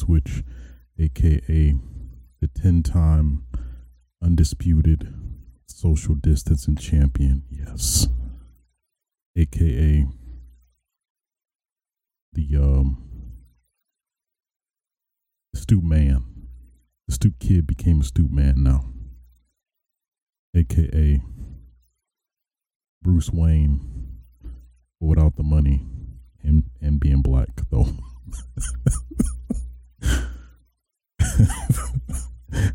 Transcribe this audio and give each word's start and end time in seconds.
Switch, 0.00 0.42
aka 0.98 1.74
the 2.40 2.48
10 2.48 2.82
time 2.82 3.44
undisputed 4.22 5.12
social 5.66 6.14
distancing 6.14 6.76
champion. 6.76 7.44
Yes. 7.50 8.08
aka 9.36 10.06
the 12.32 12.56
um 12.56 12.96
stoop 15.54 15.84
man. 15.84 16.24
The 17.06 17.14
stoop 17.14 17.38
kid 17.38 17.66
became 17.66 18.00
a 18.00 18.04
stoop 18.04 18.30
man 18.30 18.62
now. 18.62 18.86
AKA 20.56 21.22
Bruce 23.02 23.30
Wayne 23.30 24.18
without 24.98 25.36
the 25.36 25.42
money 25.42 25.86
and 26.42 26.64
and 26.80 26.98
being 26.98 27.22
black 27.22 27.48
though. 27.70 27.88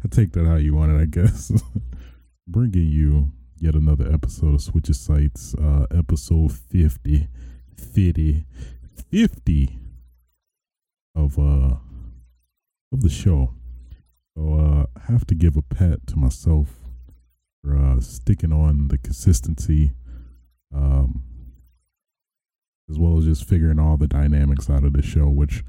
Take 0.09 0.31
that 0.33 0.45
how 0.45 0.55
you 0.55 0.75
want 0.75 0.91
it, 0.91 1.01
I 1.01 1.05
guess. 1.05 1.51
Bringing 2.47 2.87
you 2.87 3.31
yet 3.59 3.75
another 3.75 4.11
episode 4.11 4.53
of 4.53 4.61
Switches 4.61 4.99
Sites, 4.99 5.55
uh, 5.55 5.85
episode 5.91 6.51
50, 6.51 7.27
50, 7.75 8.45
50 9.11 9.79
of 11.15 11.39
uh 11.39 11.75
of 12.91 13.01
the 13.01 13.09
show. 13.09 13.53
So 14.35 14.53
uh, 14.53 14.85
I 14.97 15.11
have 15.11 15.25
to 15.27 15.35
give 15.35 15.55
a 15.55 15.61
pat 15.61 16.07
to 16.07 16.17
myself 16.17 16.69
for 17.63 17.77
uh, 17.77 17.99
sticking 18.01 18.51
on 18.51 18.89
the 18.89 18.97
consistency, 18.97 19.93
um, 20.73 21.23
as 22.89 22.99
well 22.99 23.17
as 23.17 23.25
just 23.25 23.47
figuring 23.47 23.79
all 23.79 23.97
the 23.97 24.07
dynamics 24.07 24.69
out 24.69 24.83
of 24.83 24.93
the 24.93 25.01
show, 25.01 25.27
which 25.27 25.63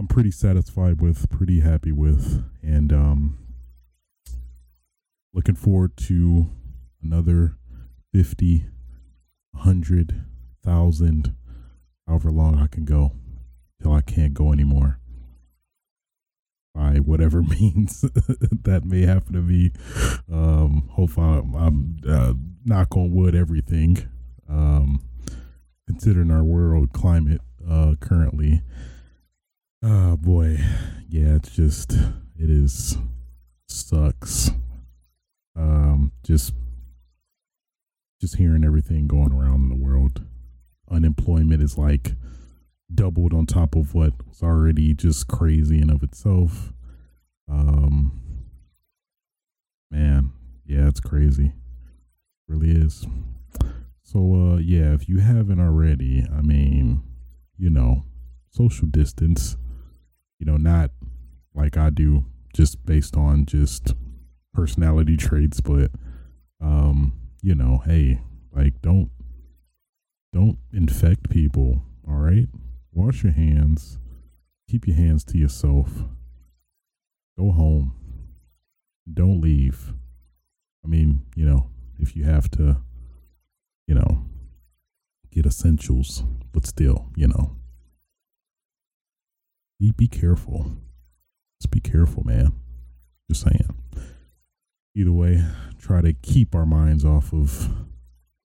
I'm 0.00 0.08
pretty 0.08 0.30
satisfied 0.30 1.02
with, 1.02 1.28
pretty 1.28 1.60
happy 1.60 1.92
with, 1.92 2.42
and 2.62 2.90
um, 2.90 3.38
looking 5.34 5.56
forward 5.56 5.94
to 6.08 6.46
another 7.02 7.58
50, 8.10 8.64
100, 9.50 10.24
1,000, 10.62 11.36
however 12.08 12.30
long 12.30 12.56
I 12.58 12.66
can 12.66 12.86
go 12.86 13.12
till 13.82 13.92
I 13.92 14.00
can't 14.00 14.32
go 14.32 14.54
anymore 14.54 15.00
by 16.74 16.96
whatever 16.96 17.42
means 17.60 18.00
that 18.00 18.86
may 18.86 19.02
happen 19.02 19.34
to 19.34 19.42
be. 19.42 19.70
Um, 20.32 20.88
hopefully, 20.92 21.26
I'm, 21.26 21.54
I'm 21.54 21.96
uh, 22.08 22.32
knock 22.64 22.96
on 22.96 23.10
wood, 23.10 23.34
everything. 23.34 24.08
Um, 24.48 25.02
considering 25.86 26.30
our 26.30 26.42
world 26.42 26.94
climate 26.94 27.42
uh, 27.68 27.96
currently, 28.00 28.62
oh 29.82 30.16
boy, 30.16 30.58
yeah, 31.08 31.36
it's 31.36 31.50
just 31.50 31.92
it 31.92 32.50
is 32.50 32.96
sucks. 33.66 34.50
Um, 35.56 36.12
just 36.24 36.54
just 38.20 38.36
hearing 38.36 38.64
everything 38.64 39.06
going 39.06 39.32
around 39.32 39.62
in 39.62 39.68
the 39.68 39.84
world. 39.84 40.22
Unemployment 40.90 41.62
is 41.62 41.78
like 41.78 42.12
doubled 42.92 43.32
on 43.32 43.46
top 43.46 43.76
of 43.76 43.94
what 43.94 44.12
was 44.26 44.42
already 44.42 44.94
just 44.94 45.28
crazy 45.28 45.80
in 45.80 45.90
of 45.90 46.02
itself. 46.02 46.72
Um, 47.48 48.20
man, 49.90 50.32
yeah, 50.66 50.88
it's 50.88 51.00
crazy. 51.00 51.46
It 51.46 51.52
really 52.48 52.70
is. 52.70 53.06
So, 54.02 54.34
uh, 54.34 54.56
yeah, 54.58 54.92
if 54.92 55.08
you 55.08 55.18
haven't 55.18 55.60
already, 55.60 56.26
I 56.32 56.42
mean, 56.42 57.02
you 57.56 57.70
know, 57.70 58.04
social 58.50 58.88
distance, 58.88 59.56
you 60.40 60.46
know, 60.46 60.56
not 60.56 60.90
like 61.54 61.76
I 61.76 61.90
do, 61.90 62.24
just 62.52 62.84
based 62.84 63.16
on 63.16 63.46
just 63.46 63.94
personality 64.52 65.16
traits, 65.16 65.60
but, 65.60 65.92
um, 66.60 67.12
you 67.40 67.54
know, 67.54 67.82
hey, 67.86 68.20
like, 68.50 68.82
don't, 68.82 69.10
don't 70.32 70.58
infect 70.72 71.30
people, 71.30 71.84
all 72.08 72.16
right? 72.16 72.48
wash 72.92 73.22
your 73.22 73.32
hands, 73.32 73.98
keep 74.68 74.86
your 74.86 74.96
hands 74.96 75.24
to 75.24 75.38
yourself, 75.38 76.04
go 77.38 77.50
home, 77.52 77.94
don't 79.12 79.40
leave. 79.40 79.92
I 80.84 80.88
mean, 80.88 81.22
you 81.34 81.44
know, 81.44 81.70
if 81.98 82.16
you 82.16 82.24
have 82.24 82.50
to, 82.52 82.78
you 83.86 83.94
know, 83.94 84.24
get 85.30 85.46
essentials, 85.46 86.24
but 86.52 86.66
still, 86.66 87.08
you 87.16 87.28
know, 87.28 87.56
be 89.80 89.90
be 89.96 90.06
careful. 90.06 90.76
Just 91.60 91.72
be 91.72 91.80
careful, 91.80 92.22
man. 92.24 92.52
Just 93.28 93.42
saying. 93.42 93.74
Either 94.94 95.12
way, 95.12 95.42
try 95.78 96.00
to 96.00 96.12
keep 96.12 96.54
our 96.54 96.66
minds 96.66 97.04
off 97.04 97.32
of 97.32 97.68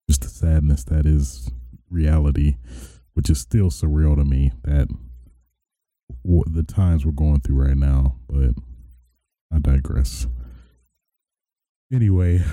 just 0.10 0.22
the 0.22 0.30
sadness 0.30 0.84
that 0.86 1.06
is 1.06 1.52
reality 1.92 2.56
which 3.16 3.30
is 3.30 3.40
still 3.40 3.70
surreal 3.70 4.16
to 4.16 4.24
me 4.24 4.52
that 4.64 4.88
the 6.24 6.64
times 6.64 7.06
we're 7.06 7.12
going 7.12 7.40
through 7.40 7.66
right 7.66 7.78
now. 7.78 8.18
But 8.28 8.52
I 9.52 9.60
digress. 9.60 10.28
Anyway, 11.92 12.44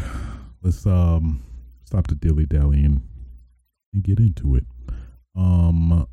let's 0.63 0.87
um 0.87 1.43
stop 1.85 2.07
the 2.07 2.15
dilly 2.15 2.47
dallying 2.47 3.03
and 3.93 4.03
get 4.03 4.19
into 4.19 4.55
it. 4.55 4.65
Um, 5.37 6.07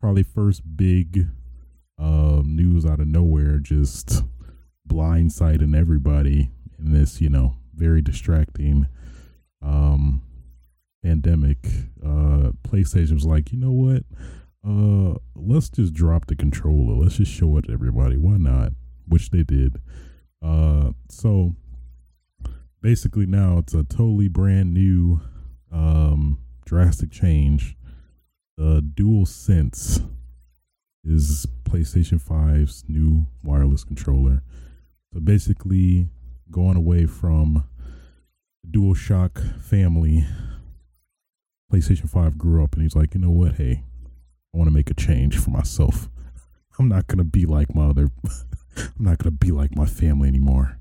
probably 0.00 0.22
first 0.22 0.62
big 0.76 1.28
uh, 2.02 2.42
news 2.44 2.84
out 2.84 3.00
of 3.00 3.06
nowhere, 3.06 3.58
just 3.58 4.22
blindsiding 4.88 5.76
everybody 5.76 6.50
in 6.78 6.92
this, 6.92 7.20
you 7.20 7.28
know, 7.28 7.54
very 7.74 8.02
distracting 8.02 8.86
um 9.62 10.22
pandemic, 11.02 11.66
uh, 12.04 12.52
PlayStation 12.62 13.14
was 13.14 13.24
like, 13.24 13.52
you 13.52 13.58
know 13.58 13.72
what? 13.72 14.04
Uh, 14.66 15.18
let's 15.34 15.68
just 15.68 15.92
drop 15.92 16.26
the 16.26 16.36
controller. 16.36 16.94
Let's 16.94 17.16
just 17.16 17.32
show 17.32 17.56
it 17.58 17.66
to 17.66 17.72
everybody. 17.72 18.16
Why 18.16 18.36
not? 18.36 18.72
Which 19.06 19.30
they 19.30 19.42
did. 19.42 19.78
Uh, 20.40 20.92
so 21.08 21.52
basically 22.80 23.26
now 23.26 23.58
it's 23.58 23.74
a 23.74 23.84
totally 23.84 24.28
brand 24.28 24.72
new, 24.72 25.20
um, 25.72 26.38
drastic 26.64 27.10
change. 27.10 27.76
The 28.56 28.80
DualSense 28.80 30.08
is 31.04 31.46
PlayStation 31.64 32.22
5's 32.22 32.84
new 32.88 33.26
wireless 33.42 33.84
controller. 33.84 34.42
So 35.12 35.20
basically, 35.20 36.08
going 36.50 36.76
away 36.76 37.06
from 37.06 37.64
the 38.62 38.78
DualShock 38.78 39.60
family 39.62 40.26
PlayStation 41.72 42.08
5 42.08 42.36
grew 42.36 42.62
up 42.62 42.74
and 42.74 42.82
he's 42.82 42.94
like, 42.94 43.14
you 43.14 43.20
know 43.20 43.30
what? 43.30 43.54
Hey, 43.54 43.82
I 44.54 44.58
want 44.58 44.68
to 44.68 44.74
make 44.74 44.90
a 44.90 44.94
change 44.94 45.38
for 45.38 45.50
myself. 45.50 46.08
I'm 46.78 46.88
not 46.88 47.06
going 47.06 47.18
to 47.18 47.24
be 47.24 47.46
like 47.46 47.74
my 47.74 47.86
other, 47.86 48.10
I'm 48.76 48.92
not 48.98 49.18
going 49.18 49.32
to 49.32 49.38
be 49.38 49.50
like 49.50 49.74
my 49.74 49.86
family 49.86 50.28
anymore. 50.28 50.78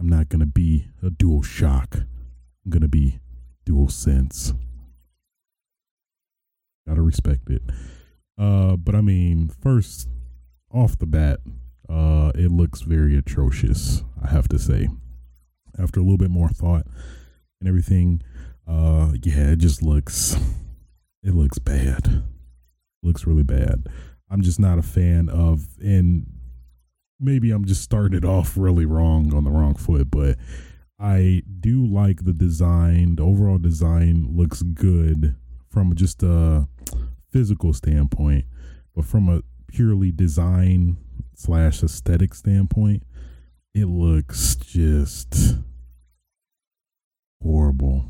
I'm 0.00 0.08
not 0.08 0.28
going 0.28 0.40
to 0.40 0.46
be 0.46 0.88
a 1.00 1.10
DualShock. 1.10 2.06
I'm 2.64 2.70
going 2.70 2.82
to 2.82 2.88
be 2.88 3.20
DualSense. 3.64 4.58
Gotta 6.86 7.02
respect 7.02 7.48
it. 7.48 7.62
Uh, 8.38 8.76
but 8.76 8.94
I 8.94 9.00
mean, 9.00 9.48
first 9.48 10.08
off 10.72 10.98
the 10.98 11.06
bat, 11.06 11.40
uh, 11.88 12.32
it 12.34 12.50
looks 12.50 12.80
very 12.80 13.16
atrocious, 13.16 14.02
I 14.22 14.28
have 14.28 14.48
to 14.48 14.58
say. 14.58 14.88
After 15.78 16.00
a 16.00 16.02
little 16.02 16.18
bit 16.18 16.30
more 16.30 16.48
thought 16.48 16.86
and 17.60 17.68
everything, 17.68 18.22
uh, 18.66 19.12
yeah, 19.22 19.50
it 19.50 19.58
just 19.58 19.82
looks, 19.82 20.36
it 21.22 21.34
looks 21.34 21.58
bad. 21.58 22.22
Looks 23.02 23.26
really 23.26 23.42
bad. 23.42 23.86
I'm 24.30 24.42
just 24.42 24.60
not 24.60 24.78
a 24.78 24.82
fan 24.82 25.28
of, 25.28 25.66
and 25.82 26.26
maybe 27.20 27.50
I'm 27.50 27.64
just 27.64 27.82
starting 27.82 28.16
it 28.16 28.24
off 28.24 28.56
really 28.56 28.86
wrong 28.86 29.34
on 29.34 29.44
the 29.44 29.50
wrong 29.50 29.74
foot, 29.74 30.10
but 30.10 30.36
I 30.98 31.42
do 31.60 31.84
like 31.84 32.24
the 32.24 32.32
design. 32.32 33.16
The 33.16 33.24
overall 33.24 33.58
design 33.58 34.28
looks 34.30 34.62
good 34.62 35.36
from 35.68 35.94
just 35.94 36.22
a 36.22 36.68
physical 37.32 37.72
standpoint, 37.72 38.44
but 38.94 39.04
from 39.04 39.28
a 39.28 39.42
purely 39.66 40.12
design 40.12 40.98
slash 41.34 41.82
aesthetic 41.82 42.34
standpoint, 42.34 43.02
it 43.74 43.86
looks 43.86 44.54
just 44.56 45.56
horrible 47.42 48.04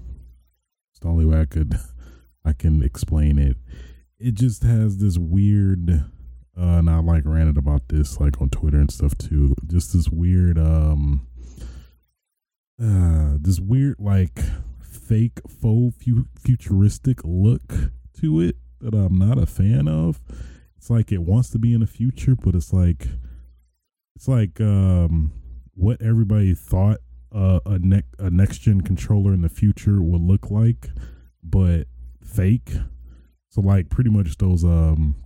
It's 0.91 1.01
the 1.01 1.09
only 1.09 1.25
way 1.25 1.41
I 1.41 1.45
could 1.47 1.79
I 2.45 2.53
can 2.53 2.83
explain 2.83 3.39
it. 3.39 3.57
It 4.19 4.35
just 4.35 4.65
has 4.65 4.99
this 4.99 5.17
weird 5.19 5.91
uh 6.59 6.79
and 6.79 6.91
I 6.91 6.99
like 6.99 7.23
ranted 7.25 7.57
about 7.57 7.89
this 7.89 8.21
like 8.21 8.41
on 8.41 8.51
Twitter 8.51 8.79
and 8.79 8.91
stuff 8.91 9.17
too. 9.17 9.55
Just 9.67 9.93
this 9.93 10.09
weird 10.09 10.59
um 10.59 11.27
uh 12.83 13.37
this 13.41 13.61
weird 13.61 13.97
like 13.99 14.41
fake 14.83 15.41
faux 15.49 15.97
fu- 16.05 16.29
futuristic 16.39 17.21
look 17.25 17.93
to 18.21 18.41
it 18.41 18.57
that 18.83 18.95
I'm 18.95 19.19
not 19.19 19.39
a 19.39 19.47
fan 19.47 19.89
of. 19.89 20.21
it's 20.77 20.91
like 20.91 21.13
it 21.13 21.23
wants 21.23 21.51
to 21.51 21.59
be 21.59 21.73
in 21.73 21.81
the 21.81 21.87
future, 21.87 22.35
but 22.35 22.55
it's 22.55 22.73
like 22.73 23.09
it's 24.15 24.29
like 24.29 24.61
um 24.61 25.33
what 25.75 26.03
everybody 26.03 26.55
thought 26.55 26.99
uh, 27.35 27.61
a 27.65 27.79
neck 27.79 28.05
a 28.19 28.31
next 28.31 28.59
gen 28.59 28.83
controller 28.83 29.33
in 29.33 29.43
the 29.43 29.49
future 29.49 30.03
would 30.03 30.21
look 30.21 30.51
like, 30.51 30.91
but 31.43 31.87
fake. 32.23 32.73
So 33.51 33.61
like 33.61 33.89
pretty 33.89 34.11
much 34.11 34.37
those 34.39 34.65
um 34.65 35.17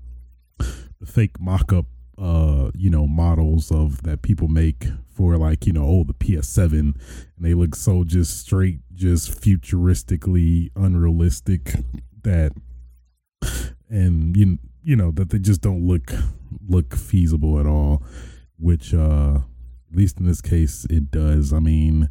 the 0.59 1.07
fake 1.07 1.41
mock 1.41 1.73
up 1.73 1.87
uh 2.19 2.71
you 2.75 2.89
know 2.89 3.07
models 3.07 3.71
of 3.71 4.03
that 4.03 4.23
people 4.23 4.49
make 4.49 4.87
for 5.09 5.37
like 5.37 5.67
you 5.67 5.73
know 5.73 5.85
oh 5.85 6.05
the 6.05 6.15
PS7 6.15 6.73
and 6.73 6.95
they 7.39 7.53
look 7.53 7.75
so 7.75 8.05
just 8.05 8.41
straight 8.41 8.81
just 8.95 9.31
futuristically 9.39 10.71
unrealistic 10.75 11.75
that 12.23 12.53
and 13.89 14.37
you 14.37 14.59
you 14.83 14.97
know 14.97 15.11
that 15.13 15.31
they 15.31 15.39
just 15.39 15.61
don't 15.61 15.87
look 15.87 16.13
look 16.69 16.95
feasible 16.95 17.59
at 17.59 17.67
all 17.67 18.03
which 18.59 18.95
uh 18.95 19.39
at 19.91 19.97
least 19.97 20.19
in 20.19 20.27
this 20.27 20.41
case 20.41 20.87
it 20.91 21.11
does. 21.11 21.53
I 21.53 21.61
mean 21.61 22.09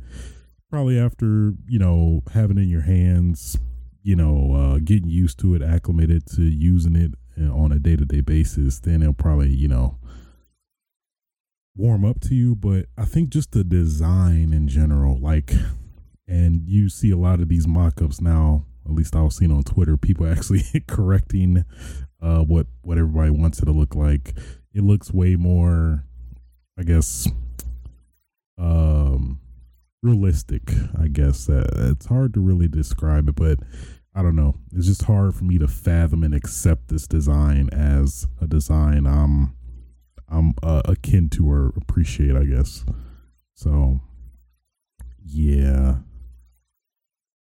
probably 0.69 0.99
after 0.99 1.53
you 1.67 1.79
know 1.79 2.21
having 2.33 2.57
in 2.57 2.69
your 2.69 2.81
hands 2.81 3.57
you 4.03 4.15
know 4.15 4.53
uh 4.53 4.79
getting 4.83 5.09
used 5.09 5.39
to 5.39 5.55
it 5.55 5.61
acclimated 5.61 6.25
to 6.27 6.41
using 6.41 6.95
it 6.95 7.11
on 7.51 7.71
a 7.71 7.79
day-to-day 7.79 8.21
basis 8.21 8.79
then 8.79 9.01
it'll 9.01 9.13
probably 9.13 9.49
you 9.49 9.67
know 9.67 9.97
warm 11.75 12.05
up 12.05 12.21
to 12.21 12.35
you. 12.35 12.55
But 12.55 12.85
i 12.97 13.05
think 13.05 13.29
just 13.29 13.51
the 13.51 13.63
design 13.63 14.53
in 14.53 14.67
general 14.67 15.17
like 15.19 15.53
and 16.27 16.67
you 16.67 16.89
see 16.89 17.11
a 17.11 17.17
lot 17.17 17.39
of 17.39 17.49
these 17.49 17.67
mock-ups 17.67 18.19
now 18.21 18.65
at 18.85 18.91
least 18.91 19.15
i 19.15 19.21
was 19.21 19.35
seeing 19.35 19.51
on 19.51 19.63
twitter 19.63 19.97
people 19.97 20.25
actually 20.31 20.63
correcting 20.87 21.63
uh 22.21 22.39
what 22.39 22.67
what 22.81 22.97
everybody 22.97 23.29
wants 23.29 23.59
it 23.59 23.65
to 23.65 23.71
look 23.71 23.95
like 23.95 24.33
it 24.73 24.83
looks 24.83 25.13
way 25.13 25.35
more 25.35 26.03
i 26.77 26.83
guess 26.83 27.27
um 28.57 29.39
realistic 30.01 30.71
i 30.99 31.07
guess 31.07 31.49
uh, 31.49 31.65
it's 31.91 32.05
hard 32.05 32.33
to 32.33 32.39
really 32.39 32.67
describe 32.67 33.27
it 33.27 33.35
but 33.35 33.59
I 34.17 34.21
don't 34.21 34.37
know. 34.37 34.55
It's 34.73 34.87
just 34.87 35.03
hard 35.03 35.35
for 35.35 35.43
me 35.43 35.57
to 35.57 35.67
fathom 35.67 36.23
and 36.23 36.33
accept 36.33 36.87
this 36.87 37.05
design 37.05 37.69
as 37.73 38.27
a 38.39 38.47
design 38.47 39.05
I'm 39.05 39.55
I'm 40.29 40.53
uh, 40.63 40.81
akin 40.85 41.29
to 41.31 41.49
or 41.49 41.73
appreciate, 41.75 42.35
I 42.35 42.45
guess. 42.45 42.85
So, 43.53 43.99
yeah, 45.23 45.97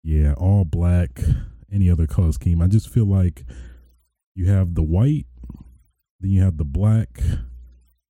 yeah, 0.03 0.33
all 0.33 0.65
black, 0.65 1.21
any 1.71 1.89
other 1.89 2.07
color 2.07 2.31
scheme. 2.31 2.61
I 2.61 2.67
just 2.67 2.89
feel 2.89 3.05
like 3.05 3.45
you 4.35 4.47
have 4.47 4.75
the 4.75 4.83
white, 4.83 5.25
then 6.19 6.31
you 6.31 6.41
have 6.41 6.57
the 6.57 6.65
black, 6.65 7.21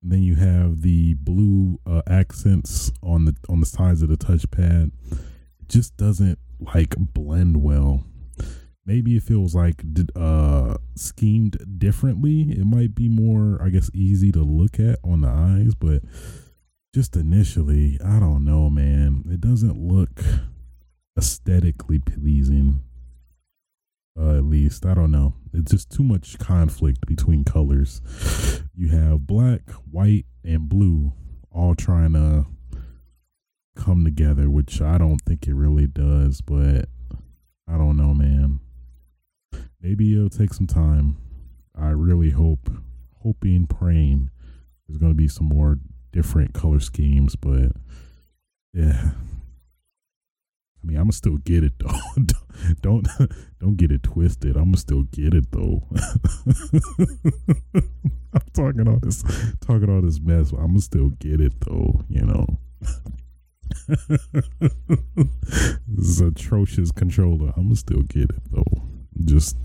then 0.02 0.24
you 0.24 0.36
have 0.36 0.82
the 0.82 1.14
blue 1.16 1.80
uh, 1.86 2.02
accents 2.08 2.92
on 3.02 3.26
the 3.26 3.36
on 3.48 3.60
the 3.60 3.66
sides 3.66 4.02
of 4.02 4.10
the 4.10 4.18
touchpad. 4.18 4.92
It 5.62 5.70
just 5.70 5.96
doesn't 5.98 6.40
like 6.60 6.96
blend 6.98 7.62
well 7.62 8.04
maybe 8.86 9.16
if 9.16 9.30
it 9.30 9.38
was 9.38 9.56
like 9.56 9.84
uh 10.16 10.76
schemed 10.96 11.58
differently 11.80 12.52
it 12.52 12.66
might 12.66 12.94
be 12.96 13.08
more 13.08 13.62
i 13.62 13.70
guess 13.70 13.90
easy 13.94 14.32
to 14.32 14.42
look 14.42 14.80
at 14.80 15.00
on 15.04 15.22
the 15.22 15.28
eyes 15.28 15.74
but 15.76 16.02
just 16.94 17.16
initially 17.16 17.98
i 18.06 18.20
don't 18.20 18.44
know 18.44 18.70
man 18.70 19.24
it 19.30 19.42
doesn't 19.42 19.78
look 19.78 20.22
aesthetically 21.18 22.00
pleasing 22.00 22.82
uh, 24.20 24.38
at 24.38 24.44
least 24.44 24.86
i 24.86 24.94
don't 24.94 25.12
know 25.12 25.34
it's 25.54 25.72
just 25.72 25.90
too 25.90 26.04
much 26.04 26.38
conflict 26.40 27.06
between 27.06 27.44
colors 27.44 28.02
you 28.76 28.90
have 28.90 29.28
black 29.28 29.70
white 29.90 30.26
and 30.44 30.70
blue 30.70 31.14
all 31.52 31.76
trying 31.76 32.14
to 32.14 32.46
come 33.76 34.04
together 34.04 34.50
which 34.50 34.82
i 34.82 34.98
don't 34.98 35.22
think 35.22 35.48
it 35.48 35.54
really 35.54 35.88
does 35.88 36.42
but 36.42 36.88
i 37.68 37.78
don't 37.78 37.98
know 37.98 38.14
man 38.14 38.60
maybe 39.84 40.16
it'll 40.16 40.30
take 40.30 40.54
some 40.54 40.66
time. 40.66 41.18
I 41.76 41.90
really 41.90 42.32
hope, 42.32 42.72
hoping, 43.22 43.68
praying 43.68 44.32
there's 44.88 44.98
going 44.98 45.12
to 45.12 45.18
be 45.18 45.28
some 45.28 45.48
more 45.48 45.78
different 46.12 46.54
color 46.54 46.80
schemes, 46.80 47.36
but 47.36 47.72
yeah. 48.74 49.12
I 50.84 50.88
mean, 50.88 50.98
I'm 50.98 51.04
gonna 51.04 51.14
still 51.14 51.38
get 51.38 51.64
it 51.64 51.74
though. 51.80 51.98
don't 52.82 53.08
don't 53.60 53.78
get 53.78 53.92
it 53.92 54.04
twisted. 54.04 54.58
I'm 54.58 54.66
gonna 54.66 54.78
still 54.78 55.04
get 55.04 55.34
it 55.34 55.52
though. 55.52 55.84
I'm 58.34 58.42
talking 58.54 58.88
all 58.88 59.00
this 59.00 59.24
talking 59.62 59.90
all 59.90 60.02
this 60.02 60.20
mess. 60.20 60.52
I'm 60.52 60.68
gonna 60.68 60.82
still 60.82 61.10
get 61.10 61.40
it 61.40 61.54
though. 61.62 62.04
You 62.10 62.26
know. 62.26 62.60
this 65.88 66.08
is 66.08 66.22
atrocious 66.22 66.92
controller. 66.92 67.54
I'm 67.56 67.64
gonna 67.64 67.76
still 67.76 68.04
get 68.04 68.30
it 68.30 68.42
though. 68.52 68.84
Just 69.24 69.58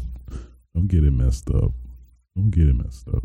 don't 0.75 0.89
get 0.89 1.05
it 1.05 1.13
messed 1.13 1.51
up. 1.51 1.73
Don't 2.37 2.51
get 2.51 2.69
it 2.69 2.75
messed 2.75 3.09
up. 3.09 3.25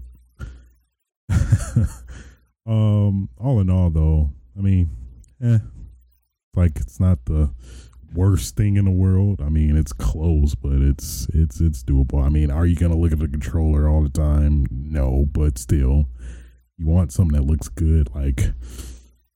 um, 2.65 3.29
all 3.37 3.59
in 3.59 3.69
all, 3.69 3.89
though, 3.89 4.31
I 4.57 4.61
mean, 4.61 4.89
eh, 5.43 5.59
like 6.55 6.77
it's 6.77 6.99
not 6.99 7.25
the 7.25 7.51
worst 8.13 8.55
thing 8.55 8.77
in 8.77 8.85
the 8.85 8.91
world. 8.91 9.41
I 9.41 9.49
mean, 9.49 9.77
it's 9.77 9.93
close, 9.93 10.55
but 10.55 10.81
it's 10.81 11.27
it's 11.33 11.59
it's 11.59 11.83
doable. 11.83 12.23
I 12.23 12.29
mean, 12.29 12.51
are 12.51 12.65
you 12.65 12.75
gonna 12.75 12.97
look 12.97 13.11
at 13.11 13.19
the 13.19 13.27
controller 13.27 13.87
all 13.87 14.03
the 14.03 14.09
time? 14.09 14.67
No, 14.71 15.27
but 15.31 15.57
still, 15.57 16.05
you 16.77 16.87
want 16.87 17.11
something 17.11 17.39
that 17.39 17.47
looks 17.47 17.69
good, 17.69 18.13
like 18.13 18.51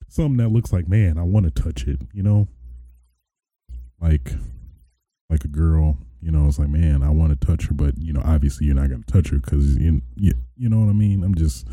something 0.08 0.38
that 0.38 0.50
looks 0.50 0.72
like, 0.72 0.88
man, 0.88 1.18
I 1.18 1.24
want 1.24 1.46
to 1.46 1.64
touch 1.64 1.88
it. 1.88 2.00
You 2.14 2.24
know, 2.24 2.48
like 4.00 4.32
like 5.30 5.44
a 5.44 5.50
girl 5.50 5.98
you 6.22 6.32
know, 6.32 6.48
it's 6.48 6.60
like, 6.60 6.70
man, 6.70 7.04
I 7.04 7.10
want 7.10 7.40
to 7.40 7.48
touch 7.48 7.68
her, 7.68 7.74
but 7.74 7.98
you 7.98 8.12
know, 8.12 8.22
obviously 8.26 8.66
you're 8.66 8.76
not 8.76 8.90
to 8.90 9.02
touch 9.12 9.30
her 9.30 9.38
because 9.38 9.78
you, 9.78 10.02
you, 10.16 10.34
you 10.56 10.70
know 10.70 10.80
what 10.80 10.90
I 10.90 10.94
mean. 10.94 11.24
I'm 11.24 11.36
just 11.36 11.68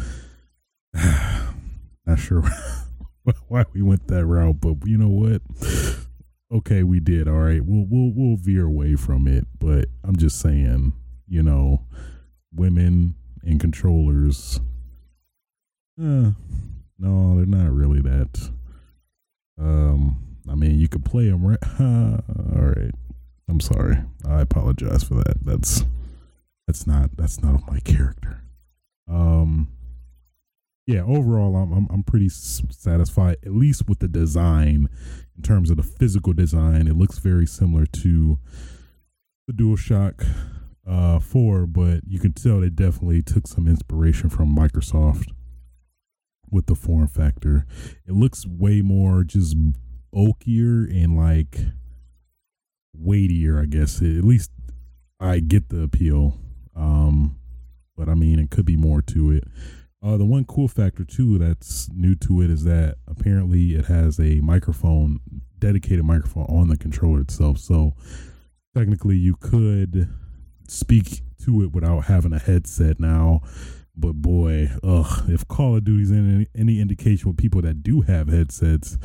not 0.95 2.19
sure 2.19 2.43
why 3.49 3.65
we 3.73 3.83
went 3.83 4.09
that 4.09 4.27
route, 4.27 4.61
but 4.61 4.77
you 4.85 4.99
know 4.99 5.09
what? 5.09 5.43
Okay, 6.53 6.83
we 6.83 7.01
did. 7.01 7.27
All 7.29 7.35
right, 7.35 7.65
we'll 7.65 7.87
we'll 7.89 8.13
we'll 8.15 8.37
veer 8.37 8.67
away 8.67 8.95
from 8.97 9.27
it, 9.27 9.47
but 9.59 9.87
I'm 10.05 10.17
just 10.17 10.41
saying, 10.41 10.93
you 11.27 11.43
know, 11.43 11.83
women 12.55 13.17
and 13.43 13.61
controllers. 13.61 14.61
Uh, 16.01 16.33
no, 16.99 17.37
they're 17.37 17.47
not 17.47 17.73
really 17.73 18.01
that. 18.01 18.51
Um, 19.59 20.39
I 20.51 20.55
mean, 20.55 20.79
you 20.79 20.89
could 20.89 21.05
play 21.05 21.29
them 21.29 21.47
right. 21.47 21.59
all 21.81 22.63
right. 22.63 22.95
I'm 23.49 23.61
sorry. 23.61 23.99
I 24.29 24.41
apologize 24.41 25.05
for 25.05 25.15
that. 25.15 25.45
That's 25.45 25.85
that's 26.67 26.87
not 26.87 27.17
that's 27.17 27.43
not 27.43 27.55
of 27.55 27.67
my 27.67 27.79
character. 27.81 28.43
Um 29.09 29.69
yeah, 30.87 31.03
overall 31.03 31.57
I'm 31.57 31.73
I'm, 31.73 31.87
I'm 31.91 32.03
pretty 32.03 32.29
satisfied 32.29 33.37
at 33.45 33.53
least 33.53 33.89
with 33.89 34.01
the 34.01 34.09
design 34.09 34.89
in 35.37 35.43
terms 35.43 35.71
of 35.71 35.77
the 35.77 35.83
physical 35.83 36.33
design. 36.33 36.87
It 36.87 36.97
looks 36.97 37.19
very 37.19 37.47
similar 37.47 37.87
to 37.87 38.39
the 39.47 39.53
DualShock 39.53 40.27
uh 40.87 41.19
4, 41.19 41.67
but 41.67 42.01
you 42.07 42.19
can 42.19 42.33
tell 42.33 42.61
they 42.61 42.69
definitely 42.69 43.23
took 43.23 43.47
some 43.47 43.67
inspiration 43.67 44.29
from 44.29 44.55
Microsoft 44.55 45.33
with 46.51 46.67
the 46.67 46.75
form 46.75 47.09
factor. 47.09 47.67
It 48.07 48.13
looks 48.13 48.47
way 48.47 48.83
more 48.83 49.25
just 49.25 49.57
bulkier 50.13 50.85
and 50.85 51.17
like 51.17 51.59
weightier, 52.95 53.61
I 53.61 53.67
guess. 53.67 54.01
At 54.01 54.25
least 54.25 54.51
I 55.19 55.41
get 55.41 55.69
the 55.69 55.83
appeal. 55.83 56.39
Um, 56.77 57.37
but 57.97 58.09
I 58.09 58.15
mean, 58.15 58.39
it 58.39 58.51
could 58.51 58.67
be 58.67 58.77
more 58.77 59.03
to 59.03 59.31
it. 59.33 59.45
Uh, 60.05 60.19
the 60.19 60.25
one 60.25 60.45
cool 60.45 60.69
factor 60.69 61.05
too 61.05 61.39
that's 61.39 61.89
new 61.93 62.15
to 62.15 62.43
it 62.43 62.51
is 62.51 62.65
that 62.65 62.97
apparently 63.09 63.75
it 63.75 63.87
has 63.87 64.21
a 64.21 64.41
microphone, 64.41 65.19
dedicated 65.59 66.05
microphone 66.05 66.45
on 66.45 66.69
the 66.69 66.77
controller 66.77 67.21
itself. 67.21 67.59
So 67.59 67.95
technically, 68.77 69.17
you 69.17 69.37
could 69.37 70.11
speak 70.69 71.23
to 71.45 71.63
it 71.63 71.73
without 71.73 72.05
having 72.05 72.35
a 72.35 72.39
headset 72.39 73.01
now. 73.01 73.41
But 73.97 74.15
boy, 74.15 74.71
ugh, 74.83 75.31
if 75.31 75.49
Call 75.49 75.77
of 75.77 75.85
Duty's 75.85 76.13
any, 76.13 76.49
any 76.55 76.81
indication 76.81 77.29
with 77.29 77.39
people 77.39 77.63
that 77.63 77.83
do 77.83 78.03
have 78.03 78.29
headsets, 78.29 78.99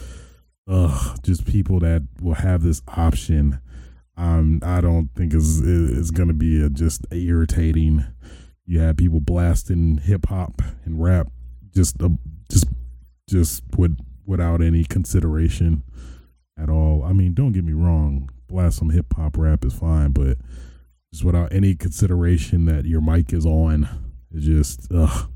ugh, 0.68 1.18
just 1.24 1.46
people 1.46 1.80
that 1.80 2.08
will 2.22 2.34
have 2.34 2.62
this 2.62 2.82
option 2.88 3.60
um, 4.20 4.60
I 4.64 4.82
don't 4.82 5.10
think 5.16 5.34
is 5.34 5.62
is 5.62 6.12
going 6.12 6.28
to 6.28 6.34
be 6.34 6.62
a, 6.62 6.70
just 6.70 7.06
irritating. 7.10 8.06
You 8.70 8.82
have 8.82 8.98
people 8.98 9.20
blasting 9.20 9.98
hip 9.98 10.28
hop 10.28 10.62
and 10.86 11.02
rap 11.02 11.32
just 11.74 12.00
uh, 12.04 12.10
just 12.52 12.68
just 13.28 13.64
with 13.76 13.98
without 14.28 14.62
any 14.62 14.84
consideration 14.84 15.84
at 16.56 16.70
all. 16.70 17.04
I 17.04 17.14
mean, 17.14 17.34
don't 17.34 17.52
get 17.52 17.64
me 17.64 17.74
wrong, 17.74 18.30
blast 18.48 18.78
some 18.78 18.92
hip 18.92 19.08
hop 19.16 19.40
rap 19.40 19.66
is 19.66 19.74
fine, 19.74 20.12
but 20.12 20.38
just 21.12 21.26
without 21.26 21.52
any 21.52 21.74
consideration 21.74 22.66
that 22.66 22.86
your 22.86 23.02
mic 23.02 23.34
is 23.34 23.44
on 23.44 23.90
It's 24.32 24.46
just 24.46 24.88
ugh. 24.94 25.32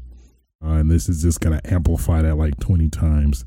Uh, 0.63 0.73
and 0.73 0.91
this 0.91 1.09
is 1.09 1.23
just 1.23 1.41
gonna 1.41 1.59
amplify 1.65 2.21
that 2.21 2.35
like 2.35 2.59
20 2.59 2.87
times. 2.89 3.45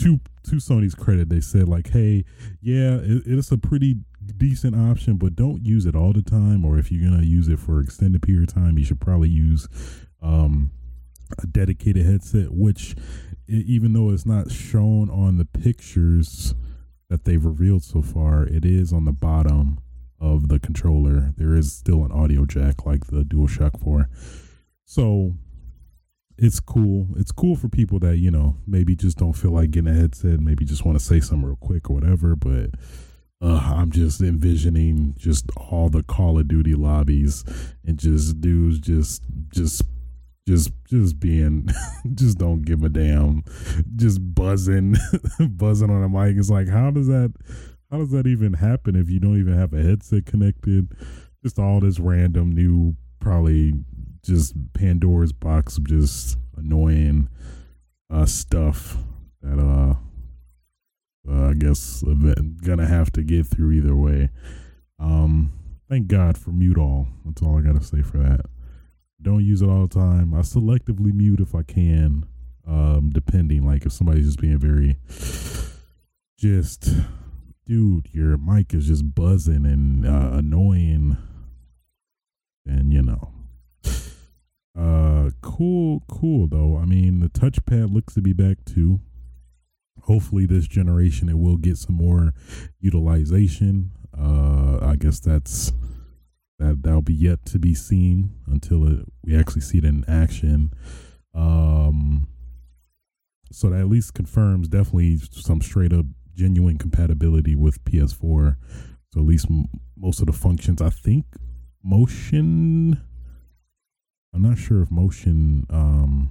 To 0.00 0.20
to 0.44 0.56
Sony's 0.56 0.94
credit, 0.94 1.30
they 1.30 1.40
said 1.40 1.70
like, 1.70 1.88
"Hey, 1.88 2.24
yeah, 2.60 2.96
it, 2.96 3.22
it's 3.24 3.50
a 3.50 3.56
pretty 3.56 3.96
decent 4.38 4.76
option, 4.76 5.16
but 5.16 5.36
don't 5.36 5.64
use 5.64 5.86
it 5.86 5.94
all 5.94 6.12
the 6.12 6.22
time. 6.22 6.64
Or 6.64 6.78
if 6.78 6.90
you're 6.90 7.08
gonna 7.08 7.24
use 7.24 7.48
it 7.48 7.58
for 7.58 7.80
extended 7.80 8.22
period 8.22 8.48
of 8.48 8.54
time, 8.54 8.78
you 8.78 8.84
should 8.84 9.00
probably 9.00 9.28
use 9.28 9.68
um, 10.20 10.70
a 11.42 11.46
dedicated 11.46 12.06
headset. 12.06 12.52
Which, 12.52 12.94
even 13.48 13.92
though 13.92 14.10
it's 14.10 14.26
not 14.26 14.50
shown 14.50 15.10
on 15.10 15.38
the 15.38 15.44
pictures 15.44 16.54
that 17.08 17.24
they've 17.24 17.44
revealed 17.44 17.84
so 17.84 18.02
far, 18.02 18.44
it 18.44 18.64
is 18.64 18.92
on 18.92 19.04
the 19.04 19.12
bottom 19.12 19.78
of 20.18 20.48
the 20.48 20.58
controller. 20.58 21.34
There 21.36 21.54
is 21.54 21.72
still 21.72 22.04
an 22.04 22.12
audio 22.12 22.46
jack 22.46 22.86
like 22.86 23.08
the 23.08 23.22
DualShock 23.22 23.80
4. 23.80 24.08
So 24.84 25.34
it's 26.38 26.60
cool. 26.60 27.08
It's 27.16 27.32
cool 27.32 27.56
for 27.56 27.68
people 27.68 27.98
that, 27.98 28.18
you 28.18 28.30
know, 28.30 28.56
maybe 28.66 28.94
just 28.94 29.18
don't 29.18 29.32
feel 29.32 29.50
like 29.50 29.72
getting 29.72 29.92
a 29.92 29.98
headset, 29.98 30.40
maybe 30.40 30.64
just 30.64 30.84
want 30.84 30.98
to 30.98 31.04
say 31.04 31.20
something 31.20 31.46
real 31.46 31.56
quick 31.56 31.90
or 31.90 31.94
whatever. 31.94 32.36
But 32.36 32.70
uh, 33.42 33.74
I'm 33.76 33.90
just 33.90 34.20
envisioning 34.20 35.14
just 35.18 35.50
all 35.56 35.88
the 35.88 36.04
Call 36.04 36.38
of 36.38 36.46
Duty 36.46 36.74
lobbies 36.74 37.44
and 37.84 37.98
just 37.98 38.40
dudes 38.40 38.78
just, 38.78 39.24
just, 39.52 39.82
just, 40.46 40.70
just 40.88 41.18
being, 41.18 41.68
just 42.14 42.38
don't 42.38 42.62
give 42.62 42.84
a 42.84 42.88
damn, 42.88 43.42
just 43.96 44.20
buzzing, 44.34 44.94
buzzing 45.40 45.90
on 45.90 46.04
a 46.04 46.08
mic. 46.08 46.36
It's 46.36 46.50
like, 46.50 46.68
how 46.68 46.92
does 46.92 47.08
that, 47.08 47.32
how 47.90 47.98
does 47.98 48.12
that 48.12 48.28
even 48.28 48.54
happen 48.54 48.94
if 48.94 49.10
you 49.10 49.18
don't 49.18 49.40
even 49.40 49.58
have 49.58 49.72
a 49.72 49.82
headset 49.82 50.24
connected? 50.24 50.92
Just 51.42 51.58
all 51.58 51.80
this 51.80 51.98
random 51.98 52.52
new, 52.52 52.94
probably 53.18 53.72
just 54.24 54.54
Pandora's 54.72 55.32
box 55.32 55.78
of 55.78 55.88
just 55.88 56.38
annoying 56.56 57.28
uh, 58.08 58.24
stuff 58.24 58.96
that 59.42 59.58
uh, 59.58 59.94
uh 61.28 61.50
I 61.50 61.54
guess 61.54 62.02
gonna 62.64 62.86
have 62.86 63.12
to 63.12 63.22
get 63.22 63.46
through 63.46 63.72
either 63.72 63.94
way. 63.94 64.30
Um, 64.98 65.52
thank 65.88 66.06
God 66.06 66.38
for 66.38 66.50
mute 66.50 66.78
all. 66.78 67.08
That's 67.24 67.42
all 67.42 67.58
I 67.58 67.62
gotta 67.62 67.84
say 67.84 68.02
for 68.02 68.18
that. 68.18 68.46
Don't 69.20 69.44
use 69.44 69.62
it 69.62 69.68
all 69.68 69.86
the 69.86 69.94
time. 69.94 70.34
I 70.34 70.40
selectively 70.40 71.12
mute 71.12 71.40
if 71.40 71.54
I 71.54 71.62
can, 71.62 72.26
um, 72.66 73.10
depending. 73.12 73.64
Like 73.64 73.86
if 73.86 73.92
somebody's 73.92 74.26
just 74.26 74.40
being 74.40 74.58
very, 74.58 74.98
just, 76.38 76.88
dude, 77.64 78.08
your 78.12 78.36
mic 78.36 78.74
is 78.74 78.88
just 78.88 79.14
buzzing 79.14 79.64
and 79.64 80.04
uh, 80.06 80.38
annoying, 80.38 81.16
and 82.66 82.92
you 82.92 83.02
know, 83.02 83.32
uh, 84.76 85.30
cool, 85.40 86.02
cool 86.08 86.48
though. 86.48 86.76
I 86.76 86.84
mean, 86.84 87.20
the 87.20 87.28
touchpad 87.28 87.92
looks 87.92 88.14
to 88.14 88.20
be 88.20 88.32
back 88.32 88.64
too. 88.64 89.00
Hopefully, 90.02 90.46
this 90.46 90.66
generation 90.66 91.28
it 91.28 91.38
will 91.38 91.56
get 91.56 91.78
some 91.78 91.96
more 91.96 92.34
utilization. 92.80 93.92
Uh, 94.18 94.78
I 94.82 94.96
guess 94.96 95.20
that's 95.20 95.72
that 96.58 96.82
that'll 96.82 97.02
be 97.02 97.14
yet 97.14 97.44
to 97.46 97.58
be 97.58 97.74
seen 97.74 98.34
until 98.46 98.86
it, 98.86 99.06
we 99.24 99.36
actually 99.36 99.62
see 99.62 99.78
it 99.78 99.84
in 99.84 100.04
action. 100.08 100.72
Um, 101.34 102.28
so 103.50 103.70
that 103.70 103.80
at 103.80 103.88
least 103.88 104.14
confirms 104.14 104.68
definitely 104.68 105.18
some 105.30 105.60
straight 105.60 105.92
up 105.92 106.06
genuine 106.34 106.78
compatibility 106.78 107.54
with 107.54 107.82
PS4. 107.84 108.56
So 109.12 109.20
at 109.20 109.26
least 109.26 109.46
m- 109.50 109.66
most 109.96 110.20
of 110.20 110.26
the 110.26 110.32
functions, 110.32 110.80
I 110.80 110.90
think, 110.90 111.26
motion 111.82 113.02
I'm 114.34 114.42
not 114.42 114.58
sure 114.58 114.82
if 114.82 114.90
motion 114.90 115.66
um, 115.68 116.30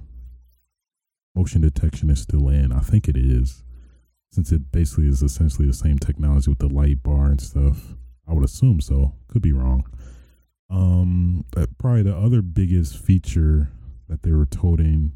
motion 1.34 1.60
detection 1.60 2.10
is 2.10 2.20
still 2.20 2.48
in. 2.48 2.72
I 2.72 2.80
think 2.80 3.08
it 3.08 3.16
is, 3.16 3.64
since 4.30 4.52
it 4.52 4.72
basically 4.72 5.08
is 5.08 5.22
essentially 5.22 5.66
the 5.66 5.74
same 5.74 5.98
technology 5.98 6.50
with 6.50 6.58
the 6.58 6.68
light 6.68 7.02
bar 7.02 7.26
and 7.26 7.40
stuff. 7.40 7.94
I 8.28 8.34
would 8.34 8.44
assume 8.44 8.80
so. 8.80 9.14
Could 9.28 9.42
be 9.42 9.52
wrong. 9.52 9.84
Um, 10.70 11.44
probably 11.78 12.02
the 12.02 12.16
other 12.16 12.40
biggest 12.40 12.96
feature 12.96 13.70
that 14.08 14.22
they 14.22 14.32
were 14.32 14.46
toting 14.46 15.12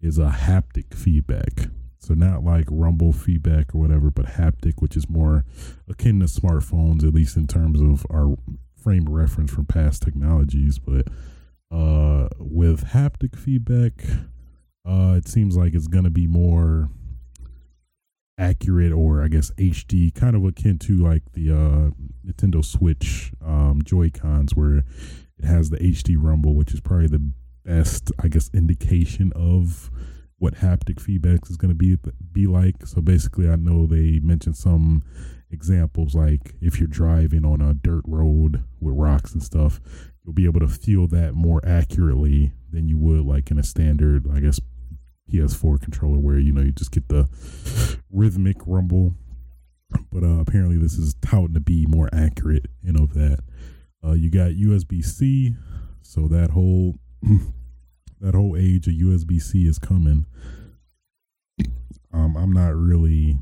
is 0.00 0.18
a 0.18 0.30
haptic 0.30 0.94
feedback. 0.94 1.70
So 1.98 2.14
not 2.14 2.44
like 2.44 2.66
rumble 2.70 3.12
feedback 3.12 3.74
or 3.74 3.78
whatever, 3.78 4.10
but 4.10 4.26
haptic, 4.26 4.80
which 4.80 4.96
is 4.96 5.08
more 5.08 5.44
akin 5.88 6.20
to 6.20 6.26
smartphones, 6.26 7.04
at 7.06 7.14
least 7.14 7.36
in 7.36 7.46
terms 7.46 7.80
of 7.80 8.06
our 8.10 8.36
frame 8.74 9.06
of 9.06 9.12
reference 9.12 9.52
from 9.52 9.66
past 9.66 10.02
technologies. 10.02 10.78
But 10.78 11.08
uh, 11.70 12.28
with 12.38 12.86
haptic 12.86 13.36
feedback, 13.36 14.04
uh, 14.86 15.14
it 15.16 15.28
seems 15.28 15.56
like 15.56 15.74
it's 15.74 15.88
going 15.88 16.04
to 16.04 16.10
be 16.10 16.26
more 16.26 16.88
accurate 18.38 18.92
or 18.92 19.22
I 19.22 19.28
guess 19.28 19.50
HD, 19.52 20.14
kind 20.14 20.34
of 20.34 20.44
akin 20.44 20.78
to 20.78 20.96
like 20.96 21.22
the 21.32 21.50
uh, 21.50 21.90
Nintendo 22.26 22.64
Switch 22.64 23.32
um, 23.44 23.82
Joy 23.84 24.10
Cons, 24.10 24.54
where 24.54 24.78
it 25.38 25.44
has 25.44 25.70
the 25.70 25.76
HD 25.76 26.16
rumble, 26.18 26.54
which 26.54 26.72
is 26.72 26.80
probably 26.80 27.06
the 27.06 27.32
best, 27.64 28.10
I 28.22 28.28
guess, 28.28 28.50
indication 28.54 29.32
of 29.36 29.90
what 30.38 30.54
haptic 30.54 30.98
feedback 31.00 31.40
is 31.50 31.56
going 31.58 31.70
to 31.70 31.74
be 31.74 31.96
be 32.32 32.46
like. 32.46 32.86
So 32.86 33.02
basically, 33.02 33.48
I 33.48 33.56
know 33.56 33.86
they 33.86 34.20
mentioned 34.20 34.56
some 34.56 35.04
examples 35.50 36.14
like 36.14 36.54
if 36.60 36.78
you're 36.78 36.88
driving 36.88 37.44
on 37.44 37.60
a 37.60 37.74
dirt 37.74 38.04
road 38.06 38.64
with 38.80 38.96
rocks 38.96 39.34
and 39.34 39.42
stuff, 39.42 39.80
you'll 40.24 40.32
be 40.32 40.46
able 40.46 40.60
to 40.60 40.68
feel 40.68 41.06
that 41.08 41.34
more 41.34 41.60
accurately 41.64 42.52
than 42.72 42.88
you 42.88 42.96
would 42.96 43.26
like 43.26 43.50
in 43.50 43.58
a 43.58 43.62
standard, 43.62 44.26
I 44.32 44.40
guess, 44.40 44.60
PS4 45.30 45.80
controller 45.80 46.18
where 46.18 46.38
you 46.38 46.52
know 46.52 46.62
you 46.62 46.72
just 46.72 46.92
get 46.92 47.08
the 47.08 47.28
rhythmic 48.10 48.56
rumble. 48.66 49.14
But 50.12 50.22
uh, 50.22 50.40
apparently, 50.40 50.76
this 50.76 50.94
is 50.94 51.14
touting 51.20 51.54
to 51.54 51.60
be 51.60 51.86
more 51.88 52.08
accurate, 52.12 52.66
and 52.84 52.98
of 52.98 53.14
that. 53.14 53.40
Uh, 54.04 54.12
you 54.12 54.30
got 54.30 54.52
USB 54.52 55.04
C, 55.04 55.56
so 56.02 56.28
that 56.28 56.50
whole 56.50 56.94
that 58.20 58.34
whole 58.34 58.56
age 58.56 58.86
of 58.86 58.94
USB 58.94 59.40
C 59.40 59.66
is 59.66 59.78
coming. 59.78 60.26
Um, 62.12 62.36
I'm 62.36 62.52
not 62.52 62.74
really 62.74 63.38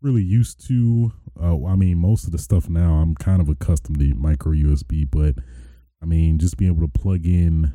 really 0.00 0.22
used 0.22 0.66
to. 0.68 1.12
Uh, 1.40 1.64
I 1.66 1.76
mean, 1.76 1.98
most 1.98 2.24
of 2.24 2.32
the 2.32 2.38
stuff 2.38 2.68
now 2.68 2.94
I'm 2.94 3.14
kind 3.14 3.40
of 3.40 3.48
accustomed 3.48 3.98
to 4.00 4.14
micro 4.14 4.52
USB, 4.52 5.08
but 5.10 5.42
I 6.02 6.06
mean, 6.06 6.38
just 6.38 6.56
being 6.56 6.70
able 6.70 6.86
to 6.86 7.00
plug 7.00 7.26
in 7.26 7.72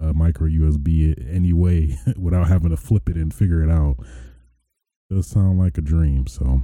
a 0.00 0.12
micro 0.12 0.48
USB 0.48 1.14
anyway 1.32 1.98
without 2.16 2.48
having 2.48 2.70
to 2.70 2.76
flip 2.76 3.08
it 3.08 3.16
and 3.16 3.32
figure 3.32 3.62
it 3.62 3.70
out 3.70 3.96
does 5.08 5.26
sound 5.26 5.58
like 5.58 5.78
a 5.78 5.82
dream. 5.82 6.26
So 6.26 6.62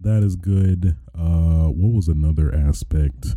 that 0.00 0.22
is 0.22 0.36
good. 0.36 0.96
Uh, 1.14 1.68
what 1.68 1.94
was 1.94 2.08
another 2.08 2.54
aspect? 2.54 3.36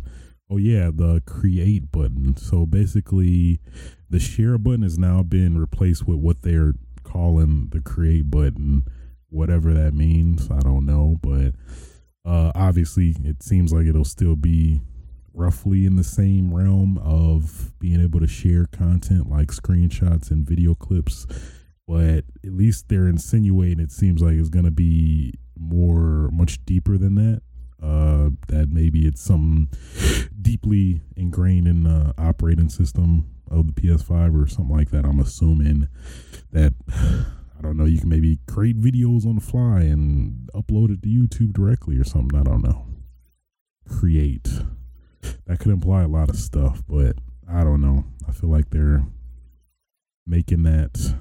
Oh 0.50 0.56
yeah, 0.56 0.90
the 0.94 1.22
create 1.26 1.90
button. 1.90 2.36
So 2.36 2.66
basically, 2.66 3.60
the 4.08 4.20
share 4.20 4.58
button 4.58 4.82
has 4.82 4.98
now 4.98 5.22
been 5.22 5.58
replaced 5.58 6.06
with 6.06 6.18
what 6.18 6.42
they're 6.42 6.74
calling 7.02 7.68
the 7.72 7.80
create 7.80 8.30
button 8.30 8.84
whatever 9.32 9.72
that 9.72 9.94
means. 9.94 10.48
I 10.50 10.60
don't 10.60 10.86
know, 10.86 11.18
but 11.22 11.54
uh, 12.24 12.52
obviously, 12.54 13.16
it 13.24 13.42
seems 13.42 13.72
like 13.72 13.86
it'll 13.86 14.04
still 14.04 14.36
be 14.36 14.80
roughly 15.34 15.86
in 15.86 15.96
the 15.96 16.04
same 16.04 16.52
realm 16.52 16.98
of 16.98 17.72
being 17.78 18.00
able 18.00 18.20
to 18.20 18.26
share 18.26 18.66
content 18.66 19.30
like 19.30 19.48
screenshots 19.48 20.30
and 20.30 20.46
video 20.46 20.74
clips. 20.74 21.26
But 21.86 22.24
at 22.44 22.52
least 22.52 22.88
they're 22.88 23.08
insinuating 23.08 23.80
it 23.80 23.92
seems 23.92 24.22
like 24.22 24.34
it's 24.34 24.48
going 24.48 24.64
to 24.64 24.70
be 24.70 25.34
more, 25.58 26.30
much 26.32 26.64
deeper 26.64 26.96
than 26.96 27.14
that. 27.16 27.42
Uh, 27.82 28.30
that 28.46 28.68
maybe 28.70 29.06
it's 29.06 29.20
something 29.20 29.68
deeply 30.40 31.02
ingrained 31.16 31.66
in 31.66 31.82
the 31.82 32.14
operating 32.16 32.68
system 32.68 33.26
of 33.50 33.66
the 33.66 33.72
PS5 33.72 34.40
or 34.40 34.46
something 34.46 34.76
like 34.76 34.90
that. 34.90 35.04
I'm 35.04 35.18
assuming 35.18 35.88
that 36.52 36.74
I 37.62 37.62
don't 37.62 37.76
know, 37.76 37.84
you 37.84 38.00
can 38.00 38.08
maybe 38.08 38.38
create 38.48 38.80
videos 38.80 39.24
on 39.24 39.36
the 39.36 39.40
fly 39.40 39.82
and 39.82 40.50
upload 40.52 40.90
it 40.92 41.02
to 41.02 41.08
YouTube 41.08 41.52
directly 41.52 41.96
or 41.96 42.04
something. 42.04 42.38
I 42.38 42.42
don't 42.42 42.62
know. 42.62 42.86
Create. 43.88 44.48
That 45.46 45.58
could 45.58 45.72
imply 45.72 46.02
a 46.02 46.08
lot 46.08 46.28
of 46.28 46.36
stuff, 46.36 46.82
but 46.88 47.16
I 47.48 47.64
don't 47.64 47.80
know. 47.80 48.04
I 48.28 48.32
feel 48.32 48.50
like 48.50 48.70
they're 48.70 49.04
making 50.26 50.62
that 50.62 51.16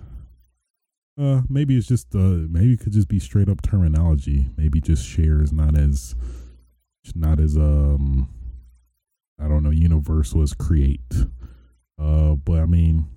uh 1.19 1.41
maybe 1.49 1.75
it's 1.75 1.87
just 1.87 2.15
uh 2.15 2.47
maybe 2.49 2.73
it 2.73 2.79
could 2.79 2.93
just 2.93 3.07
be 3.07 3.19
straight 3.19 3.49
up 3.49 3.61
terminology. 3.61 4.49
Maybe 4.57 4.79
just 4.79 5.05
share 5.05 5.41
is 5.41 5.51
not 5.51 5.77
as 5.77 6.15
not 7.15 7.39
as 7.39 7.57
um 7.57 8.29
I 9.39 9.47
don't 9.47 9.63
know, 9.63 9.71
universal 9.71 10.41
as 10.41 10.53
create. 10.53 11.13
Uh 11.99 12.35
but 12.35 12.59
I 12.59 12.65
mean 12.65 13.07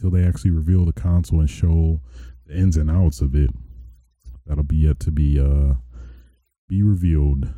till 0.00 0.10
they 0.10 0.26
actually 0.26 0.50
reveal 0.50 0.84
the 0.84 0.92
console 0.92 1.40
and 1.40 1.50
show 1.50 2.00
the 2.46 2.56
ins 2.56 2.76
and 2.76 2.90
outs 2.90 3.20
of 3.20 3.34
it. 3.34 3.50
That'll 4.46 4.64
be 4.64 4.76
yet 4.76 4.98
to 5.00 5.12
be 5.12 5.38
uh 5.38 5.74
be 6.68 6.82
revealed. 6.82 7.52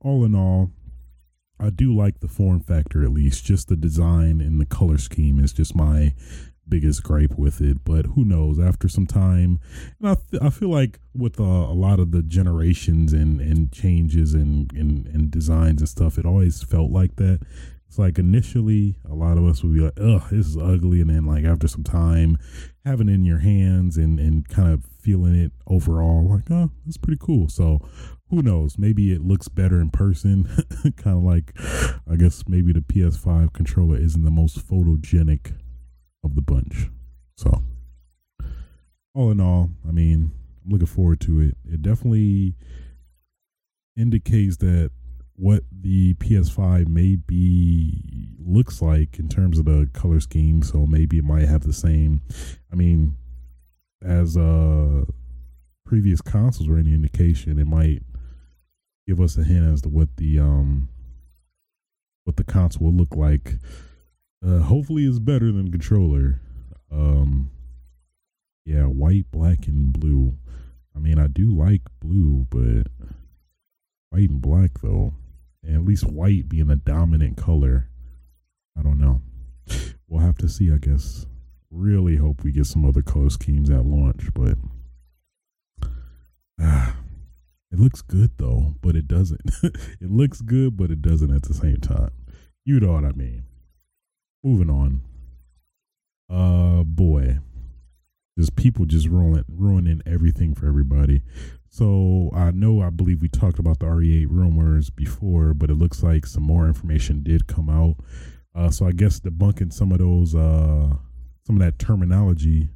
All 0.00 0.24
in 0.24 0.34
all, 0.34 0.70
I 1.60 1.70
do 1.70 1.94
like 1.94 2.20
the 2.20 2.28
form 2.28 2.60
factor 2.60 3.02
at 3.02 3.12
least. 3.12 3.44
Just 3.44 3.68
the 3.68 3.76
design 3.76 4.40
and 4.40 4.60
the 4.60 4.66
color 4.66 4.98
scheme 4.98 5.38
is 5.38 5.52
just 5.52 5.74
my 5.74 6.14
biggest 6.68 7.02
gripe 7.02 7.36
with 7.36 7.60
it. 7.60 7.84
But 7.84 8.06
who 8.06 8.24
knows? 8.24 8.58
After 8.58 8.88
some 8.88 9.06
time, 9.06 9.58
and 10.00 10.10
I, 10.10 10.14
th- 10.30 10.42
I 10.42 10.50
feel 10.50 10.70
like 10.70 11.00
with 11.14 11.40
uh, 11.40 11.44
a 11.44 11.74
lot 11.74 12.00
of 12.00 12.12
the 12.12 12.22
generations 12.22 13.12
and, 13.12 13.40
and 13.40 13.72
changes 13.72 14.34
and, 14.34 14.72
and, 14.72 15.06
and 15.06 15.30
designs 15.30 15.80
and 15.80 15.88
stuff, 15.88 16.18
it 16.18 16.26
always 16.26 16.62
felt 16.62 16.90
like 16.90 17.16
that. 17.16 17.40
It's 17.86 17.98
like 17.98 18.18
initially, 18.18 18.96
a 19.08 19.14
lot 19.14 19.38
of 19.38 19.46
us 19.46 19.62
would 19.62 19.72
be 19.72 19.80
like, 19.80 19.98
"Ugh, 19.98 20.22
this 20.30 20.46
is 20.46 20.58
ugly," 20.58 21.00
and 21.00 21.08
then 21.08 21.24
like 21.24 21.46
after 21.46 21.66
some 21.66 21.82
time, 21.82 22.36
having 22.84 23.08
it 23.08 23.14
in 23.14 23.24
your 23.24 23.38
hands 23.38 23.96
and 23.96 24.20
and 24.20 24.46
kind 24.46 24.70
of 24.70 24.84
feeling 25.00 25.34
it 25.34 25.52
overall, 25.66 26.28
like, 26.28 26.50
"Oh, 26.50 26.70
it's 26.86 26.98
pretty 26.98 27.18
cool." 27.18 27.48
So 27.48 27.80
who 28.30 28.42
knows? 28.42 28.78
Maybe 28.78 29.12
it 29.12 29.22
looks 29.22 29.48
better 29.48 29.80
in 29.80 29.90
person. 29.90 30.44
kind 30.96 31.16
of 31.16 31.22
like, 31.22 31.52
I 32.10 32.16
guess 32.16 32.44
maybe 32.46 32.72
the 32.72 32.80
PS5 32.80 33.52
controller 33.52 33.96
isn't 33.96 34.24
the 34.24 34.30
most 34.30 34.66
photogenic 34.66 35.54
of 36.22 36.34
the 36.34 36.42
bunch. 36.42 36.90
So, 37.36 37.62
all 39.14 39.30
in 39.30 39.40
all, 39.40 39.70
I 39.88 39.92
mean, 39.92 40.32
I'm 40.64 40.70
looking 40.70 40.86
forward 40.86 41.20
to 41.22 41.40
it. 41.40 41.56
It 41.64 41.82
definitely 41.82 42.54
indicates 43.96 44.58
that 44.58 44.90
what 45.34 45.62
the 45.70 46.14
PS5 46.14 46.88
may 46.88 47.16
be 47.16 48.34
looks 48.38 48.82
like 48.82 49.18
in 49.18 49.28
terms 49.28 49.58
of 49.58 49.66
the 49.66 49.88
color 49.92 50.20
scheme. 50.20 50.62
So 50.62 50.86
maybe 50.86 51.18
it 51.18 51.24
might 51.24 51.48
have 51.48 51.62
the 51.62 51.72
same. 51.72 52.22
I 52.72 52.76
mean, 52.76 53.16
as 54.04 54.36
uh 54.36 55.04
previous 55.86 56.20
consoles 56.20 56.68
were 56.68 56.78
any 56.78 56.92
indication, 56.92 57.58
it 57.58 57.66
might 57.66 58.02
give 59.08 59.20
us 59.22 59.38
a 59.38 59.42
hint 59.42 59.72
as 59.72 59.80
to 59.80 59.88
what 59.88 60.16
the 60.18 60.38
um 60.38 60.88
what 62.24 62.36
the 62.36 62.44
console 62.44 62.88
will 62.88 62.94
look 62.94 63.16
like. 63.16 63.54
Uh, 64.46 64.58
hopefully, 64.58 65.06
it's 65.06 65.18
better 65.18 65.50
than 65.50 65.72
controller. 65.72 66.40
Um, 66.92 67.50
yeah, 68.66 68.82
white, 68.82 69.30
black, 69.30 69.66
and 69.66 69.98
blue. 69.98 70.34
I 70.94 70.98
mean, 70.98 71.18
I 71.18 71.26
do 71.26 71.56
like 71.56 71.80
blue, 72.00 72.46
but 72.50 72.92
white 74.10 74.28
and 74.28 74.42
black 74.42 74.80
though, 74.82 75.14
and 75.64 75.74
at 75.74 75.84
least 75.84 76.04
white 76.04 76.48
being 76.48 76.66
the 76.66 76.76
dominant 76.76 77.38
color. 77.38 77.88
I 78.78 78.82
don't 78.82 79.00
know. 79.00 79.22
We'll 80.06 80.24
have 80.24 80.38
to 80.38 80.48
see, 80.48 80.72
I 80.72 80.76
guess. 80.76 81.26
Really 81.70 82.16
hope 82.16 82.42
we 82.42 82.52
get 82.52 82.66
some 82.66 82.84
other 82.84 83.02
color 83.02 83.28
schemes 83.28 83.68
at 83.70 83.84
launch, 83.84 84.28
but 84.34 84.56
ah, 86.60 86.96
it 87.70 87.78
looks 87.78 88.02
good 88.02 88.30
though, 88.38 88.74
but 88.80 88.96
it 88.96 89.06
doesn't. 89.06 89.40
it 89.62 90.10
looks 90.10 90.40
good, 90.40 90.76
but 90.76 90.90
it 90.90 91.02
doesn't 91.02 91.34
at 91.34 91.42
the 91.42 91.54
same 91.54 91.78
time. 91.78 92.10
You 92.64 92.80
know 92.80 92.92
what 92.92 93.04
I 93.04 93.12
mean. 93.12 93.44
Moving 94.42 94.70
on. 94.70 95.02
Uh 96.30 96.84
boy. 96.84 97.38
Just 98.38 98.56
people 98.56 98.84
just 98.84 99.08
ruining 99.08 99.44
ruining 99.48 100.02
everything 100.06 100.54
for 100.54 100.66
everybody. 100.66 101.22
So 101.68 102.30
I 102.34 102.50
know 102.50 102.80
I 102.80 102.90
believe 102.90 103.20
we 103.20 103.28
talked 103.28 103.58
about 103.58 103.80
the 103.80 103.86
RE8 103.86 104.26
rumors 104.30 104.88
before, 104.90 105.52
but 105.52 105.70
it 105.70 105.74
looks 105.74 106.02
like 106.02 106.26
some 106.26 106.42
more 106.42 106.66
information 106.66 107.22
did 107.22 107.46
come 107.46 107.68
out. 107.68 107.96
Uh, 108.54 108.70
so 108.70 108.86
I 108.86 108.92
guess 108.92 109.20
debunking 109.20 109.72
some 109.72 109.92
of 109.92 109.98
those 109.98 110.34
uh, 110.34 110.94
some 111.46 111.56
of 111.56 111.60
that 111.60 111.78
terminology 111.78 112.70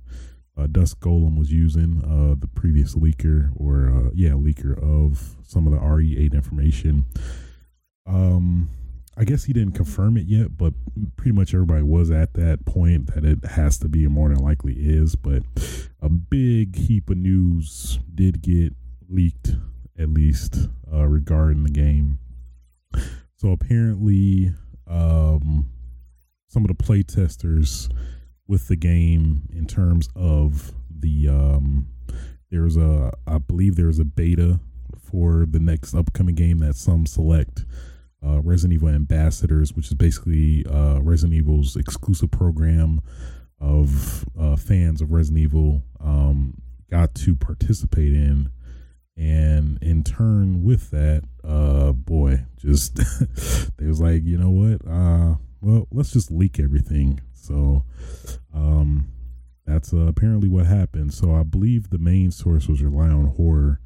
uh, 0.57 0.67
Dusk 0.67 1.01
Golem 1.01 1.39
was 1.39 1.51
using, 1.51 2.03
uh, 2.05 2.35
the 2.39 2.47
previous 2.47 2.95
leaker, 2.95 3.51
or 3.57 3.89
uh, 3.89 4.11
yeah, 4.15 4.31
leaker 4.31 4.79
of 4.83 5.37
some 5.43 5.67
of 5.67 5.73
the 5.73 5.79
RE8 5.79 6.33
information. 6.35 7.07
Um, 8.07 8.69
I 9.17 9.25
guess 9.25 9.45
he 9.45 9.53
didn't 9.53 9.75
confirm 9.75 10.17
it 10.17 10.27
yet, 10.27 10.57
but 10.57 10.73
pretty 11.17 11.33
much 11.33 11.53
everybody 11.53 11.83
was 11.83 12.11
at 12.11 12.33
that 12.35 12.65
point 12.65 13.15
that 13.15 13.25
it 13.25 13.45
has 13.45 13.79
to 13.79 13.89
be, 13.89 14.05
and 14.05 14.15
more 14.15 14.29
than 14.29 14.39
likely 14.39 14.75
is. 14.75 15.17
But 15.17 15.43
a 16.01 16.09
big 16.09 16.77
heap 16.77 17.11
of 17.11 17.19
news 17.19 17.99
did 18.15 18.43
get 18.43 18.75
leaked, 19.09 19.53
at 19.99 20.09
least 20.09 20.69
uh, 20.93 21.07
regarding 21.07 21.65
the 21.65 21.71
game. 21.71 22.19
So 23.37 23.51
apparently, 23.51 24.53
um, 24.87 25.69
some 26.49 26.65
of 26.65 26.69
the 26.69 26.83
play 26.83 27.03
testers 27.03 27.89
with 28.53 28.69
the 28.69 28.77
game 28.77 29.49
in 29.51 29.67
terms 29.67 30.11
of 30.15 30.73
the 31.01 31.27
um 31.27 31.87
there's 32.51 32.77
a 32.77 33.11
I 33.27 33.39
believe 33.39 33.77
there's 33.77 33.99
a 33.99 34.05
beta 34.05 34.61
for 35.03 35.47
the 35.49 35.59
next 35.59 35.95
upcoming 35.95 36.35
game 36.35 36.59
that 36.59 36.77
some 36.77 37.07
select 37.07 37.65
uh, 38.23 38.41
Resident 38.43 38.75
Evil 38.75 38.91
ambassadors, 38.91 39.73
which 39.73 39.87
is 39.87 39.95
basically 39.95 40.67
uh, 40.67 41.01
Resident 41.01 41.35
Evil's 41.39 41.77
exclusive 41.77 42.31
program 42.31 43.01
of 43.59 44.27
uh, 44.39 44.57
fans 44.57 45.01
of 45.01 45.13
Resident 45.13 45.43
Evil, 45.43 45.83
um, 45.99 46.55
got 46.91 47.15
to 47.15 47.35
participate 47.35 48.13
in. 48.13 48.51
And 49.17 49.83
in 49.83 50.05
turn, 50.05 50.63
with 50.63 50.91
that, 50.91 51.23
uh, 51.43 51.93
boy, 51.93 52.45
just 52.59 52.97
they 53.79 53.87
was 53.87 54.01
like, 54.01 54.25
you 54.25 54.37
know 54.37 54.51
what? 54.51 54.87
Uh, 54.87 55.37
well, 55.63 55.89
let's 55.91 56.13
just 56.13 56.31
leak 56.31 56.59
everything. 56.61 57.21
So, 57.43 57.85
um, 58.55 59.09
that's 59.67 59.93
uh, 59.93 60.07
apparently 60.07 60.49
what 60.49 60.67
happened. 60.67 61.15
So 61.15 61.35
I 61.35 61.43
believe 61.43 61.91
the 61.91 61.99
main 61.99 62.31
source 62.31 62.69
was 62.69 62.83
Rely 62.83 63.09
on 63.09 63.27
Horror 63.27 63.81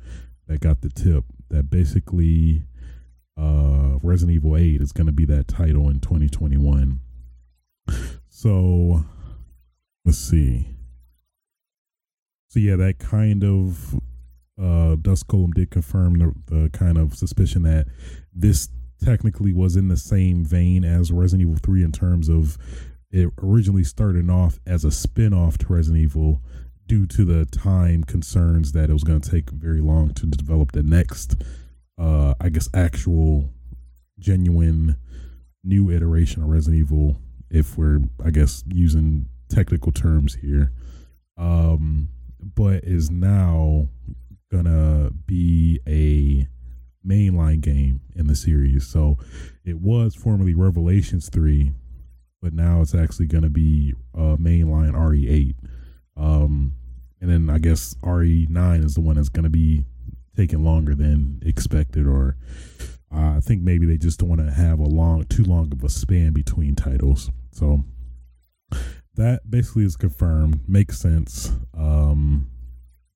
that 0.47 0.61
got 0.61 0.81
the 0.81 0.89
tip 0.89 1.25
that 1.49 1.71
basically 1.71 2.65
uh, 3.39 3.99
Resident 4.03 4.35
Evil 4.37 4.57
8 4.57 4.81
is 4.81 4.93
going 4.93 5.07
to 5.07 5.13
be 5.13 5.25
that 5.27 5.49
title 5.49 5.89
in 5.89 6.01
2021. 6.01 7.01
So 8.29 9.05
let's 10.05 10.19
see. 10.19 10.69
So 12.49 12.61
yeah, 12.61 12.77
that 12.77 12.99
kind 12.99 13.45
of 13.45 13.95
uh, 14.61 14.97
Dusk 14.97 15.27
Golem 15.27 15.53
did 15.53 15.71
confirm 15.71 16.19
the, 16.19 16.35
the 16.47 16.71
kind 16.71 16.97
of 16.97 17.15
suspicion 17.15 17.63
that 17.63 17.87
this 18.35 18.69
technically 19.03 19.53
was 19.53 19.77
in 19.77 19.89
the 19.89 19.97
same 19.97 20.45
vein 20.45 20.85
as 20.85 21.13
Resident 21.13 21.49
Evil 21.49 21.61
3 21.63 21.85
in 21.85 21.93
terms 21.93 22.29
of 22.29 22.57
it 23.17 23.33
originally 23.43 23.83
started 23.83 24.29
off 24.29 24.61
as 24.67 24.85
a 24.85 24.91
spin-off 24.91 25.57
to 25.57 25.73
Resident 25.73 26.03
Evil 26.03 26.43
due 26.87 27.07
to 27.07 27.25
the 27.25 27.47
time 27.47 28.05
concerns 28.05 28.73
that 28.73 28.91
it 28.91 28.93
was 28.93 29.05
going 29.05 29.23
to 29.23 29.31
take 29.31 29.49
very 29.51 29.81
long 29.81 30.13
to 30.13 30.27
develop 30.27 30.73
the 30.73 30.83
next 30.83 31.43
uh 31.99 32.35
I 32.39 32.51
guess 32.51 32.69
actual 32.75 33.49
genuine 34.19 34.97
new 35.65 35.91
iteration 35.91 36.43
of 36.43 36.51
Resident 36.51 36.79
Evil 36.79 37.17
if 37.51 37.79
we're 37.79 38.01
I 38.23 38.31
guess 38.31 38.63
using 38.69 39.29
technical 39.49 39.93
terms 39.93 40.35
here. 40.35 40.73
Um 41.39 42.11
but 42.55 42.85
is 42.85 43.11
now 43.11 43.89
gonna 44.53 45.11
be 45.27 45.81
a 45.89 46.47
mainline 47.07 47.63
game 47.63 48.03
in 48.15 48.27
the 48.27 48.37
series. 48.37 48.87
So 48.87 49.17
it 49.65 49.81
was 49.81 50.15
formerly 50.15 50.55
Revelations 50.55 51.31
3 51.31 51.73
but 52.41 52.53
now 52.53 52.81
it's 52.81 52.95
actually 52.95 53.27
going 53.27 53.45
to 53.45 53.51
be 53.51 53.95
uh, 54.15 54.37
mainline 54.37 54.93
RE8. 54.93 55.55
Um, 56.17 56.75
and 57.21 57.31
then 57.31 57.51
I 57.51 57.59
guess 57.59 57.95
RE9 58.03 58.85
is 58.85 58.95
the 58.95 59.01
one 59.01 59.17
that's 59.17 59.29
going 59.29 59.45
to 59.45 59.51
be 59.51 59.85
taking 60.37 60.65
longer 60.65 60.95
than 60.95 61.43
expected, 61.45 62.07
or 62.07 62.37
uh, 63.13 63.37
I 63.37 63.41
think 63.41 63.63
maybe 63.63 63.87
they 63.87 63.97
just 63.97 64.21
don't 64.21 64.29
want 64.29 64.47
to 64.47 64.53
have 64.53 64.79
a 64.79 64.85
long, 64.85 65.25
too 65.25 65.45
long 65.45 65.73
of 65.73 65.83
a 65.83 65.89
span 65.89 66.33
between 66.33 66.75
titles. 66.75 67.31
So 67.53 67.85
that 69.15 69.51
basically 69.51 69.85
is 69.85 69.97
confirmed. 69.97 70.69
Makes 70.69 70.99
sense. 70.99 71.53
Um, 71.77 72.51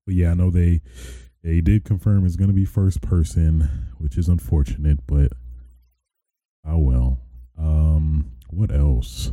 but 0.06 0.14
yeah, 0.14 0.30
I 0.30 0.34
know 0.34 0.50
they 0.50 0.80
they 1.42 1.60
did 1.60 1.84
confirm 1.84 2.26
it's 2.26 2.36
going 2.36 2.50
to 2.50 2.54
be 2.54 2.64
first 2.64 3.00
person, 3.00 3.68
which 3.98 4.18
is 4.18 4.28
unfortunate, 4.28 5.00
but 5.06 5.32
oh 6.66 6.78
well. 6.78 7.18
Um, 7.58 8.32
what 8.52 8.72
else? 8.72 9.32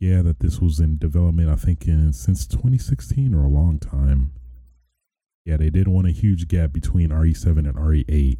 Yeah, 0.00 0.22
that 0.22 0.40
this 0.40 0.60
was 0.60 0.78
in 0.78 0.98
development, 0.98 1.48
I 1.48 1.56
think, 1.56 1.86
in 1.86 2.12
since 2.12 2.46
2016 2.46 3.34
or 3.34 3.44
a 3.44 3.48
long 3.48 3.78
time. 3.78 4.32
Yeah, 5.44 5.56
they 5.56 5.70
did 5.70 5.88
want 5.88 6.06
a 6.06 6.12
huge 6.12 6.46
gap 6.46 6.72
between 6.72 7.08
RE7 7.08 7.58
and 7.58 7.74
RE8. 7.74 8.38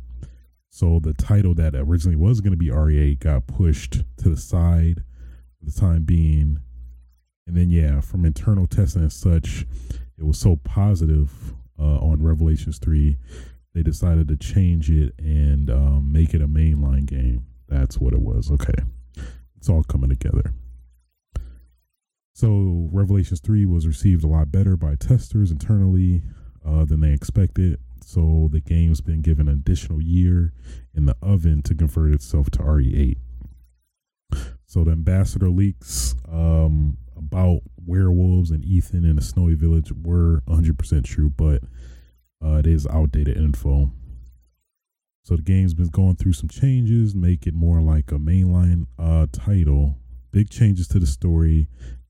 So 0.70 1.00
the 1.02 1.14
title 1.14 1.54
that 1.54 1.74
originally 1.74 2.16
was 2.16 2.40
going 2.40 2.52
to 2.52 2.56
be 2.58 2.68
RE8 2.68 3.18
got 3.18 3.46
pushed 3.46 4.04
to 4.18 4.28
the 4.28 4.36
side 4.36 5.02
for 5.58 5.64
the 5.64 5.80
time 5.80 6.04
being. 6.04 6.60
And 7.46 7.56
then, 7.56 7.70
yeah, 7.70 8.00
from 8.00 8.24
internal 8.24 8.66
testing 8.66 9.02
and 9.02 9.12
such, 9.12 9.66
it 10.18 10.24
was 10.24 10.38
so 10.38 10.56
positive 10.56 11.54
uh, 11.78 11.98
on 11.98 12.22
Revelations 12.22 12.78
3, 12.78 13.16
they 13.74 13.82
decided 13.82 14.28
to 14.28 14.36
change 14.36 14.90
it 14.90 15.14
and 15.18 15.70
um, 15.70 16.12
make 16.12 16.34
it 16.34 16.42
a 16.42 16.48
mainline 16.48 17.06
game. 17.06 17.46
That's 17.68 17.98
what 17.98 18.14
it 18.14 18.20
was. 18.20 18.50
Okay. 18.50 18.82
It's 19.56 19.68
all 19.68 19.82
coming 19.82 20.10
together. 20.10 20.54
So 22.34 22.88
Revelations 22.92 23.40
3 23.40 23.66
was 23.66 23.86
received 23.86 24.22
a 24.22 24.28
lot 24.28 24.52
better 24.52 24.76
by 24.76 24.94
testers 24.94 25.50
internally 25.50 26.22
uh, 26.64 26.84
than 26.84 27.00
they 27.00 27.12
expected. 27.12 27.80
So 28.04 28.48
the 28.52 28.60
game's 28.60 29.00
been 29.00 29.22
given 29.22 29.48
an 29.48 29.54
additional 29.54 30.00
year 30.00 30.52
in 30.94 31.06
the 31.06 31.16
oven 31.20 31.62
to 31.62 31.74
convert 31.74 32.14
itself 32.14 32.48
to 32.50 32.58
RE8. 32.60 33.16
So 34.66 34.84
the 34.84 34.92
ambassador 34.92 35.48
leaks 35.48 36.14
um, 36.30 36.98
about 37.16 37.60
werewolves 37.84 38.50
and 38.50 38.64
Ethan 38.64 39.04
in 39.04 39.18
a 39.18 39.22
snowy 39.22 39.54
village 39.54 39.90
were 39.92 40.42
100% 40.46 41.04
true, 41.04 41.30
but 41.30 41.62
uh, 42.44 42.56
it 42.58 42.66
is 42.66 42.86
outdated 42.86 43.36
info. 43.36 43.90
So 45.28 45.36
the 45.36 45.42
game's 45.42 45.74
been 45.74 45.88
going 45.88 46.16
through 46.16 46.32
some 46.32 46.48
changes, 46.48 47.14
make 47.14 47.46
it 47.46 47.52
more 47.52 47.82
like 47.82 48.10
a 48.10 48.14
mainline 48.14 48.86
uh, 48.98 49.26
title. 49.30 49.98
Big 50.30 50.48
changes 50.48 50.88
to 50.88 50.98
the 50.98 51.06
story, 51.06 51.68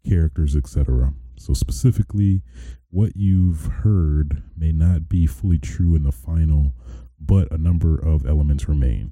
characters, 0.08 0.54
etc. 0.54 1.12
So 1.36 1.52
specifically, 1.52 2.42
what 2.90 3.16
you've 3.16 3.66
heard 3.82 4.44
may 4.56 4.70
not 4.70 5.08
be 5.08 5.26
fully 5.26 5.58
true 5.58 5.96
in 5.96 6.04
the 6.04 6.12
final, 6.12 6.74
but 7.18 7.50
a 7.50 7.58
number 7.58 7.98
of 7.98 8.24
elements 8.24 8.68
remain. 8.68 9.10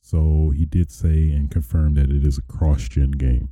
So 0.00 0.54
he 0.56 0.64
did 0.64 0.90
say 0.90 1.30
and 1.30 1.50
confirm 1.50 1.92
that 1.96 2.10
it 2.10 2.24
is 2.24 2.38
a 2.38 2.42
cross-gen 2.50 3.10
game. 3.10 3.50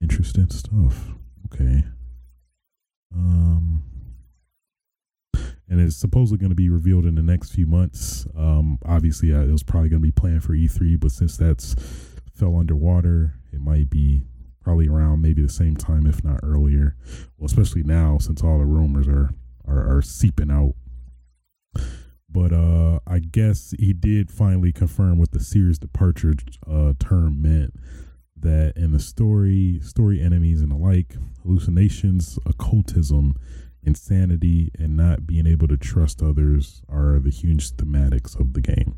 Interesting 0.00 0.50
stuff. 0.50 1.12
Okay. 1.46 1.84
Um 3.14 3.84
and 5.68 5.80
it's 5.80 5.96
supposedly 5.96 6.38
going 6.38 6.50
to 6.50 6.56
be 6.56 6.68
revealed 6.68 7.06
in 7.06 7.14
the 7.14 7.22
next 7.22 7.52
few 7.52 7.66
months. 7.66 8.26
Um, 8.36 8.78
obviously, 8.84 9.32
uh, 9.32 9.42
it 9.42 9.52
was 9.52 9.62
probably 9.62 9.88
going 9.88 10.02
to 10.02 10.06
be 10.06 10.12
planned 10.12 10.44
for 10.44 10.52
E3, 10.52 10.98
but 11.00 11.12
since 11.12 11.36
that's 11.36 11.74
fell 12.34 12.56
underwater, 12.56 13.34
it 13.52 13.60
might 13.60 13.88
be 13.90 14.22
probably 14.62 14.88
around 14.88 15.20
maybe 15.20 15.42
the 15.42 15.48
same 15.48 15.76
time, 15.76 16.06
if 16.06 16.22
not 16.24 16.40
earlier. 16.42 16.96
Well, 17.36 17.46
especially 17.46 17.82
now 17.82 18.18
since 18.18 18.42
all 18.42 18.58
the 18.58 18.64
rumors 18.64 19.08
are 19.08 19.30
are, 19.66 19.96
are 19.96 20.02
seeping 20.02 20.50
out. 20.50 20.74
But 22.28 22.52
uh, 22.52 23.00
I 23.06 23.18
guess 23.18 23.74
he 23.78 23.92
did 23.92 24.30
finally 24.30 24.72
confirm 24.72 25.18
what 25.18 25.32
the 25.32 25.40
series 25.40 25.78
departure 25.78 26.34
uh, 26.68 26.94
term 26.98 27.42
meant. 27.42 27.74
That 28.36 28.72
in 28.74 28.90
the 28.92 28.98
story, 28.98 29.78
story 29.82 30.20
enemies 30.20 30.62
and 30.62 30.72
the 30.72 30.76
like, 30.76 31.14
hallucinations, 31.42 32.40
occultism, 32.44 33.36
insanity 33.82 34.70
and 34.78 34.96
not 34.96 35.26
being 35.26 35.46
able 35.46 35.68
to 35.68 35.76
trust 35.76 36.22
others 36.22 36.82
are 36.88 37.18
the 37.18 37.30
huge 37.30 37.72
thematics 37.72 38.38
of 38.38 38.52
the 38.52 38.60
game. 38.60 38.96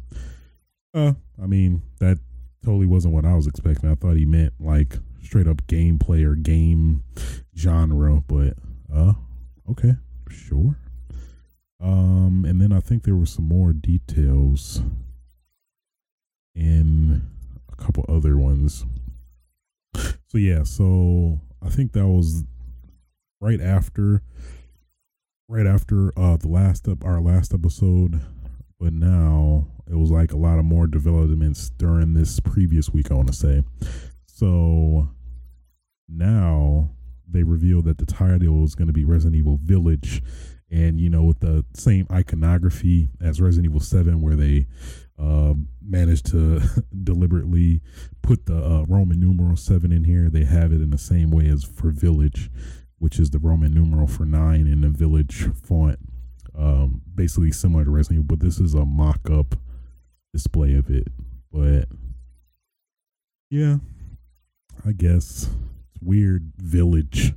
Uh, 0.93 1.15
I 1.43 1.47
mean, 1.47 1.83
that 2.01 2.19
totally 2.65 2.87
wasn't 2.87 3.15
what 3.15 3.25
I 3.25 3.35
was 3.35 3.47
expecting. 3.47 3.91
I 3.91 3.95
thought 3.95 4.17
he 4.17 4.27
meant 4.27 4.55
like 4.61 4.99
straight 5.23 5.47
up 5.47 5.67
gameplay 5.67 6.25
or 6.25 6.35
game 6.35 7.03
genre, 7.57 8.23
but 8.27 8.55
uh, 8.95 9.15
okay, 9.71 9.95
sure. 10.29 10.79
Um, 11.81 12.45
and 12.47 12.61
then 12.61 12.73
I 12.73 12.81
think 12.81 13.03
there 13.03 13.17
were 13.17 13.27
some 13.27 13.47
more 13.47 13.73
details 13.73 14.83
in 16.55 17.23
a 17.71 17.77
couple 17.77 18.05
other 18.09 18.37
ones. 18.37 18.85
So 20.27 20.39
yeah, 20.39 20.65
so 20.65 21.41
I 21.63 21.69
think 21.69 21.93
that 21.93 22.07
was 22.07 22.45
right 23.41 23.61
after 23.61 24.23
right 25.49 25.67
after 25.67 26.13
uh 26.19 26.37
the 26.37 26.49
last 26.49 26.89
of 26.89 27.03
our 27.05 27.21
last 27.21 27.53
episode, 27.53 28.21
but 28.79 28.93
now 28.93 29.67
it 29.87 29.97
was 29.97 30.11
like 30.11 30.33
a 30.33 30.37
lot 30.37 30.59
of 30.59 30.65
more 30.65 30.87
developments 30.87 31.71
during 31.71 32.15
this 32.15 32.41
previous 32.41 32.91
week. 32.91 33.11
I 33.11 33.15
want 33.15 33.29
to 33.29 33.35
say, 33.35 33.63
so 34.27 35.11
now 36.09 36.91
they 37.29 37.43
revealed 37.43 37.85
that 37.87 37.99
the 37.99 38.07
title 38.07 38.65
is 38.65 38.75
going 38.75 38.87
to 38.87 38.93
be 38.93 39.05
Resident 39.05 39.37
Evil 39.37 39.59
Village, 39.63 40.23
and 40.71 40.99
you 40.99 41.11
know 41.11 41.25
with 41.25 41.41
the 41.41 41.65
same 41.75 42.07
iconography 42.11 43.11
as 43.21 43.41
Resident 43.41 43.71
Evil 43.71 43.81
Seven, 43.81 44.21
where 44.21 44.37
they 44.37 44.67
um, 45.19 45.69
managed 45.83 46.27
to 46.27 46.61
deliberately 47.05 47.81
put 48.23 48.47
the 48.47 48.57
uh, 48.57 48.85
Roman 48.89 49.21
numeral 49.21 49.57
seven 49.57 49.93
in 49.93 50.05
here. 50.05 50.29
They 50.29 50.45
have 50.45 50.73
it 50.73 50.81
in 50.81 50.91
the 50.91 50.99
same 50.99 51.31
way 51.31 51.49
as 51.49 51.65
for 51.65 51.91
Village, 51.91 52.51
which 52.99 53.19
is 53.19 53.31
the 53.31 53.39
Roman 53.39 53.73
numeral 53.73 54.07
for 54.07 54.25
nine 54.25 54.67
in 54.67 54.81
the 54.81 54.89
village 54.89 55.49
font. 55.63 55.99
Um, 56.57 57.03
basically 57.15 57.51
similar 57.51 57.85
to 57.85 57.91
Resident 57.91 58.25
Evil, 58.25 58.37
but 58.37 58.45
this 58.45 58.61
is 58.61 58.75
a 58.75 58.85
mock 58.85 59.29
up 59.31 59.57
display 60.33 60.75
of 60.75 60.89
it. 60.91 61.09
But 61.53 61.89
yeah, 63.51 63.77
I 64.87 64.93
guess 64.93 65.49
it's 65.95 66.03
weird 66.03 66.53
village. 66.57 67.35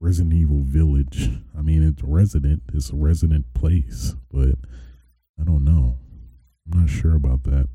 Resident 0.00 0.34
Evil 0.34 0.62
Village. 0.62 1.30
I 1.56 1.62
mean, 1.62 1.82
it's 1.82 2.02
resident. 2.02 2.62
It's 2.72 2.90
a 2.90 2.96
resident 2.96 3.52
place, 3.54 4.14
but 4.30 4.56
I 5.40 5.44
don't 5.44 5.64
know. 5.64 5.98
I'm 6.70 6.80
not 6.80 6.90
sure 6.90 7.14
about 7.14 7.44
that. 7.44 7.68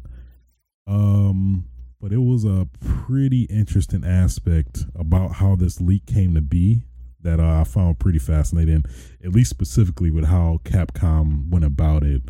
Um, 0.88 1.65
but 1.99 2.12
it 2.12 2.19
was 2.19 2.43
a 2.43 2.67
pretty 2.79 3.43
interesting 3.43 4.03
aspect 4.03 4.86
about 4.95 5.36
how 5.36 5.55
this 5.55 5.79
leak 5.79 6.05
came 6.05 6.34
to 6.36 6.41
be 6.41 6.84
that 7.23 7.39
uh, 7.39 7.62
I 7.62 7.63
found 7.63 7.99
pretty 7.99 8.19
fascinating, 8.19 8.84
at 9.23 9.31
least 9.31 9.49
specifically 9.49 10.12
with 10.12 10.25
how 10.25 10.60
Capcom 10.63 11.49
went 11.49 11.65
about 11.65 12.03
it. 12.03 12.23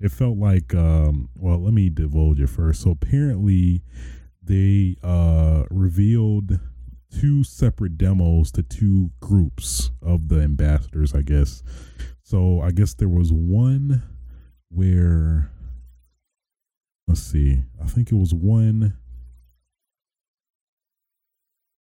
It 0.00 0.10
felt 0.10 0.36
like, 0.36 0.74
um, 0.74 1.28
well, 1.34 1.58
let 1.62 1.72
me 1.72 1.88
divulge 1.88 2.40
it 2.40 2.48
first. 2.48 2.82
So 2.82 2.90
apparently, 2.90 3.82
they 4.42 4.96
uh, 5.02 5.64
revealed 5.70 6.58
two 7.10 7.44
separate 7.44 7.96
demos 7.96 8.50
to 8.52 8.62
two 8.62 9.10
groups 9.20 9.90
of 10.02 10.28
the 10.28 10.40
ambassadors, 10.40 11.14
I 11.14 11.22
guess. 11.22 11.62
So 12.22 12.60
I 12.60 12.70
guess 12.70 12.94
there 12.94 13.08
was 13.08 13.32
one 13.32 14.02
where, 14.70 15.50
let's 17.06 17.22
see, 17.22 17.62
I 17.82 17.86
think 17.86 18.10
it 18.10 18.16
was 18.16 18.34
one 18.34 18.98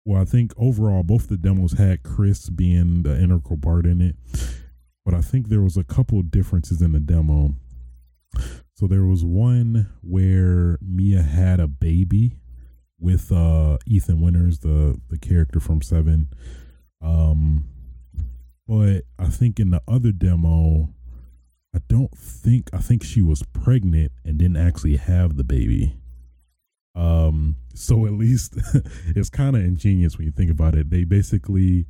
well, 0.04 0.20
I 0.20 0.24
think 0.24 0.52
overall 0.56 1.02
both 1.02 1.28
the 1.28 1.36
demos 1.36 1.72
had 1.72 2.02
Chris 2.02 2.50
being 2.50 3.02
the 3.02 3.20
integral 3.20 3.58
part 3.58 3.86
in 3.86 4.00
it, 4.00 4.16
but 5.04 5.14
I 5.14 5.20
think 5.20 5.48
there 5.48 5.62
was 5.62 5.76
a 5.76 5.84
couple 5.84 6.20
differences 6.22 6.82
in 6.82 6.92
the 6.92 7.00
demo. 7.00 7.54
So 8.74 8.86
there 8.86 9.04
was 9.04 9.24
one 9.24 9.90
where 10.00 10.78
Mia 10.80 11.22
had 11.22 11.60
a 11.60 11.68
baby 11.68 12.38
with 12.98 13.30
uh, 13.30 13.78
Ethan 13.86 14.20
Winters, 14.20 14.60
the 14.60 15.00
the 15.08 15.18
character 15.18 15.60
from 15.60 15.82
Seven. 15.82 16.28
Um, 17.00 17.68
but 18.66 19.02
I 19.18 19.26
think 19.26 19.60
in 19.60 19.70
the 19.70 19.82
other 19.86 20.12
demo, 20.12 20.88
I 21.74 21.78
don't 21.88 22.16
think 22.16 22.70
I 22.72 22.78
think 22.78 23.04
she 23.04 23.20
was 23.20 23.42
pregnant 23.52 24.12
and 24.24 24.38
didn't 24.38 24.56
actually 24.56 24.96
have 24.96 25.36
the 25.36 25.44
baby. 25.44 25.96
Um, 26.94 27.56
so 27.74 28.06
at 28.06 28.12
least 28.12 28.56
it's 29.06 29.30
kind 29.30 29.56
of 29.56 29.62
ingenious 29.62 30.18
when 30.18 30.26
you 30.26 30.32
think 30.32 30.50
about 30.50 30.74
it. 30.74 30.90
They 30.90 31.04
basically 31.04 31.86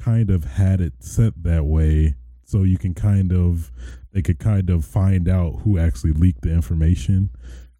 kind 0.00 0.30
of 0.30 0.44
had 0.44 0.80
it 0.80 0.94
set 1.00 1.42
that 1.42 1.64
way 1.64 2.14
so 2.48 2.62
you 2.62 2.78
can 2.78 2.94
kind 2.94 3.32
of 3.32 3.70
they 4.12 4.22
could 4.22 4.38
kind 4.38 4.70
of 4.70 4.84
find 4.84 5.28
out 5.28 5.60
who 5.62 5.78
actually 5.78 6.12
leaked 6.12 6.42
the 6.42 6.50
information, 6.50 7.28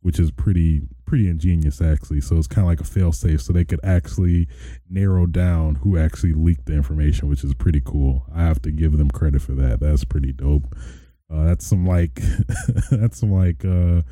which 0.02 0.18
is 0.18 0.30
pretty 0.30 0.82
pretty 1.06 1.26
ingenious 1.26 1.80
actually. 1.80 2.20
So 2.20 2.36
it's 2.36 2.46
kind 2.46 2.66
of 2.66 2.68
like 2.68 2.80
a 2.80 2.84
fail 2.84 3.12
safe, 3.12 3.40
so 3.40 3.54
they 3.54 3.64
could 3.64 3.80
actually 3.82 4.46
narrow 4.90 5.24
down 5.24 5.76
who 5.76 5.96
actually 5.96 6.34
leaked 6.34 6.66
the 6.66 6.74
information, 6.74 7.28
which 7.28 7.44
is 7.44 7.54
pretty 7.54 7.80
cool. 7.82 8.26
I 8.34 8.42
have 8.42 8.60
to 8.62 8.70
give 8.70 8.98
them 8.98 9.10
credit 9.10 9.40
for 9.40 9.52
that. 9.52 9.80
That's 9.80 10.04
pretty 10.04 10.32
dope. 10.32 10.76
Uh, 11.32 11.46
that's 11.46 11.66
some 11.66 11.86
like 11.86 12.20
that's 12.90 13.18
some 13.18 13.32
like 13.32 13.64
uh 13.64 14.02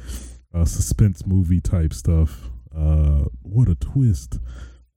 uh, 0.57 0.64
suspense 0.64 1.27
movie 1.27 1.61
type 1.61 1.92
stuff. 1.92 2.51
Uh, 2.75 3.25
what 3.42 3.69
a 3.69 3.75
twist! 3.75 4.38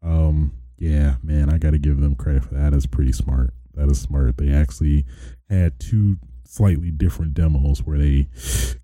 Um, 0.01 0.53
yeah, 0.77 1.15
man, 1.21 1.49
I 1.49 1.57
got 1.57 1.71
to 1.71 1.77
give 1.77 1.99
them 1.99 2.15
credit 2.15 2.45
for 2.45 2.55
that. 2.55 2.71
That's 2.71 2.85
pretty 2.85 3.11
smart. 3.11 3.53
That 3.73 3.89
is 3.89 3.99
smart. 3.99 4.37
They 4.37 4.51
actually 4.51 5.05
had 5.49 5.79
two 5.79 6.17
slightly 6.45 6.91
different 6.91 7.33
demos 7.33 7.83
where 7.83 7.97
they 7.97 8.27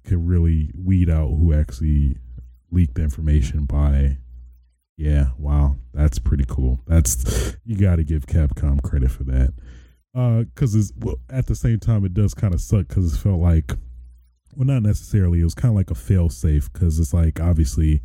could 0.03 0.27
really 0.27 0.71
weed 0.77 1.09
out 1.09 1.29
who 1.29 1.53
actually 1.53 2.17
leaked 2.71 2.95
the 2.95 3.01
information 3.01 3.65
by 3.65 4.17
yeah 4.97 5.29
wow 5.38 5.75
that's 5.93 6.19
pretty 6.19 6.45
cool 6.47 6.79
that's 6.88 7.55
you 7.65 7.75
got 7.75 7.95
to 7.95 8.03
give 8.03 8.27
capcom 8.27 8.81
credit 8.81 9.09
for 9.09 9.23
that 9.23 9.51
uh 10.13 10.43
because 10.43 10.75
it's 10.75 10.93
well 10.97 11.15
at 11.29 11.47
the 11.47 11.55
same 11.55 11.79
time 11.79 12.05
it 12.05 12.13
does 12.13 12.33
kind 12.33 12.53
of 12.53 12.61
suck 12.61 12.88
because 12.88 13.13
it 13.13 13.17
felt 13.17 13.39
like 13.39 13.73
well 14.55 14.65
not 14.65 14.83
necessarily. 14.83 15.41
It 15.41 15.43
was 15.43 15.55
kind 15.55 15.71
of 15.71 15.75
like 15.75 15.91
a 15.91 15.95
fail 15.95 16.29
safe 16.29 16.71
because 16.71 16.99
it's 16.99 17.13
like 17.13 17.39
obviously 17.39 18.01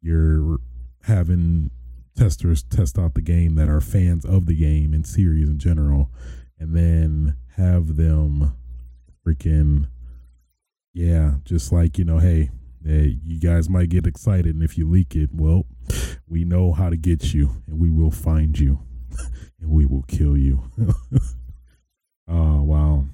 you're 0.00 0.58
having 1.02 1.70
testers 2.16 2.62
test 2.64 2.98
out 2.98 3.14
the 3.14 3.22
game 3.22 3.54
that 3.54 3.68
are 3.68 3.80
fans 3.80 4.24
of 4.24 4.46
the 4.46 4.54
game 4.54 4.92
and 4.92 5.06
series 5.06 5.48
in 5.48 5.58
general 5.58 6.10
and 6.58 6.74
then 6.74 7.36
have 7.56 7.96
them 7.96 8.56
freaking 9.24 9.86
yeah 10.92 11.34
just 11.44 11.70
like 11.70 11.96
you 11.96 12.04
know 12.04 12.18
hey, 12.18 12.50
hey 12.84 13.16
you 13.24 13.38
guys 13.38 13.68
might 13.68 13.88
get 13.88 14.06
excited 14.06 14.52
and 14.54 14.64
if 14.64 14.76
you 14.76 14.88
leak 14.88 15.14
it 15.14 15.30
well 15.32 15.64
we 16.26 16.44
know 16.44 16.72
how 16.72 16.90
to 16.90 16.96
get 16.96 17.32
you 17.32 17.62
and 17.68 17.78
we 17.78 17.88
will 17.88 18.10
find 18.10 18.58
you 18.58 18.80
and 19.60 19.70
we 19.70 19.86
will 19.86 20.04
kill 20.08 20.36
you. 20.36 20.62
Oh 22.30 22.60
wow 22.62 23.06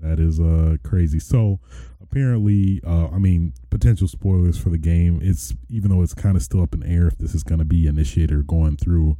That 0.00 0.18
is 0.18 0.40
uh 0.40 0.76
crazy. 0.82 1.18
So 1.18 1.60
apparently, 2.02 2.80
uh, 2.86 3.08
I 3.08 3.18
mean, 3.18 3.52
potential 3.70 4.08
spoilers 4.08 4.58
for 4.58 4.70
the 4.70 4.78
game. 4.78 5.20
It's 5.22 5.54
even 5.68 5.90
though 5.90 6.02
it's 6.02 6.14
kind 6.14 6.36
of 6.36 6.42
still 6.42 6.62
up 6.62 6.74
in 6.74 6.82
air 6.82 7.06
if 7.06 7.18
this 7.18 7.34
is 7.34 7.42
going 7.42 7.60
to 7.60 7.64
be 7.64 7.86
initiator 7.86 8.42
going 8.42 8.76
through, 8.76 9.16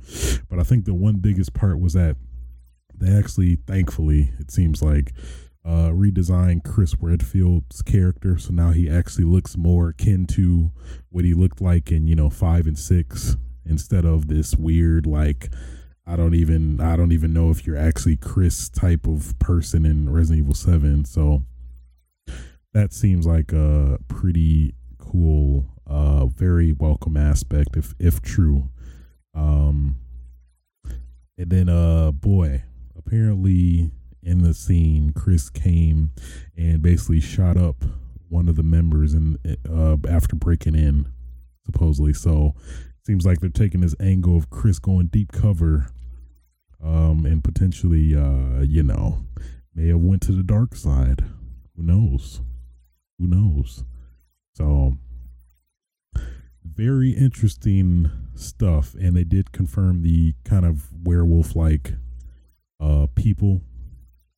but 0.48 0.58
I 0.58 0.62
think 0.62 0.84
the 0.84 0.94
one 0.94 1.16
biggest 1.16 1.54
part 1.54 1.80
was 1.80 1.92
that 1.92 2.16
they 2.94 3.16
actually, 3.16 3.56
thankfully, 3.66 4.32
it 4.38 4.50
seems 4.50 4.82
like, 4.82 5.14
uh, 5.64 5.90
redesigned 5.90 6.64
Chris 6.64 6.94
Redfield's 7.00 7.82
character, 7.82 8.38
so 8.38 8.52
now 8.52 8.70
he 8.70 8.88
actually 8.88 9.24
looks 9.24 9.56
more 9.56 9.90
akin 9.90 10.26
to 10.26 10.70
what 11.10 11.24
he 11.24 11.34
looked 11.34 11.60
like 11.60 11.92
in 11.92 12.06
you 12.06 12.16
know 12.16 12.30
five 12.30 12.66
and 12.66 12.78
six, 12.78 13.36
instead 13.66 14.04
of 14.04 14.28
this 14.28 14.56
weird 14.56 15.06
like 15.06 15.50
I 16.10 16.16
don't 16.16 16.34
even 16.34 16.80
I 16.80 16.96
don't 16.96 17.12
even 17.12 17.32
know 17.32 17.50
if 17.50 17.64
you're 17.64 17.76
actually 17.76 18.16
Chris 18.16 18.68
type 18.68 19.06
of 19.06 19.38
person 19.38 19.86
in 19.86 20.10
Resident 20.10 20.44
Evil 20.44 20.54
Seven. 20.54 21.04
So 21.04 21.44
that 22.74 22.92
seems 22.92 23.26
like 23.26 23.52
a 23.52 23.98
pretty 24.08 24.74
cool, 24.98 25.66
uh, 25.86 26.26
very 26.26 26.72
welcome 26.72 27.16
aspect 27.16 27.76
if 27.76 27.94
if 28.00 28.20
true. 28.20 28.70
Um, 29.34 29.98
and 31.38 31.48
then 31.50 31.68
uh, 31.68 32.10
boy, 32.10 32.64
apparently 32.98 33.92
in 34.20 34.42
the 34.42 34.52
scene, 34.52 35.12
Chris 35.12 35.48
came 35.48 36.10
and 36.56 36.82
basically 36.82 37.20
shot 37.20 37.56
up 37.56 37.84
one 38.28 38.48
of 38.48 38.56
the 38.56 38.64
members 38.64 39.14
and 39.14 39.38
uh, 39.68 39.96
after 40.08 40.34
breaking 40.34 40.74
in, 40.74 41.06
supposedly. 41.66 42.14
So 42.14 42.56
seems 43.04 43.24
like 43.24 43.38
they're 43.38 43.48
taking 43.48 43.80
this 43.80 43.94
angle 44.00 44.36
of 44.36 44.50
Chris 44.50 44.78
going 44.80 45.06
deep 45.06 45.32
cover, 45.32 45.86
um, 46.82 47.26
and 47.26 47.42
potentially, 47.42 48.14
uh, 48.14 48.60
you 48.62 48.82
know, 48.82 49.24
may 49.74 49.88
have 49.88 50.00
went 50.00 50.22
to 50.22 50.32
the 50.32 50.42
dark 50.42 50.74
side. 50.74 51.24
Who 51.76 51.82
knows? 51.82 52.40
Who 53.18 53.26
knows? 53.26 53.84
So 54.54 54.94
very 56.64 57.10
interesting 57.10 58.10
stuff, 58.34 58.94
and 58.94 59.16
they 59.16 59.24
did 59.24 59.52
confirm 59.52 60.02
the 60.02 60.34
kind 60.44 60.64
of 60.64 60.88
werewolf 61.02 61.54
like 61.54 61.94
uh 62.80 63.06
people. 63.14 63.60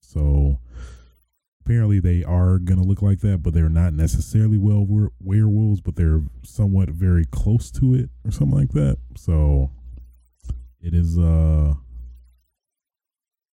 So 0.00 0.58
apparently 1.64 2.00
they 2.00 2.24
are 2.24 2.58
gonna 2.58 2.82
look 2.82 3.02
like 3.02 3.20
that, 3.20 3.42
but 3.42 3.54
they're 3.54 3.68
not 3.68 3.92
necessarily 3.92 4.58
well 4.58 4.86
werewolves, 5.20 5.80
but 5.80 5.96
they're 5.96 6.22
somewhat 6.42 6.90
very 6.90 7.24
close 7.24 7.70
to 7.72 7.94
it 7.94 8.10
or 8.24 8.30
something 8.30 8.58
like 8.58 8.72
that. 8.72 8.98
So 9.16 9.70
it 10.80 10.94
is 10.94 11.18
uh 11.18 11.74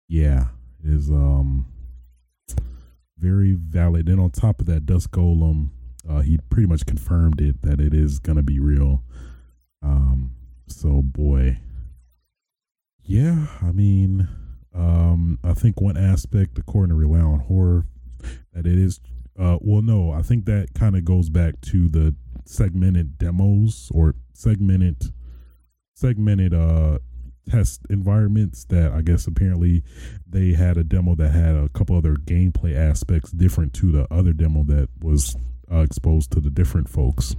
yeah, 0.08 0.46
is 0.84 1.10
um 1.10 1.66
very 3.18 3.52
valid. 3.52 4.08
And 4.08 4.20
on 4.20 4.30
top 4.30 4.60
of 4.60 4.66
that, 4.66 4.86
Dusk 4.86 5.10
Golem, 5.10 5.70
uh, 6.08 6.20
he 6.20 6.38
pretty 6.50 6.68
much 6.68 6.86
confirmed 6.86 7.40
it 7.40 7.62
that 7.62 7.80
it 7.80 7.94
is 7.94 8.18
gonna 8.18 8.42
be 8.42 8.58
real. 8.58 9.02
Um, 9.82 10.32
so 10.68 11.02
boy, 11.02 11.58
yeah, 13.02 13.46
I 13.62 13.72
mean, 13.72 14.28
um, 14.74 15.38
I 15.42 15.54
think 15.54 15.80
one 15.80 15.96
aspect, 15.96 16.58
according 16.58 16.90
to 16.90 16.94
Rely 16.96 17.20
on 17.20 17.40
Horror, 17.40 17.86
that 18.52 18.66
it 18.66 18.78
is. 18.78 19.00
Uh, 19.38 19.58
well, 19.60 19.82
no, 19.82 20.12
I 20.12 20.22
think 20.22 20.46
that 20.46 20.72
kind 20.74 20.96
of 20.96 21.04
goes 21.04 21.28
back 21.28 21.60
to 21.60 21.88
the 21.88 22.14
segmented 22.46 23.18
demos 23.18 23.90
or 23.92 24.14
segmented 24.32 25.12
segmented 25.94 26.52
uh 26.54 26.98
test 27.48 27.82
environments 27.90 28.64
that 28.66 28.92
I 28.92 29.02
guess 29.02 29.26
apparently 29.26 29.82
they 30.28 30.52
had 30.52 30.76
a 30.76 30.84
demo 30.84 31.14
that 31.16 31.30
had 31.30 31.54
a 31.54 31.68
couple 31.68 31.96
other 31.96 32.14
gameplay 32.14 32.76
aspects 32.76 33.30
different 33.30 33.72
to 33.74 33.92
the 33.92 34.06
other 34.12 34.32
demo 34.32 34.64
that 34.64 34.88
was 35.00 35.36
uh, 35.70 35.78
exposed 35.78 36.32
to 36.32 36.40
the 36.40 36.50
different 36.50 36.88
folks. 36.88 37.36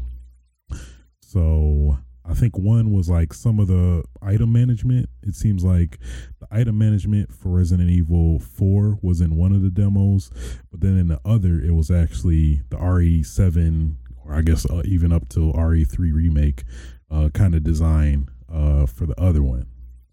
So 1.22 1.98
I 2.30 2.34
think 2.34 2.58
one 2.58 2.92
was 2.94 3.10
like 3.10 3.34
some 3.34 3.60
of 3.60 3.68
the 3.68 4.04
item 4.22 4.52
management. 4.52 5.10
It 5.24 5.36
seems 5.36 5.64
like 5.64 5.98
the 6.40 6.48
item 6.52 6.78
management 6.78 7.34
for 7.34 7.50
Resident 7.50 7.90
Evil 7.90 8.40
4 8.40 9.00
was 9.02 9.22
in 9.22 9.36
one 9.38 9.54
of 9.54 9.62
the 9.62 9.70
demos, 9.70 10.30
but 10.70 10.82
then 10.82 10.98
in 10.98 11.08
the 11.08 11.22
other, 11.24 11.60
it 11.60 11.72
was 11.72 11.90
actually 11.90 12.62
the 12.70 12.78
RE7, 12.78 13.96
or 14.26 14.34
I 14.36 14.42
guess 14.42 14.70
uh, 14.70 14.82
even 14.84 15.14
up 15.14 15.30
to 15.30 15.54
RE3 15.54 16.14
remake 16.14 16.64
uh, 17.10 17.30
kind 17.34 17.56
of 17.56 17.64
design 17.64 18.28
uh, 18.52 18.86
for 18.86 19.06
the 19.06 19.20
other 19.20 19.42
one. 19.42 19.68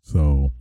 So, 0.04 0.52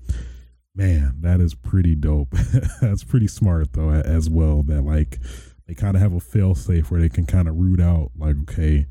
man, 0.73 1.17
that 1.19 1.39
is 1.39 1.53
pretty 1.53 1.95
dope. 1.95 2.32
That's 2.82 3.03
pretty 3.03 3.27
smart 3.27 3.73
though, 3.73 3.91
as 3.91 4.29
well. 4.29 4.63
That 4.63 4.82
like 4.82 5.19
they 5.67 5.75
kind 5.75 5.95
of 5.95 6.01
have 6.01 6.13
a 6.13 6.19
fail 6.19 6.56
safe 6.56 6.89
where 6.89 6.99
they 7.01 7.10
can 7.10 7.25
kind 7.25 7.47
of 7.47 7.56
root 7.56 7.79
out 7.79 8.12
like, 8.17 8.38
okay, 8.43 8.88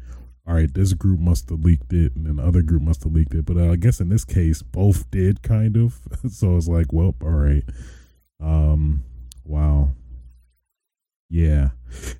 all 0.47 0.55
right, 0.55 0.73
this 0.73 0.93
group 0.93 1.21
must 1.21 1.51
have 1.51 1.61
leaked 1.61 1.93
it, 1.93 2.15
and 2.15 2.27
then 2.27 2.37
the 2.37 2.45
other 2.45 2.63
group 2.63 2.83
must 2.83 3.05
have 3.05 3.13
leaked 3.13 3.35
it. 3.35 3.47
But 3.47 3.57
uh, 3.57 3.73
I 3.73 3.77
guess 3.77 4.01
in 4.01 4.09
this 4.09 4.25
case, 4.25 4.63
both 4.63 5.11
did 5.11 5.43
kind 5.43 5.77
of. 5.77 6.01
so 6.31 6.57
it's 6.57 6.69
like, 6.69 6.93
well, 6.93 7.15
all 7.23 7.31
right. 7.31 7.65
Um, 8.41 9.05
wow. 9.45 9.91
Yeah, 11.31 11.71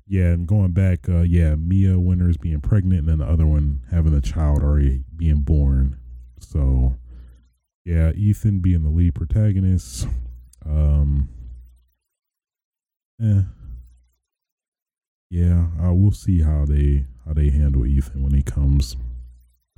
yeah, 0.07 0.31
and 0.31 0.47
going 0.47 0.71
back, 0.71 1.07
uh, 1.07 1.21
yeah, 1.21 1.53
Mia 1.53 1.99
Winters 1.99 2.35
being 2.35 2.61
pregnant, 2.61 3.01
and 3.01 3.09
then 3.09 3.17
the 3.19 3.31
other 3.31 3.45
one 3.45 3.81
having 3.91 4.13
a 4.15 4.21
child 4.21 4.63
already 4.63 5.03
being 5.15 5.41
born. 5.41 5.97
So 6.39 6.95
yeah, 7.85 8.11
Ethan 8.13 8.59
being 8.59 8.83
the 8.83 8.89
lead 8.89 9.15
protagonist. 9.15 10.07
Um, 10.65 11.29
yeah, 13.19 13.41
yeah, 15.29 15.67
uh, 15.81 15.93
we'll 15.93 16.11
see 16.11 16.41
how 16.41 16.65
they 16.65 17.05
how 17.25 17.33
they 17.33 17.49
handle 17.49 17.85
Ethan 17.85 18.23
when 18.23 18.33
he 18.33 18.43
comes, 18.43 18.95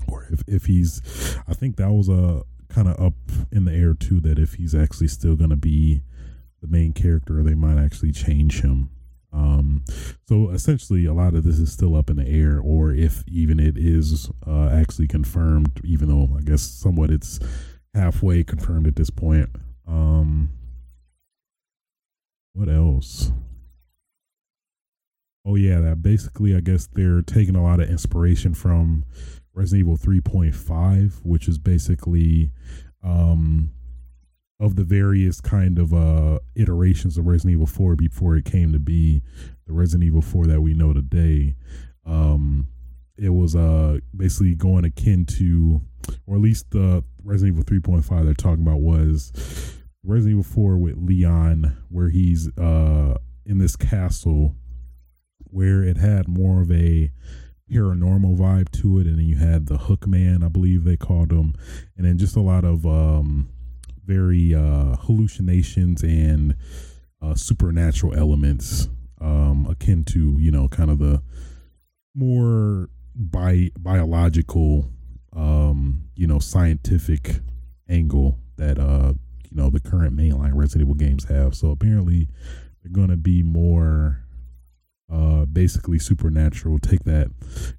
or 0.08 0.28
if 0.32 0.44
if 0.48 0.66
he's. 0.66 1.02
I 1.48 1.54
think 1.54 1.78
that 1.78 1.92
was 1.92 2.10
a 2.10 2.14
uh, 2.14 2.42
kind 2.70 2.88
of 2.88 3.00
up 3.00 3.14
in 3.52 3.66
the 3.66 3.74
air 3.74 3.94
too. 3.94 4.20
That 4.20 4.38
if 4.38 4.56
he's 4.56 4.76
actually 4.76 5.08
still 5.08 5.36
going 5.36 5.50
to 5.50 5.56
be 5.56 6.02
the 6.62 6.68
main 6.68 6.94
character, 6.94 7.42
they 7.42 7.56
might 7.56 7.84
actually 7.84 8.12
change 8.12 8.62
him. 8.62 8.90
Um, 9.34 9.84
so 10.28 10.50
essentially, 10.52 11.06
a 11.06 11.14
lot 11.14 11.34
of 11.34 11.44
this 11.44 11.60
is 11.60 11.72
still 11.72 11.96
up 11.96 12.10
in 12.10 12.18
the 12.18 12.28
air, 12.28 12.60
or 12.60 12.92
if 12.92 13.24
even 13.28 13.60
it 13.60 13.78
is 13.78 14.30
uh, 14.48 14.70
actually 14.70 15.08
confirmed, 15.08 15.82
even 15.84 16.08
though 16.08 16.38
I 16.38 16.42
guess 16.42 16.62
somewhat 16.62 17.12
it's 17.12 17.40
halfway 17.96 18.44
confirmed 18.44 18.86
at 18.86 18.96
this 18.96 19.10
point. 19.10 19.50
Um, 19.88 20.50
what 22.54 22.70
else? 22.70 23.32
Oh 25.46 25.56
yeah, 25.56 25.80
that 25.80 26.02
basically 26.02 26.56
I 26.56 26.60
guess 26.60 26.88
they're 26.88 27.22
taking 27.22 27.56
a 27.56 27.64
lot 27.64 27.80
of 27.80 27.90
inspiration 27.90 28.54
from 28.54 29.06
Resident 29.54 29.88
Evil 29.88 29.98
3.5, 29.98 31.22
which 31.24 31.48
is 31.48 31.58
basically 31.58 32.52
um 33.04 33.72
of 34.60 34.76
the 34.76 34.84
various 34.84 35.42
kind 35.42 35.78
of 35.78 35.94
uh 35.94 36.40
iterations 36.56 37.18
of 37.18 37.28
Resident 37.28 37.54
Evil 37.54 37.68
4 37.68 37.96
before 37.96 38.36
it 38.36 38.46
came 38.46 38.72
to 38.74 38.80
be 38.80 39.22
the 39.68 39.74
Resident 39.74 40.06
Evil 40.06 40.22
4 40.22 40.48
that 40.48 40.62
we 40.62 40.74
know 40.74 40.94
today. 40.94 41.56
Um 42.06 42.68
it 43.18 43.30
was 43.30 43.56
uh 43.56 44.00
basically 44.16 44.56
going 44.56 44.84
akin 44.84 45.26
to 45.26 45.82
or 46.26 46.36
at 46.36 46.42
least 46.42 46.72
the 46.72 47.04
Resident 47.26 47.58
Evil 47.58 47.82
3.5 47.82 48.26
they're 48.26 48.34
talking 48.36 48.62
about 48.62 48.82
was 48.82 49.34
Resident 50.04 50.40
Evil 50.40 50.44
4 50.44 50.78
with 50.78 50.98
Leon, 50.98 51.76
where 51.90 52.10
he's 52.10 52.56
uh, 52.58 53.18
in 53.46 53.58
this 53.58 53.76
castle 53.76 54.56
where 55.40 55.84
it 55.84 55.98
had 55.98 56.28
more 56.28 56.62
of 56.62 56.72
a 56.72 57.12
paranormal 57.72 58.38
vibe 58.38 58.70
to 58.72 59.00
it, 59.00 59.08
and 59.08 59.18
then 59.18 59.26
you 59.26 59.38
had 59.38 59.66
the 59.66 59.78
Hook 59.78 60.06
Man, 60.06 60.44
I 60.44 60.50
believe 60.50 60.84
they 60.84 60.98
called 60.98 61.32
him, 61.32 61.56
and 61.98 62.06
then 62.06 62.18
just 62.18 62.36
a 62.36 62.42
lot 62.42 62.64
of 62.64 62.86
um, 62.86 63.50
very 64.06 64.54
uh, 64.54 64.96
hallucinations 64.98 66.04
and 66.04 66.56
uh, 67.22 67.34
supernatural 67.34 68.14
elements, 68.16 68.90
um, 69.20 69.66
akin 69.68 70.04
to 70.06 70.36
you 70.38 70.52
know 70.52 70.68
kind 70.68 70.92
of 70.92 71.00
the 71.00 71.24
more 72.14 72.90
bi- 73.16 73.72
biological 73.80 74.92
um, 75.36 76.05
you 76.16 76.28
know, 76.28 76.40
scientific 76.40 77.40
angle 77.90 78.40
that 78.58 78.80
uh, 78.80 79.14
you 79.50 79.58
know, 79.58 79.70
the 79.70 79.80
current 79.80 80.16
mainline 80.16 80.54
Resident 80.54 80.84
Evil 80.84 80.96
games 80.96 81.26
have. 81.26 81.56
So 81.56 81.72
apparently 81.72 82.28
they're 82.82 82.92
gonna 82.92 83.18
be 83.18 83.44
more 83.44 84.22
uh 85.12 85.46
basically 85.46 86.00
supernatural, 86.00 86.80
take 86.80 87.04
that 87.04 87.30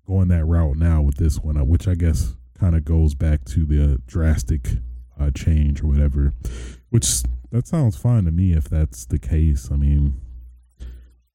going 0.07 0.29
that 0.29 0.45
route 0.45 0.77
now 0.77 1.03
with 1.03 1.17
this 1.17 1.39
one, 1.39 1.57
uh, 1.57 1.65
which 1.65 1.89
I 1.89 1.95
guess 1.95 2.35
kind 2.59 2.77
of 2.77 2.85
goes 2.85 3.15
back 3.15 3.45
to 3.47 3.65
the 3.65 4.01
drastic 4.07 4.69
uh 5.19 5.31
change 5.31 5.83
or 5.83 5.89
whatever. 5.89 6.33
Which 6.91 7.23
that 7.51 7.67
sounds 7.67 7.97
fine 7.97 8.25
to 8.25 8.31
me 8.31 8.53
if 8.53 8.69
that's 8.69 9.07
the 9.07 9.19
case. 9.19 9.71
I 9.73 9.77
mean 9.77 10.21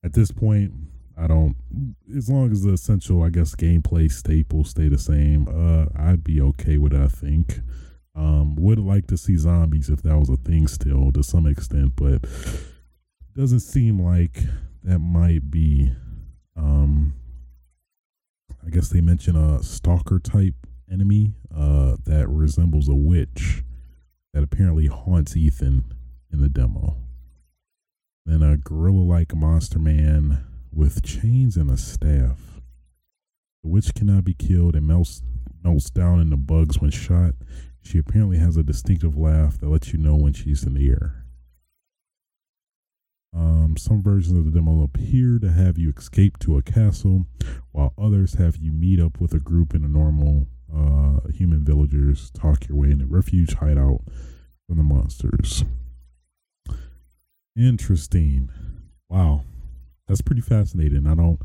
at 0.04 0.14
this 0.14 0.32
point 0.32 0.74
I 1.22 1.28
don't 1.28 1.56
as 2.16 2.30
long 2.30 2.52
as 2.52 2.64
the 2.64 2.74
essential 2.74 3.22
I 3.22 3.30
guess 3.30 3.56
gameplay 3.56 4.12
staples 4.12 4.72
stay 4.72 4.88
the 4.88 4.98
same, 4.98 5.48
uh 5.48 5.86
I'd 5.96 6.24
be 6.24 6.42
okay 6.42 6.78
with 6.78 6.94
it, 6.94 7.02
I 7.02 7.08
think. 7.08 7.60
Um 8.16 8.56
would 8.56 8.80
like 8.80 9.08
to 9.08 9.18
see 9.18 9.38
zombies 9.38 9.90
if 9.90 10.02
that 10.02 10.18
was 10.18 10.30
a 10.30 10.38
thing 10.38 10.68
still 10.68 11.12
to 11.12 11.22
some 11.24 11.46
extent, 11.46 11.94
but 11.96 12.26
doesn't 13.36 13.60
seem 13.62 14.02
like 14.02 14.44
that 14.84 15.00
might 15.00 15.52
be 15.52 15.94
um 16.58 17.14
I 18.66 18.70
guess 18.70 18.90
they 18.90 19.02
mention 19.02 19.36
a 19.36 19.62
stalker 19.62 20.18
type 20.18 20.56
enemy 20.92 21.34
uh 21.56 21.98
that 22.06 22.28
resembles 22.30 22.90
a 22.90 22.96
witch 22.96 23.64
that 24.34 24.44
apparently 24.44 24.88
haunts 24.88 25.38
Ethan 25.38 25.86
in 26.34 26.42
the 26.42 26.50
demo. 26.50 26.98
Then 28.26 28.42
a 28.42 28.58
gorilla 28.58 29.04
like 29.04 29.36
monster 29.36 29.78
man 29.80 30.46
with 30.74 31.04
chains 31.04 31.58
and 31.58 31.70
a 31.70 31.78
staff. 31.78 32.62
The 33.64 33.70
witch 33.70 33.94
cannot 33.94 34.24
be 34.24 34.34
killed 34.34 34.76
and 34.76 34.88
melts 34.88 35.22
melts 35.64 35.90
down 35.90 36.20
into 36.20 36.38
bugs 36.38 36.80
when 36.80 36.92
shot. 36.92 37.34
She 37.84 37.98
apparently 37.98 38.38
has 38.38 38.58
a 38.58 38.64
distinctive 38.64 39.18
laugh 39.18 39.60
that 39.60 39.70
lets 39.70 39.94
you 39.94 40.00
know 40.00 40.16
when 40.16 40.34
she's 40.34 40.64
in 40.64 40.74
the 40.74 40.90
air. 40.90 41.26
Um, 43.34 43.76
some 43.78 44.04
versions 44.04 44.38
of 44.38 44.46
the 44.46 44.52
demo 44.52 44.84
appear 44.84 45.40
to 45.40 45.52
have 45.52 45.78
you 45.78 45.94
escape 45.96 46.38
to 46.40 46.58
a 46.58 46.62
castle, 46.62 47.26
while 47.72 47.94
others 47.98 48.36
have 48.36 48.58
you 48.58 48.72
meet 48.72 49.00
up 49.00 49.22
with 49.22 49.34
a 49.34 49.40
group 49.40 49.74
in 49.74 49.86
a 49.86 49.88
normal 49.88 50.48
uh, 50.74 51.28
human 51.30 51.64
villagers, 51.64 52.30
talk 52.32 52.68
your 52.68 52.78
way 52.78 52.92
in 52.92 53.02
a 53.02 53.06
refuge 53.06 53.54
hideout 53.56 54.02
from 54.68 54.78
the 54.78 54.84
monsters. 54.84 55.64
Interesting. 57.56 58.50
Wow. 59.10 59.44
That's 60.12 60.22
pretty 60.22 60.42
fascinating. 60.42 61.08
I 61.08 61.16
don't 61.16 61.40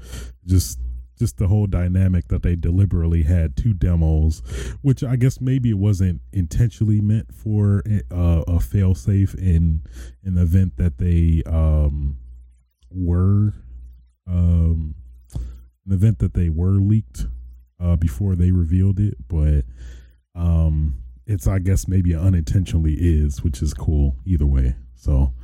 just 0.44 0.80
just 1.16 1.38
the 1.38 1.46
whole 1.46 1.68
dynamic 1.68 2.26
that 2.28 2.42
they 2.42 2.56
deliberately 2.56 3.22
had 3.22 3.56
two 3.56 3.72
demos, 3.72 4.42
which 4.82 5.04
I 5.04 5.14
guess 5.14 5.40
maybe 5.40 5.70
it 5.70 5.78
wasn't 5.78 6.20
intentionally 6.32 7.00
meant 7.00 7.32
for 7.32 7.84
uh, 8.10 8.42
a 8.48 8.58
fail 8.58 8.96
safe 8.96 9.34
in 9.34 9.82
an 10.24 10.36
event 10.36 10.78
that 10.78 10.98
they 10.98 11.44
um, 11.46 12.16
were 12.90 13.54
um, 14.28 14.96
an 15.32 15.92
event 15.92 16.18
that 16.18 16.34
they 16.34 16.48
were 16.48 16.80
leaked 16.80 17.26
uh, 17.80 17.94
before 17.94 18.34
they 18.34 18.50
revealed 18.50 18.98
it, 18.98 19.14
but 19.28 19.64
um, 20.34 20.96
it's 21.24 21.46
I 21.46 21.60
guess 21.60 21.86
maybe 21.86 22.16
unintentionally 22.16 22.94
is, 22.94 23.44
which 23.44 23.62
is 23.62 23.74
cool 23.74 24.16
either 24.26 24.44
way. 24.44 24.74
So 24.96 25.34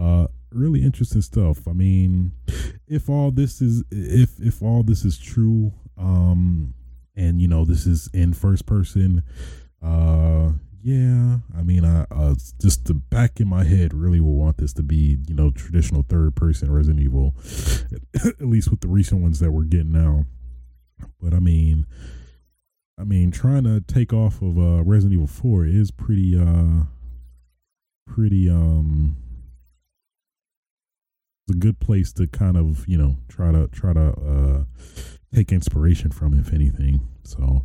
uh, 0.00 0.28
really 0.54 0.82
interesting 0.82 1.22
stuff. 1.22 1.66
I 1.68 1.72
mean, 1.72 2.32
if 2.86 3.08
all 3.08 3.30
this 3.30 3.60
is 3.60 3.84
if 3.90 4.38
if 4.40 4.62
all 4.62 4.82
this 4.82 5.04
is 5.04 5.18
true, 5.18 5.72
um, 5.98 6.74
and 7.16 7.40
you 7.40 7.48
know 7.48 7.64
this 7.64 7.86
is 7.86 8.08
in 8.12 8.32
first 8.32 8.66
person, 8.66 9.22
uh, 9.82 10.50
yeah. 10.82 11.38
I 11.56 11.62
mean, 11.62 11.84
I 11.84 12.06
uh, 12.10 12.34
just 12.60 12.84
the 12.84 12.94
back 12.94 13.40
in 13.40 13.48
my 13.48 13.64
head 13.64 13.94
really 13.94 14.20
will 14.20 14.36
want 14.36 14.58
this 14.58 14.72
to 14.74 14.82
be 14.82 15.18
you 15.26 15.34
know 15.34 15.50
traditional 15.50 16.04
third 16.08 16.36
person 16.36 16.70
Resident 16.70 17.02
Evil, 17.02 17.34
at 18.24 18.46
least 18.46 18.70
with 18.70 18.80
the 18.80 18.88
recent 18.88 19.22
ones 19.22 19.40
that 19.40 19.52
we're 19.52 19.64
getting 19.64 19.92
now. 19.92 20.26
But 21.20 21.34
I 21.34 21.38
mean, 21.38 21.86
I 22.98 23.04
mean, 23.04 23.30
trying 23.30 23.64
to 23.64 23.80
take 23.80 24.12
off 24.12 24.40
of 24.40 24.58
uh, 24.58 24.82
Resident 24.84 25.14
Evil 25.14 25.26
Four 25.26 25.66
is 25.66 25.90
pretty 25.90 26.38
uh 26.38 26.84
pretty 28.06 28.48
um 28.48 29.16
it's 31.46 31.56
a 31.56 31.58
good 31.58 31.78
place 31.78 32.12
to 32.14 32.26
kind 32.26 32.56
of 32.56 32.86
you 32.88 32.96
know 32.96 33.16
try 33.28 33.52
to 33.52 33.68
try 33.68 33.92
to 33.92 34.12
uh, 34.12 34.64
take 35.34 35.52
inspiration 35.52 36.10
from, 36.10 36.38
if 36.38 36.52
anything. 36.52 37.00
So 37.24 37.64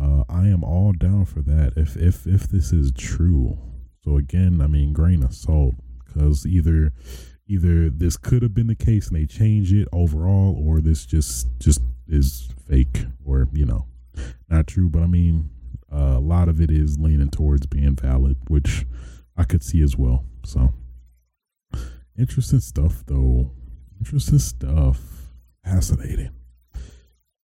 uh, 0.00 0.24
I 0.28 0.48
am 0.48 0.64
all 0.64 0.92
down 0.92 1.26
for 1.26 1.40
that. 1.42 1.74
If 1.76 1.96
if 1.96 2.26
if 2.26 2.48
this 2.48 2.72
is 2.72 2.92
true, 2.92 3.58
so 4.02 4.16
again, 4.16 4.60
I 4.62 4.66
mean, 4.66 4.92
grain 4.92 5.22
of 5.22 5.34
salt, 5.34 5.74
because 6.04 6.46
either 6.46 6.92
either 7.46 7.90
this 7.90 8.16
could 8.16 8.42
have 8.42 8.54
been 8.54 8.68
the 8.68 8.74
case 8.74 9.08
and 9.08 9.16
they 9.16 9.26
change 9.26 9.72
it 9.72 9.88
overall, 9.92 10.56
or 10.58 10.80
this 10.80 11.04
just 11.04 11.48
just 11.58 11.82
is 12.08 12.48
fake, 12.66 13.04
or 13.24 13.48
you 13.52 13.66
know, 13.66 13.86
not 14.48 14.66
true. 14.66 14.88
But 14.88 15.02
I 15.02 15.06
mean, 15.06 15.50
uh, 15.92 16.14
a 16.16 16.20
lot 16.20 16.48
of 16.48 16.60
it 16.60 16.70
is 16.70 16.98
leaning 16.98 17.30
towards 17.30 17.66
being 17.66 17.94
valid, 17.94 18.38
which 18.48 18.86
I 19.36 19.44
could 19.44 19.62
see 19.62 19.82
as 19.82 19.96
well. 19.96 20.24
So 20.44 20.72
Interesting 22.18 22.60
stuff, 22.60 23.04
though. 23.06 23.50
Interesting 23.98 24.38
stuff. 24.38 25.00
Fascinating. 25.64 26.30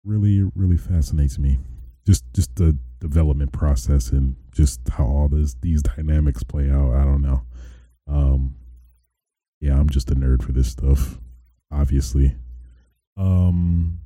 Really, 0.05 0.49
really 0.55 0.77
fascinates 0.77 1.38
me. 1.38 1.59
Just, 2.07 2.25
just 2.33 2.55
the 2.57 2.77
development 3.01 3.53
process 3.53 4.11
and 4.11 4.37
just 4.53 4.81
how 4.90 5.05
all 5.05 5.29
this 5.29 5.57
these 5.61 5.83
dynamics 5.83 6.42
play 6.42 6.70
out. 6.70 6.92
I 6.92 7.05
don't 7.05 7.23
know. 7.23 7.42
Um, 8.07 8.55
yeah, 9.61 9.79
I'm 9.79 9.88
just 9.88 10.11
a 10.11 10.14
nerd 10.14 10.42
for 10.42 10.53
this 10.53 10.68
stuff. 10.68 11.18
Obviously. 11.73 12.37
Um, 13.16 14.01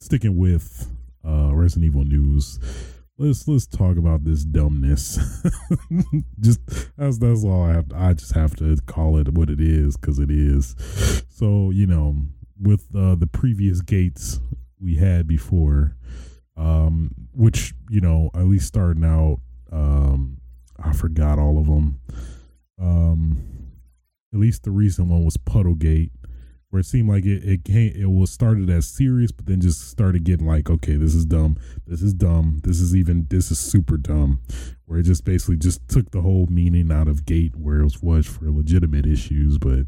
sticking 0.00 0.36
with 0.36 0.90
uh 1.24 1.54
Resident 1.54 1.86
Evil 1.86 2.04
news 2.04 2.58
let's 3.18 3.46
let's 3.48 3.66
talk 3.66 3.96
about 3.96 4.24
this 4.24 4.44
dumbness. 4.44 5.18
just 6.40 6.60
that's 6.96 7.18
that's 7.18 7.44
all 7.44 7.64
I 7.64 7.72
have. 7.72 7.86
I 7.94 8.12
just 8.14 8.34
have 8.34 8.56
to 8.56 8.76
call 8.86 9.18
it 9.18 9.32
what 9.32 9.50
it 9.50 9.60
is 9.60 9.96
because 9.96 10.18
it 10.18 10.30
is. 10.30 10.74
So 11.28 11.70
you 11.70 11.86
know, 11.86 12.16
with 12.60 12.86
uh, 12.94 13.14
the 13.14 13.28
previous 13.30 13.80
gates 13.80 14.40
we 14.80 14.96
had 14.96 15.26
before, 15.26 15.96
um, 16.56 17.10
which 17.32 17.74
you 17.90 18.00
know 18.00 18.30
at 18.34 18.46
least 18.46 18.66
starting 18.66 19.04
out, 19.04 19.40
um, 19.72 20.38
I 20.82 20.92
forgot 20.92 21.38
all 21.38 21.58
of 21.58 21.66
them. 21.66 22.00
Um, 22.80 23.38
at 24.34 24.40
least 24.40 24.64
the 24.64 24.70
recent 24.70 25.08
one 25.08 25.24
was 25.24 25.38
Puddlegate 25.38 26.10
where 26.76 26.80
it 26.82 26.84
seemed 26.84 27.08
like 27.08 27.24
it 27.24 27.42
it 27.42 27.64
came 27.64 27.90
it 27.96 28.10
was 28.10 28.30
started 28.30 28.68
as 28.68 28.86
serious, 28.86 29.32
but 29.32 29.46
then 29.46 29.62
just 29.62 29.88
started 29.88 30.24
getting 30.24 30.46
like, 30.46 30.68
okay, 30.68 30.96
this 30.96 31.14
is 31.14 31.24
dumb, 31.24 31.56
this 31.86 32.02
is 32.02 32.12
dumb, 32.12 32.60
this 32.64 32.82
is 32.82 32.94
even 32.94 33.26
this 33.30 33.50
is 33.50 33.58
super 33.58 33.96
dumb, 33.96 34.42
where 34.84 34.98
it 34.98 35.04
just 35.04 35.24
basically 35.24 35.56
just 35.56 35.88
took 35.88 36.10
the 36.10 36.20
whole 36.20 36.46
meaning 36.50 36.92
out 36.92 37.08
of 37.08 37.24
Gate 37.24 37.56
where 37.56 37.80
it 37.80 38.02
was, 38.02 38.26
for 38.26 38.50
legitimate 38.50 39.06
issues. 39.06 39.56
But 39.56 39.86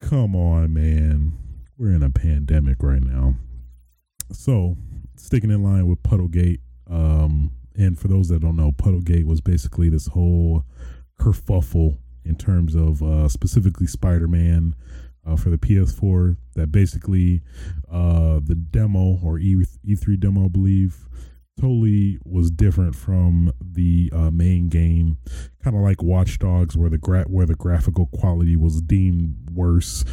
come 0.00 0.34
on, 0.34 0.74
man, 0.74 1.38
we're 1.78 1.92
in 1.92 2.02
a 2.02 2.10
pandemic 2.10 2.82
right 2.82 3.04
now. 3.04 3.36
So 4.32 4.76
sticking 5.14 5.52
in 5.52 5.62
line 5.62 5.86
with 5.86 6.02
Puddlegate, 6.02 6.62
um, 6.90 7.52
and 7.76 7.96
for 7.96 8.08
those 8.08 8.26
that 8.26 8.40
don't 8.40 8.56
know, 8.56 8.72
Puddlegate 8.72 9.24
was 9.24 9.40
basically 9.40 9.88
this 9.88 10.08
whole 10.08 10.64
kerfuffle 11.20 11.98
in 12.24 12.34
terms 12.34 12.74
of 12.74 13.04
uh, 13.04 13.28
specifically 13.28 13.86
Spider-Man 13.86 14.74
uh, 15.26 15.36
for 15.36 15.50
the 15.50 15.58
PS4 15.58 16.36
that 16.54 16.70
basically 16.72 17.42
uh, 17.90 18.40
the 18.42 18.54
demo 18.54 19.18
or 19.22 19.38
E 19.38 19.64
E3 19.86 20.18
demo, 20.18 20.46
I 20.46 20.48
believe, 20.48 21.08
totally 21.60 22.18
was 22.24 22.50
different 22.50 22.94
from 22.94 23.52
the 23.60 24.10
uh, 24.14 24.30
main 24.30 24.68
game. 24.68 25.18
Kind 25.62 25.76
of 25.76 25.82
like 25.82 26.02
Watch 26.02 26.38
Dogs, 26.38 26.76
where 26.76 26.90
the 26.90 26.98
gra- 26.98 27.24
where 27.24 27.46
the 27.46 27.54
graphical 27.54 28.06
quality 28.06 28.56
was 28.56 28.80
deemed 28.82 29.50
worse, 29.52 30.04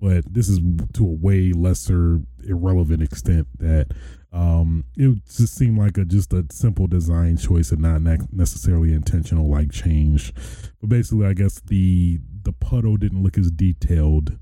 but 0.00 0.32
this 0.32 0.48
is 0.48 0.60
to 0.94 1.04
a 1.04 1.12
way 1.12 1.52
lesser, 1.52 2.20
irrelevant 2.46 3.02
extent 3.02 3.48
that 3.58 3.88
um, 4.32 4.84
it 4.96 5.24
just 5.24 5.54
seemed 5.54 5.78
like 5.78 5.96
a 5.96 6.04
just 6.04 6.32
a 6.32 6.44
simple 6.50 6.86
design 6.86 7.36
choice 7.36 7.70
and 7.70 7.82
not 7.82 8.02
ne- 8.02 8.18
necessarily 8.32 8.92
intentional 8.92 9.48
like 9.48 9.70
change. 9.70 10.32
But 10.80 10.90
basically, 10.90 11.26
I 11.26 11.34
guess 11.34 11.60
the 11.60 12.18
the 12.42 12.52
puddle 12.52 12.96
didn't 12.96 13.22
look 13.22 13.38
as 13.38 13.50
detailed 13.50 14.36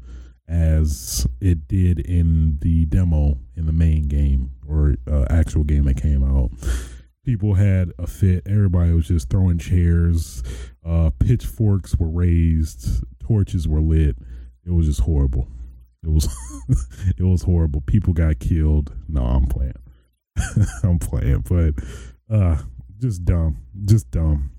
as 0.53 1.27
it 1.41 1.67
did 1.67 1.99
in 2.01 2.59
the 2.61 2.85
demo 2.85 3.39
in 3.57 3.65
the 3.65 3.73
main 3.73 4.03
game 4.03 4.51
or 4.69 4.95
uh, 5.11 5.25
actual 5.31 5.65
game 5.65 5.85
that 5.85 5.97
came 6.01 6.23
out. 6.23 6.51
People 7.25 7.55
had 7.55 7.93
a 7.99 8.07
fit. 8.07 8.43
Everybody 8.47 8.93
was 8.93 9.09
just 9.09 9.31
throwing 9.31 9.59
chairs. 9.59 10.43
Uh, 10.85 11.11
pitchforks 11.19 11.97
were 11.97 12.11
raised. 12.11 13.03
Torches 13.21 13.67
were 13.67 13.81
lit. 13.81 14.17
It 14.67 14.73
was 14.73 14.87
just 14.87 15.01
horrible. 15.01 15.49
It 16.05 16.11
was 16.11 16.29
it 17.17 17.23
was 17.23 17.43
horrible. 17.43 17.81
People 17.81 18.13
got 18.13 18.39
killed. 18.39 18.93
No, 19.09 19.23
I'm 19.23 19.47
playing. 19.47 19.73
I'm 20.83 20.99
playing, 20.99 21.45
but 21.49 21.75
uh, 22.29 22.59
just 22.99 23.25
dumb. 23.25 23.59
Just 23.85 24.11
dumb 24.11 24.51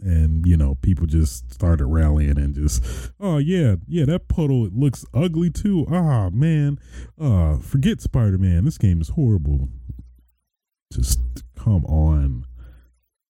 and 0.00 0.46
you 0.46 0.56
know 0.56 0.76
people 0.82 1.06
just 1.06 1.52
started 1.52 1.86
rallying 1.86 2.38
and 2.38 2.54
just 2.54 2.82
oh 3.18 3.38
yeah 3.38 3.76
yeah 3.88 4.04
that 4.04 4.28
puddle 4.28 4.66
it 4.66 4.74
looks 4.74 5.04
ugly 5.14 5.50
too. 5.50 5.86
Ah 5.90 6.30
man. 6.30 6.78
Uh 7.18 7.58
forget 7.58 8.00
spider-man. 8.00 8.64
This 8.64 8.78
game 8.78 9.00
is 9.00 9.10
horrible. 9.10 9.68
Just 10.92 11.20
come 11.56 11.84
on. 11.86 12.44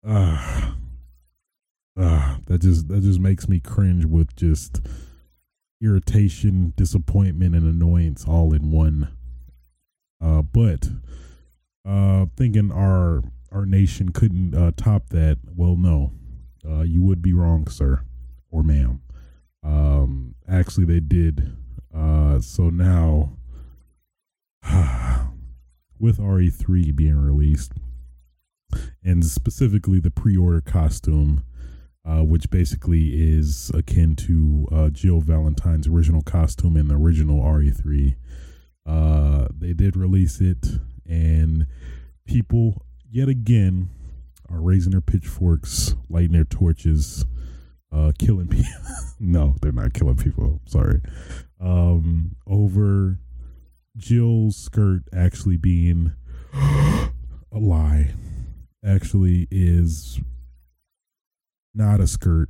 Ah. 0.07 0.77
Ah 1.99 2.39
that 2.47 2.63
just 2.63 2.89
that 2.89 3.03
just 3.03 3.21
makes 3.21 3.49
me 3.49 3.61
cringe 3.61 4.05
with 4.05 4.35
just 4.37 4.81
irritation 5.83 6.73
disappointment 6.77 7.55
and 7.55 7.67
annoyance 7.67 8.25
all 8.27 8.53
in 8.55 8.71
one. 8.71 9.09
Uh 10.21 10.43
but 10.43 10.89
uh 11.87 12.27
thinking 12.37 12.73
our 12.73 13.23
our 13.53 13.67
nation 13.67 14.09
couldn't 14.09 14.55
uh, 14.55 14.73
top 14.77 15.11
that 15.11 15.39
well 15.55 15.77
no 15.77 16.11
uh, 16.69 16.83
you 16.83 17.03
would 17.03 17.23
be 17.23 17.33
wrong, 17.33 17.67
sir 17.69 18.03
or 18.55 18.63
ma'am. 18.63 19.03
Um, 19.63 20.35
actually, 20.49 20.87
they 20.87 21.01
did. 21.01 21.57
Uh, 21.95 22.41
so 22.41 22.71
now, 22.71 23.37
with 25.99 26.19
RE3 26.19 26.95
being 26.95 27.17
released, 27.17 27.73
and 29.03 29.25
specifically 29.25 30.01
the 30.01 30.11
pre-order 30.11 30.61
costume, 30.61 31.45
uh, 32.05 32.23
which 32.23 32.51
basically 32.51 33.11
is 33.15 33.71
akin 33.75 34.15
to 34.15 34.69
uh, 34.71 34.91
Jill 34.91 35.21
Valentine's 35.21 35.89
original 35.89 36.23
costume 36.23 36.77
in 36.77 36.89
the 36.89 36.97
original 36.97 37.41
RE3. 37.41 38.15
Uh, 38.87 39.49
they 39.51 39.73
did 39.73 39.97
release 39.97 40.41
it, 40.41 40.67
and 41.09 41.67
people 42.27 42.85
yet 43.11 43.29
again 43.29 43.89
are 44.55 44.61
raising 44.61 44.93
their 44.93 45.01
pitchforks, 45.01 45.95
lighting 46.09 46.33
their 46.33 46.45
torches, 46.45 47.25
uh, 47.93 48.13
killing 48.19 48.49
people. 48.49 48.71
no, 49.21 49.57
they're 49.61 49.73
not 49.73 49.93
killing 49.93 50.17
people. 50.17 50.61
sorry. 50.67 51.01
Um, 51.61 52.37
over 52.47 53.19
Jill's 53.97 54.57
skirt 54.57 55.03
actually 55.13 55.57
being 55.57 56.13
a 56.55 57.11
lie, 57.53 58.13
actually 58.85 59.49
is 59.51 60.21
not 61.75 62.01
a 62.01 62.07
skirt, 62.07 62.49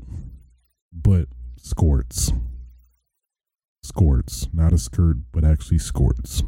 but 0.92 1.28
skorts. 1.58 2.32
Skorts, 3.84 4.52
not 4.52 4.72
a 4.72 4.78
skirt, 4.78 5.16
but 5.32 5.44
actually 5.44 5.78
skorts. 5.78 6.42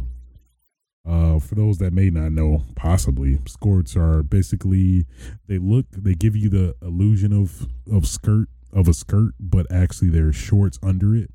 Uh, 1.07 1.39
for 1.39 1.55
those 1.55 1.79
that 1.79 1.93
may 1.93 2.11
not 2.11 2.33
know, 2.33 2.65
possibly 2.75 3.37
skorts 3.45 3.97
are 3.97 4.23
basically 4.23 5.07
they 5.47 5.59
look 5.59 5.87
they 5.93 6.15
give 6.15 6.35
you 6.35 6.49
the 6.49 6.75
illusion 6.83 7.33
of 7.33 7.69
of 7.93 8.07
skirt 8.07 8.49
of 8.73 8.89
a 8.89 8.95
skirt, 8.95 9.33
but 9.41 9.67
actually 9.73 10.11
there's 10.11 10.37
shorts 10.37 10.79
under 10.83 11.15
it. 11.15 11.31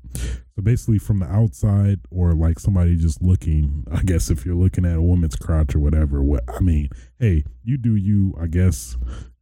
So 0.54 0.62
basically, 0.62 0.98
from 0.98 1.18
the 1.20 1.26
outside, 1.26 2.00
or 2.10 2.34
like 2.34 2.58
somebody 2.60 2.96
just 2.96 3.22
looking, 3.22 3.84
I 3.90 4.02
guess 4.02 4.30
if 4.30 4.44
you're 4.44 4.54
looking 4.54 4.84
at 4.84 4.96
a 4.96 5.02
woman's 5.02 5.36
crotch 5.36 5.74
or 5.74 5.80
whatever, 5.80 6.22
what 6.22 6.44
I 6.48 6.60
mean, 6.60 6.88
hey, 7.18 7.44
you 7.64 7.78
do 7.78 7.96
you, 7.96 8.34
I 8.40 8.46
guess, 8.46 8.96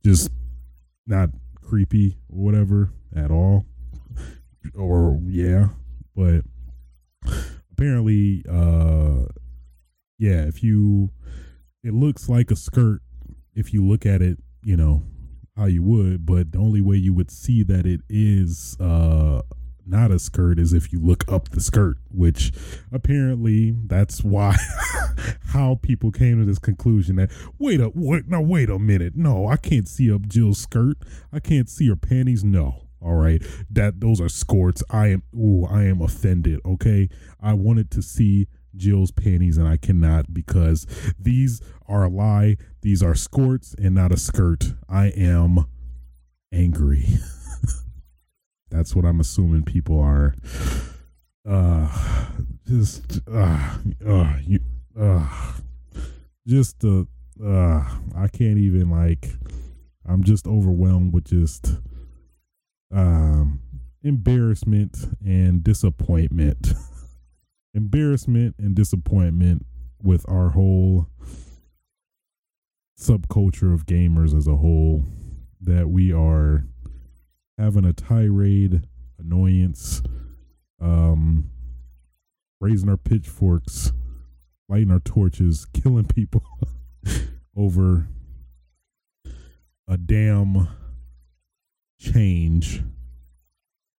just 0.05 0.31
not 1.07 1.31
creepy 1.61 2.17
or 2.31 2.45
whatever 2.45 2.91
at 3.15 3.31
all, 3.31 3.67
or 4.75 5.21
yeah, 5.27 5.69
but 6.15 6.43
apparently, 7.73 8.45
uh, 8.49 9.25
yeah, 10.21 10.43
if 10.43 10.63
you, 10.63 11.11
it 11.83 11.95
looks 11.95 12.29
like 12.29 12.51
a 12.51 12.57
skirt 12.57 13.01
if 13.55 13.73
you 13.73 13.85
look 13.85 14.07
at 14.07 14.23
it, 14.23 14.39
you 14.63 14.77
know, 14.77 15.03
how 15.57 15.67
you 15.67 15.83
would, 15.83 16.25
but 16.25 16.53
the 16.53 16.59
only 16.59 16.81
way 16.81 16.97
you 16.97 17.13
would 17.13 17.31
see 17.31 17.63
that 17.65 17.87
it 17.87 18.01
is 18.09 18.77
uh 18.81 19.43
not 19.87 20.13
a 20.13 20.19
skirt 20.19 20.59
is 20.59 20.73
if 20.73 20.93
you 20.93 21.01
look 21.01 21.25
up 21.31 21.49
the 21.49 21.61
skirt, 21.61 21.97
which 22.11 22.53
apparently 22.93 23.75
that's 23.87 24.23
why 24.23 24.55
how 25.47 25.79
people 25.83 26.13
came 26.13 26.39
to 26.39 26.45
this 26.45 26.59
conclusion 26.59 27.17
that 27.17 27.31
wait 27.59 27.81
a 27.81 27.91
wait 27.95 28.29
now 28.29 28.41
wait 28.41 28.71
a 28.71 28.79
minute. 28.79 29.17
No, 29.17 29.49
I 29.49 29.57
can't 29.57 29.89
see 29.89 30.13
up 30.13 30.29
Jill's 30.29 30.59
skirt. 30.59 30.99
I 31.33 31.41
can't 31.41 31.69
see 31.69 31.89
her 31.89 31.97
panties. 31.97 32.45
No. 32.45 32.87
All 33.03 33.15
right. 33.15 33.43
That 33.71 34.01
those 34.01 34.21
are 34.21 34.27
skorts. 34.27 34.83
I 34.91 35.09
am 35.09 35.23
ooh, 35.35 35.65
I 35.65 35.85
am 35.85 36.03
offended. 36.03 36.61
Okay. 36.65 37.09
I 37.41 37.55
wanted 37.55 37.91
to 37.93 38.03
see 38.03 38.47
Jill's 38.77 39.11
panties 39.11 39.59
and 39.59 39.69
I 39.69 39.77
cannot 39.77 40.33
because 40.33 40.87
these 41.19 41.61
are 41.87 42.05
a 42.05 42.09
lie. 42.09 42.57
These 42.83 43.03
are 43.03 43.15
skorts 43.15 43.75
and 43.79 43.95
not 43.95 44.13
a 44.13 44.17
skirt. 44.17 44.75
I 44.89 45.07
am 45.09 45.67
angry. 46.53 47.07
That's 48.71 48.95
what 48.95 49.05
I'm 49.05 49.21
assuming 49.21 49.65
people 49.65 50.01
are. 50.01 50.35
Uh, 51.49 51.89
just 52.69 53.21
uh, 53.31 53.77
uh, 54.07 54.35
you, 54.45 54.61
uh, 54.99 55.27
just 56.47 56.85
uh, 56.85 57.05
uh, 57.45 57.85
I 58.17 58.29
can't 58.29 58.59
even 58.59 58.91
like. 58.91 59.31
I'm 60.07 60.23
just 60.23 60.47
overwhelmed 60.47 61.13
with 61.13 61.25
just 61.25 61.75
um 62.93 63.61
embarrassment 64.03 65.17
and 65.25 65.63
disappointment. 65.63 66.73
embarrassment 67.75 68.55
and 68.59 68.75
disappointment 68.75 69.65
with 70.03 70.29
our 70.29 70.51
whole 70.51 71.09
subculture 72.99 73.73
of 73.73 73.87
gamers 73.87 74.37
as 74.37 74.47
a 74.47 74.57
whole 74.57 75.05
that 75.61 75.89
we 75.89 76.13
are 76.13 76.65
having 77.59 77.85
a 77.85 77.93
tirade, 77.93 78.87
annoyance, 79.19 80.03
um, 80.81 81.51
raising 82.61 82.89
our 82.89 82.97
pitchforks, 82.97 83.93
lighting 84.69 84.91
our 84.91 85.01
torches, 85.01 85.67
killing 85.73 86.07
people 86.07 86.43
over 87.57 88.09
a 89.89 89.97
damn 89.97 90.69
change, 91.99 92.83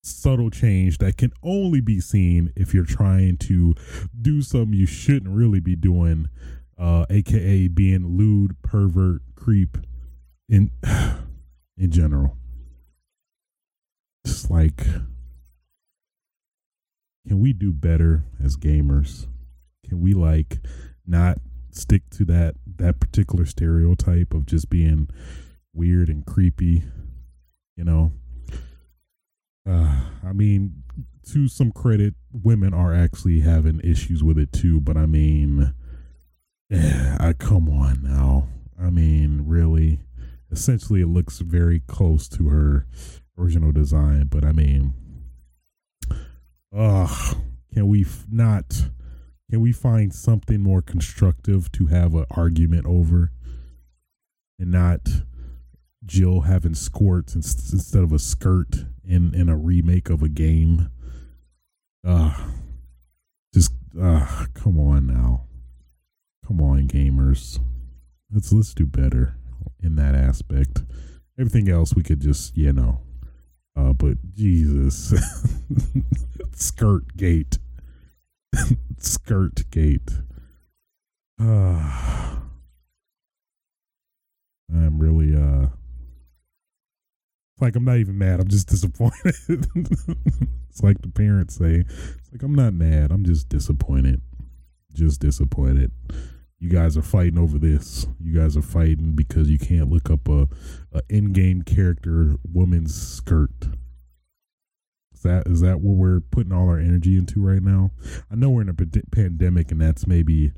subtle 0.04 0.50
change 0.50 0.98
that 0.98 1.18
can 1.18 1.32
only 1.44 1.80
be 1.80 2.00
seen 2.00 2.52
if 2.56 2.74
you're 2.74 2.86
trying 2.86 3.38
to 3.38 3.76
do 4.20 4.42
something 4.42 4.74
you 4.74 4.86
shouldn't 4.86 5.36
really 5.36 5.60
be 5.60 5.76
doing, 5.76 6.30
uh, 6.78 7.06
aka 7.10 7.68
being 7.68 8.18
lewd, 8.18 8.56
pervert, 8.64 9.22
creep 9.36 9.78
in 10.50 10.72
in 11.78 11.92
general. 11.92 12.38
Just 14.26 14.50
like 14.52 14.86
can 17.28 17.40
we 17.40 17.54
do 17.54 17.72
better 17.72 18.24
as 18.44 18.58
gamers? 18.58 19.28
Can 19.88 20.02
we 20.02 20.14
like 20.14 20.60
not 21.06 21.38
stick 21.72 22.10
to 22.10 22.26
that 22.26 22.56
that 22.78 23.00
particular 23.00 23.46
stereotype 23.46 24.34
of 24.34 24.46
just 24.46 24.70
being 24.70 25.08
weird 25.74 26.10
and 26.10 26.26
creepy 26.26 26.84
you 27.78 27.84
know 27.84 28.12
uh 29.72 30.02
i 30.28 30.34
mean 30.34 30.84
to 31.26 31.48
some 31.48 31.72
credit 31.72 32.14
women 32.32 32.74
are 32.74 32.94
actually 32.94 33.42
having 33.42 33.80
issues 33.84 34.24
with 34.24 34.38
it 34.38 34.52
too 34.52 34.80
but 34.80 34.98
i 34.98 35.06
mean 35.06 35.74
yeah, 36.70 37.18
I 37.20 37.34
come 37.34 37.70
on 37.70 38.02
now 38.02 38.48
i 38.82 38.90
mean 38.90 39.44
really 39.46 40.00
essentially 40.52 41.02
it 41.02 41.08
looks 41.08 41.40
very 41.40 41.80
close 41.80 42.28
to 42.30 42.50
her 42.50 42.86
original 43.38 43.72
design, 43.72 44.28
but 44.30 44.44
I 44.44 44.52
mean, 44.52 44.94
uh, 46.76 47.34
can 47.74 47.88
we 47.88 48.02
f- 48.02 48.26
not? 48.30 48.90
Can 49.50 49.62
we 49.62 49.72
find 49.72 50.14
something 50.14 50.62
more 50.62 50.82
constructive 50.82 51.72
to 51.74 51.88
have 51.88 52.14
an 52.16 52.26
argument 52.32 52.86
over, 52.86 53.32
and 54.60 54.72
not 54.72 55.10
Jill 56.06 56.42
having 56.42 56.74
skorts 56.74 57.36
instead 57.36 58.04
of 58.04 58.12
a 58.12 58.20
skirt 58.20 58.86
in 59.06 59.34
in 59.34 59.50
a 59.50 59.58
remake 59.58 60.10
of 60.10 60.24
a 60.24 60.30
game? 60.30 60.90
Uh 62.06 62.48
just 63.54 63.74
uh 64.00 64.46
come 64.54 64.80
on 64.80 65.08
now, 65.08 65.44
come 66.48 66.62
on, 66.62 66.88
gamers. 66.88 67.60
Let's 68.34 68.52
let's 68.52 68.74
do 68.74 68.86
better 68.86 69.36
in 69.82 69.96
that 69.96 70.16
aspect. 70.16 70.84
Everything 71.40 71.70
else 71.70 71.94
we 71.96 72.04
could 72.04 72.20
just 72.20 72.58
you 72.58 72.74
know 72.74 73.02
uh, 73.76 73.94
but 73.94 74.18
Jesus, 74.34 75.14
skirt 76.56 77.16
gate, 77.16 77.58
skirt 78.98 79.64
gate. 79.72 80.10
Uh, 81.40 82.38
I'm 84.74 85.00
really 85.00 85.36
uh, 85.36 85.68
like 87.62 87.76
I'm 87.76 87.86
not 87.86 87.98
even 87.98 88.18
mad. 88.18 88.40
I'm 88.40 88.48
just 88.48 88.68
disappointed. 88.68 89.16
it's 89.48 90.84
like 90.84 91.02
the 91.02 91.12
parents 91.14 91.56
say. 91.56 91.84
It's 91.88 92.32
like 92.32 92.44
I'm 92.44 92.56
not 92.56 92.74
mad. 92.74 93.12
I'm 93.12 93.24
just 93.24 93.50
disappointed. 93.50 94.22
Just 94.94 95.22
disappointed 95.22 95.92
you 96.62 96.70
guys 96.70 96.96
are 96.96 97.02
fighting 97.02 97.40
over 97.40 97.58
this. 97.58 98.06
You 98.24 98.40
guys 98.40 98.56
are 98.56 98.62
fighting 98.62 99.14
because 99.16 99.50
you 99.50 99.58
can't 99.58 99.90
look 99.90 100.12
up 100.12 100.30
a, 100.30 100.48
a 100.94 101.02
in-game 101.10 101.64
character 101.64 102.36
woman's 102.48 102.94
skirt. 102.94 103.66
Is 105.12 105.24
that 105.24 105.48
is 105.48 105.62
that 105.62 105.82
what 105.82 105.98
we're 105.98 106.20
putting 106.20 106.54
all 106.54 106.70
our 106.70 106.78
energy 106.78 107.18
into 107.18 107.42
right 107.42 107.64
now? 107.64 107.90
I 108.32 108.36
know 108.36 108.52
we're 108.52 108.62
in 108.62 108.70
a 108.70 108.76
pandemic, 109.12 109.72
and 109.72 109.82
that's 109.82 110.06
maybe 110.06 110.52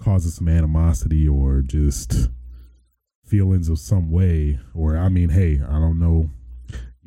causing 0.00 0.30
some 0.30 0.48
animosity 0.48 1.26
or 1.26 1.60
just 1.62 2.28
feelings 3.24 3.68
of 3.68 3.80
some 3.80 4.12
way. 4.12 4.60
Or 4.74 4.96
I 4.96 5.08
mean, 5.08 5.30
hey, 5.30 5.54
I 5.54 5.72
don't 5.72 5.98
know. 5.98 6.30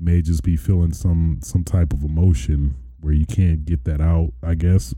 You 0.02 0.06
may 0.06 0.24
just 0.24 0.42
be 0.42 0.58
feeling 0.58 0.94
some 0.94 1.42
some 1.44 1.64
type 1.64 1.94
of 1.94 2.04
emotion 2.04 2.74
where 3.02 3.14
you 3.14 3.28
can't 3.28 3.66
get 3.66 3.84
that 3.84 4.02
out. 4.02 4.34
I 4.42 4.56
guess 4.56 4.96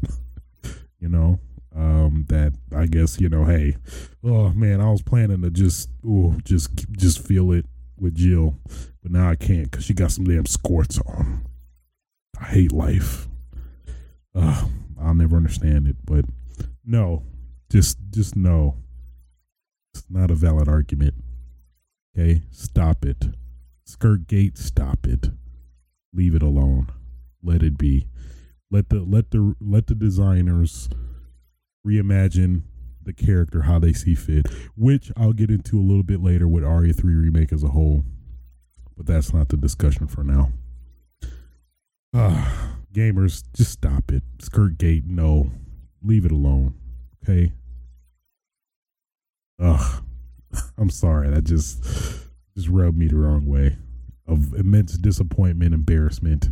you 0.99 1.10
know 1.10 1.39
um, 1.76 2.26
that 2.30 2.54
I 2.76 2.86
guess 2.86 3.20
you 3.20 3.30
know, 3.30 3.45
hey, 3.45 3.76
oh 4.24 4.49
man, 4.54 4.80
I 4.80 4.89
was 4.91 5.01
planning 5.01 5.41
to 5.41 5.49
just, 5.49 5.89
oh, 6.08 6.36
just, 6.43 6.70
just 6.91 7.26
feel 7.26 7.51
it 7.51 7.66
with 7.97 8.16
Jill, 8.16 8.58
but 9.01 9.12
now 9.12 9.30
I 9.30 9.36
can't 9.36 9.70
because 9.70 9.86
she 9.86 9.93
got 9.93 10.12
some 10.12 10.26
damn 10.26 10.43
skorts 10.43 10.99
on. 11.06 11.45
I 12.39 12.45
hate 12.45 12.72
life. 12.72 13.28
Ugh, 14.36 14.70
I'll 15.01 15.14
never 15.14 15.36
understand 15.36 15.88
it, 15.88 15.97
but 16.06 16.26
no, 16.86 17.24
just 17.70 17.97
just 18.10 18.36
no. 18.36 18.76
It's 19.93 20.06
not 20.10 20.32
a 20.32 20.36
valid 20.36 20.68
argument. 20.68 21.14
Okay, 22.18 22.41
stop 22.51 23.06
it. 23.06 23.18
Skirt 23.86 24.28
gate, 24.28 24.58
stop 24.58 25.06
it. 25.06 25.30
Leave 26.14 26.36
it 26.36 26.44
alone. 26.44 26.92
Let 27.42 27.64
it 27.64 27.78
be. 27.78 28.08
Let 28.72 28.90
the 28.90 29.02
let 29.02 29.32
the 29.32 29.56
let 29.60 29.88
the 29.88 29.96
designers 29.96 30.90
reimagine 31.86 32.64
the 33.04 33.14
character 33.14 33.64
how 33.64 33.80
they 33.80 33.94
see 33.94 34.16
fit, 34.16 34.48
which 34.76 35.12
I'll 35.18 35.34
get 35.34 35.50
into 35.50 35.78
a 35.78 35.84
little 35.84 36.04
bit 36.04 36.24
later 36.24 36.48
with 36.48 36.64
RE3 36.64 37.04
remake 37.04 37.52
as 37.52 37.64
a 37.64 37.70
whole. 37.70 38.04
But 38.96 39.06
that's 39.06 39.34
not 39.34 39.50
the 39.50 39.58
discussion 39.58 40.08
for 40.08 40.24
now. 40.24 40.52
Uh, 42.14 42.50
gamers, 42.94 43.44
just 43.56 43.72
stop 43.72 44.12
it. 44.12 44.24
Skirt 44.40 44.78
gate, 44.78 45.04
no. 45.06 45.52
Leave 46.04 46.26
it 46.26 46.32
alone. 46.32 46.76
Okay? 47.24 47.54
Ugh. 49.60 50.04
I'm 50.78 50.90
sorry. 50.90 51.30
That 51.30 51.44
just 51.44 51.84
just 52.56 52.70
rubbed 52.70 52.97
me 52.97 53.08
the 53.08 53.16
wrong 53.18 53.45
way. 53.45 53.78
Of 54.26 54.54
immense 54.54 54.97
disappointment, 54.97 55.74
embarrassment, 55.74 56.49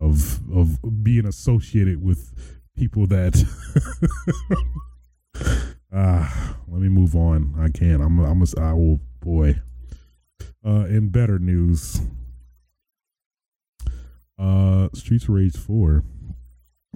of 0.00 0.40
of 0.52 0.78
being 1.02 1.26
associated 1.26 2.02
with 2.02 2.32
people 2.76 3.06
that 3.08 3.44
ah 5.92 6.56
let 6.68 6.80
me 6.80 6.88
move 6.88 7.14
on. 7.16 7.54
I 7.58 7.68
can't. 7.68 8.02
I'm 8.02 8.18
I'm 8.20 8.42
a 8.42 8.60
I 8.60 8.72
will 8.72 9.00
boy. 9.20 9.56
Uh 10.64 10.86
in 10.88 11.08
better 11.08 11.38
news. 11.38 12.00
Uh 14.38 14.88
Streets 14.94 15.28
Rage 15.28 15.56
4 15.56 16.02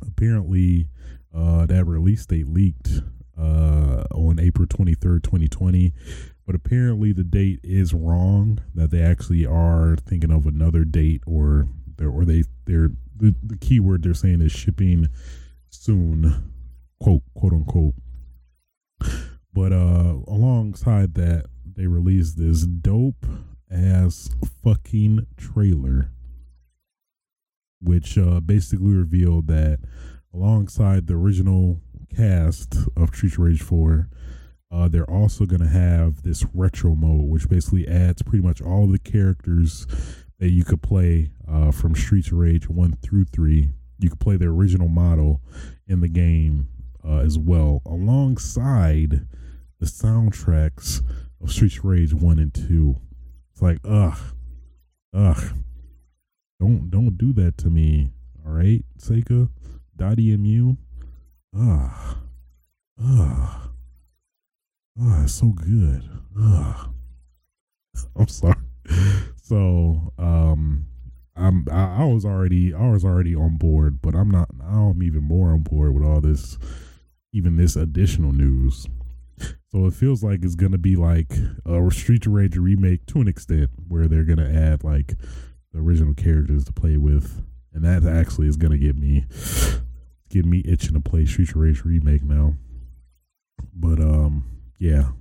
apparently 0.07 0.89
uh 1.35 1.67
that 1.67 1.85
release 1.85 2.25
date 2.27 2.49
leaked 2.49 3.03
uh 3.39 4.05
on 4.13 4.39
April 4.39 4.67
23rd, 4.67 5.23
2020 5.23 5.93
but 6.47 6.55
apparently 6.55 7.13
the 7.13 7.25
date 7.25 7.61
is 7.63 7.95
wrong 7.95 8.61
that 8.75 8.91
they 8.91 9.01
actually 9.01 9.47
are 9.47 9.97
thinking 9.97 10.31
of 10.31 10.47
another 10.47 10.85
date 10.85 11.23
or 11.27 11.69
they're, 11.97 12.11
or 12.11 12.25
they 12.25 12.45
they're 12.67 12.91
the, 13.17 13.35
the 13.43 13.57
keyword 13.57 14.03
they're 14.03 14.15
saying 14.15 14.41
is 14.41 14.53
shipping 14.53 15.09
soon 15.71 16.53
quote 17.01 17.23
quote 17.35 17.53
unquote. 17.53 17.95
But 19.53 19.73
uh 19.73 20.17
alongside 20.27 21.15
that 21.15 21.47
they 21.65 21.87
released 21.87 22.39
this 22.39 22.67
dope 22.67 23.27
ass 23.71 24.31
fucking 24.63 25.27
trailer 25.37 26.11
which 27.81 28.19
uh 28.19 28.41
basically 28.41 28.93
revealed 28.93 29.47
that 29.47 29.79
alongside 30.33 31.07
the 31.07 31.15
original 31.15 31.81
cast 32.15 32.77
of 32.97 33.15
Street 33.15 33.39
Rage 33.39 33.63
4 33.63 34.09
uh, 34.75 34.89
they're 34.89 35.09
also 35.09 35.47
going 35.47 35.61
to 35.61 35.69
have 35.69 36.23
this 36.23 36.45
retro 36.53 36.97
mode, 36.97 37.31
which 37.31 37.49
basically 37.49 37.87
adds 37.87 38.23
pretty 38.23 38.43
much 38.43 38.61
all 38.61 38.85
of 38.85 38.93
the 38.93 38.99
characters 38.99 39.87
that 40.41 40.51
you 40.51 40.65
could 40.65 40.83
play 40.83 41.31
uh, 41.49 41.71
from 41.71 41.95
Streets 41.95 42.33
of 42.33 42.39
Rage 42.39 42.69
1 42.69 42.97
through 43.01 43.27
3. 43.27 43.71
You 44.01 44.11
could 44.11 44.19
play 44.19 44.37
the 44.37 44.47
original 44.47 44.89
model 44.89 45.41
in 45.87 46.01
the 46.01 46.09
game 46.09 46.67
uh, 47.07 47.19
as 47.19 47.39
well, 47.39 47.83
alongside 47.87 49.29
the 49.79 49.87
soundtracks 49.87 51.03
of 51.41 51.53
Streets 51.53 51.79
of 51.79 51.85
Rage 51.85 52.13
1 52.13 52.39
and 52.41 52.53
2. 52.53 52.97
It's 53.53 53.63
like, 53.63 53.79
ugh, 53.85 54.19
ugh. 55.15 55.57
Don't 56.59 56.91
don't 56.91 57.17
do 57.17 57.33
that 57.35 57.59
to 57.59 57.69
me. 57.69 58.11
All 58.45 58.53
right, 58.53 58.85
Sega, 58.99 59.51
Dottie 59.97 60.37
MU. 60.37 60.77
Ugh. 61.57 62.17
Ugh. 63.01 63.74
Oh, 65.01 65.23
it's 65.25 65.35
so 65.35 65.49
good. 65.49 66.09
Ugh. 66.41 66.91
I'm 68.17 68.29
sorry. 68.29 68.55
So, 69.43 70.13
um, 70.19 70.87
I'm 71.37 71.67
I, 71.71 72.03
I, 72.03 72.05
was 72.05 72.25
already 72.25 72.73
I 72.73 72.91
was 72.91 73.05
already 73.05 73.35
on 73.35 73.57
board, 73.57 74.01
but 74.01 74.15
I'm 74.15 74.31
not. 74.31 74.49
I'm 74.63 75.03
even 75.03 75.23
more 75.25 75.51
on 75.51 75.63
board 75.63 75.95
with 75.95 76.05
all 76.05 76.21
this, 76.21 76.59
even 77.33 77.57
this 77.57 77.77
additional 77.77 78.33
news. 78.33 78.87
So 79.73 79.87
it 79.87 79.95
feels 79.95 80.23
like 80.23 80.45
it's 80.45 80.55
gonna 80.55 80.79
be 80.79 80.95
like 80.95 81.33
a 81.67 81.91
Street 81.91 82.27
Rage 82.27 82.57
remake 82.57 83.07
to 83.07 83.21
an 83.21 83.27
extent, 83.27 83.71
where 83.89 84.07
they're 84.07 84.25
gonna 84.25 84.49
add 84.49 84.85
like 84.85 85.15
the 85.73 85.81
original 85.81 86.15
characters 86.15 86.65
to 86.67 86.73
play 86.73 86.97
with, 86.97 87.43
and 87.73 87.85
that 87.85 88.05
actually 88.05 88.47
is 88.47 88.57
gonna 88.57 88.79
get 88.79 88.97
me 88.97 89.25
get 90.31 90.45
me 90.45 90.63
itching 90.65 90.95
to 90.95 91.01
play 91.01 91.27
Street 91.27 91.55
Rage 91.57 91.85
remake 91.85 92.23
now. 92.23 92.55
But 93.75 93.99
um, 93.99 94.45
yeah. 94.85 95.13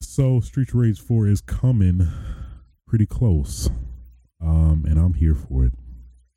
So 0.00 0.40
Street 0.40 0.72
Rage 0.72 0.98
4 0.98 1.26
is 1.26 1.42
coming 1.42 2.08
pretty 2.86 3.04
close. 3.04 3.68
Um, 4.40 4.86
and 4.88 4.98
I'm 4.98 5.12
here 5.12 5.34
for 5.34 5.66
it. 5.66 5.74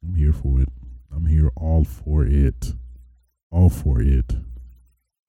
I'm 0.03 0.15
here 0.15 0.33
for 0.33 0.59
it. 0.59 0.67
I'm 1.15 1.27
here 1.27 1.49
all 1.55 1.85
for 1.85 2.25
it. 2.25 2.73
All 3.51 3.69
for 3.69 4.01
it. 4.01 4.33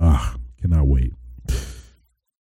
Ah, 0.01 0.35
cannot 0.61 0.89
wait. 0.89 1.15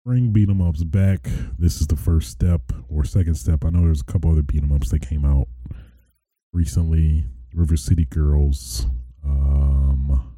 Bring 0.04 0.32
beat 0.32 0.48
'em 0.48 0.62
ups 0.62 0.84
back. 0.84 1.28
This 1.58 1.82
is 1.82 1.86
the 1.86 1.96
first 1.96 2.30
step 2.30 2.72
or 2.88 3.04
second 3.04 3.34
step. 3.34 3.66
I 3.66 3.70
know 3.70 3.82
there's 3.82 4.00
a 4.00 4.04
couple 4.04 4.30
other 4.30 4.42
beat 4.42 4.62
'em 4.62 4.72
ups 4.72 4.88
that 4.90 5.00
came 5.00 5.26
out 5.26 5.48
recently. 6.54 7.26
River 7.52 7.76
City 7.76 8.06
Girls. 8.06 8.86
Um, 9.22 10.32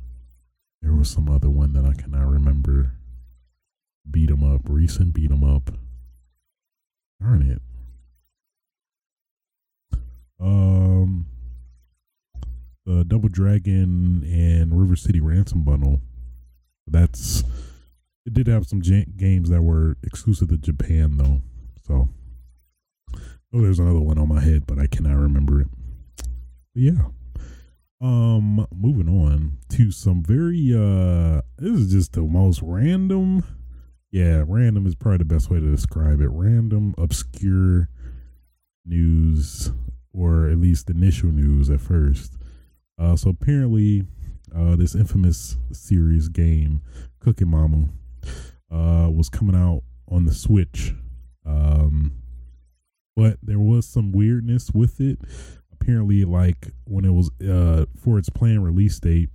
there 0.82 0.94
was 0.94 1.10
some 1.10 1.28
other 1.28 1.50
one 1.50 1.74
that 1.74 1.84
I 1.84 1.94
cannot 1.94 2.28
remember 2.28 2.97
beat 4.10 4.30
'em 4.30 4.42
up, 4.42 4.62
recent 4.68 5.14
beat 5.14 5.30
'em 5.30 5.44
up. 5.44 5.70
Darn 7.20 7.42
it. 7.42 7.62
Um, 10.40 11.26
the 12.86 13.04
Double 13.04 13.28
Dragon 13.28 14.22
and 14.24 14.78
River 14.78 14.96
City 14.96 15.20
Ransom 15.20 15.64
bundle. 15.64 16.00
That's 16.86 17.42
it. 18.24 18.34
Did 18.34 18.46
have 18.46 18.66
some 18.66 18.82
j- 18.82 19.06
games 19.16 19.50
that 19.50 19.62
were 19.62 19.96
exclusive 20.02 20.48
to 20.48 20.58
Japan 20.58 21.16
though. 21.16 21.42
So, 21.86 22.08
oh, 23.52 23.60
there's 23.60 23.78
another 23.78 24.00
one 24.00 24.18
on 24.18 24.28
my 24.28 24.40
head, 24.40 24.66
but 24.66 24.78
I 24.78 24.86
cannot 24.86 25.16
remember 25.16 25.60
it. 25.62 25.68
But 26.16 26.82
yeah. 26.82 27.08
Um, 28.00 28.64
moving 28.72 29.08
on 29.08 29.58
to 29.70 29.90
some 29.90 30.22
very 30.22 30.72
uh, 30.72 31.42
this 31.58 31.80
is 31.80 31.90
just 31.90 32.12
the 32.12 32.22
most 32.22 32.60
random 32.62 33.42
yeah, 34.10 34.44
random 34.46 34.86
is 34.86 34.94
probably 34.94 35.18
the 35.18 35.24
best 35.24 35.50
way 35.50 35.60
to 35.60 35.70
describe 35.70 36.20
it. 36.20 36.28
Random, 36.28 36.94
obscure 36.96 37.88
news, 38.84 39.70
or 40.12 40.48
at 40.48 40.58
least 40.58 40.88
initial 40.88 41.30
news 41.30 41.68
at 41.68 41.80
first. 41.80 42.36
Uh, 42.98 43.16
so 43.16 43.30
apparently, 43.30 44.04
uh, 44.54 44.76
this 44.76 44.94
infamous 44.94 45.56
series 45.72 46.28
game, 46.28 46.82
Cooking 47.20 47.48
Mama, 47.48 47.88
uh, 48.70 49.10
was 49.10 49.28
coming 49.28 49.54
out 49.54 49.82
on 50.10 50.24
the 50.24 50.34
Switch. 50.34 50.94
Um, 51.44 52.12
but 53.14 53.38
there 53.42 53.60
was 53.60 53.86
some 53.86 54.12
weirdness 54.12 54.70
with 54.72 55.00
it. 55.00 55.18
Apparently, 55.72 56.24
like 56.24 56.68
when 56.84 57.04
it 57.04 57.12
was 57.12 57.30
uh, 57.40 57.86
for 57.96 58.18
its 58.18 58.30
planned 58.30 58.64
release 58.64 58.98
date, 58.98 59.28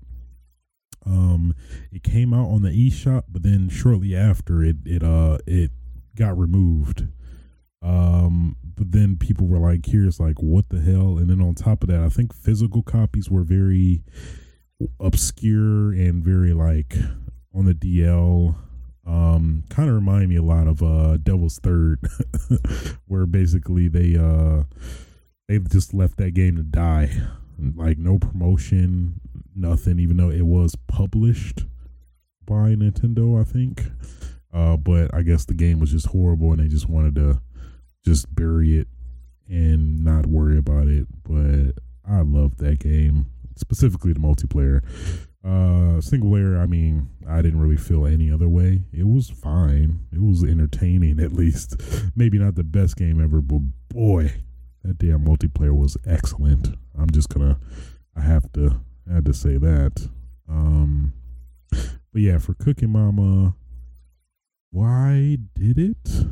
um, 1.06 1.56
it 1.92 2.04
came 2.04 2.34
out 2.34 2.48
on 2.50 2.62
the 2.62 2.70
eShop, 2.70 3.24
but 3.30 3.44
then 3.44 3.70
shortly 3.70 4.16
after 4.16 4.64
it 4.64 4.78
it 4.86 5.04
uh 5.04 5.38
it 5.46 5.72
got 6.16 6.38
removed. 6.38 7.08
Um, 7.82 8.56
but 8.64 8.92
then 8.92 9.18
people 9.18 9.48
were 9.48 9.60
like 9.60 9.84
curious, 9.84 10.20
like 10.20 10.42
what 10.42 10.70
the 10.70 10.80
hell? 10.80 11.18
And 11.18 11.30
then 11.30 11.42
on 11.42 11.56
top 11.56 11.84
of 11.84 11.90
that, 11.90 12.02
I 12.02 12.10
think 12.10 12.34
physical 12.34 12.82
copies 12.82 13.30
were 13.30 13.44
very 13.44 14.04
obscure 15.00 15.92
and 15.92 16.24
very 16.24 16.54
like 16.54 16.96
on 17.54 17.66
the 17.66 17.74
DL. 17.74 18.56
Um, 19.06 19.66
kind 19.70 19.90
of 19.90 19.96
remind 19.96 20.30
me 20.30 20.38
a 20.38 20.44
lot 20.44 20.68
of 20.68 20.82
uh 20.82 21.18
Devil's 21.18 21.60
Third, 21.60 22.00
where 23.08 23.26
basically 23.26 23.90
they 23.90 24.16
uh 24.16 24.64
they've 25.50 25.70
just 25.70 25.94
left 25.94 26.18
that 26.18 26.34
game 26.34 26.56
to 26.56 26.64
die 26.64 27.12
like 27.76 27.98
no 27.98 28.18
promotion, 28.20 29.20
nothing, 29.56 30.00
even 30.00 30.18
though 30.18 30.30
it 30.30 30.46
was 30.46 30.76
published 30.88 31.66
by 32.46 32.76
Nintendo, 32.76 33.40
I 33.40 33.44
think. 33.44 33.84
Uh, 34.54 34.78
but 34.78 35.14
I 35.14 35.24
guess 35.24 35.46
the 35.46 35.54
game 35.54 35.80
was 35.80 35.92
just 35.92 36.08
horrible 36.08 36.52
and 36.52 36.60
they 36.62 36.68
just 36.68 36.88
wanted 36.88 37.16
to 37.16 37.42
just 38.06 38.34
bury 38.36 38.78
it 38.78 38.88
and 39.50 40.04
not 40.04 40.28
worry 40.28 40.58
about 40.58 40.88
it. 40.88 41.08
But 41.24 41.82
I 42.08 42.22
love 42.22 42.58
that 42.58 42.80
game, 42.80 43.28
specifically 43.56 44.14
the 44.14 44.20
multiplayer. 44.20 44.82
Uh, 45.44 46.00
single 46.00 46.30
player, 46.30 46.58
I 46.58 46.68
mean, 46.68 47.10
I 47.28 47.42
didn't 47.42 47.60
really 47.60 47.78
feel 47.78 48.06
any 48.06 48.32
other 48.32 48.48
way. 48.48 48.84
It 48.94 49.08
was 49.08 49.30
fine. 49.30 50.00
It 50.12 50.22
was 50.22 50.44
entertaining, 50.44 51.20
at 51.24 51.34
least. 51.34 51.82
Maybe 52.16 52.38
not 52.38 52.56
the 52.56 52.64
best 52.64 52.96
game 52.96 53.22
ever, 53.22 53.42
but 53.42 53.60
boy, 53.90 54.34
that 54.84 55.00
damn 55.00 55.26
multiplayer 55.26 55.76
was 55.76 55.98
excellent. 56.06 56.70
I'm 56.98 57.10
just 57.10 57.30
gonna, 57.30 57.60
I 58.16 58.22
have 58.22 58.52
to, 58.54 58.80
I 59.10 59.16
had 59.16 59.26
to 59.26 59.34
say 59.34 59.58
that. 59.58 60.10
Um, 60.50 61.14
but 61.72 62.22
yeah, 62.22 62.38
for 62.38 62.54
Cooking 62.54 62.92
Mama, 62.92 63.56
why 64.72 65.38
did 65.56 65.78
it? 65.80 66.26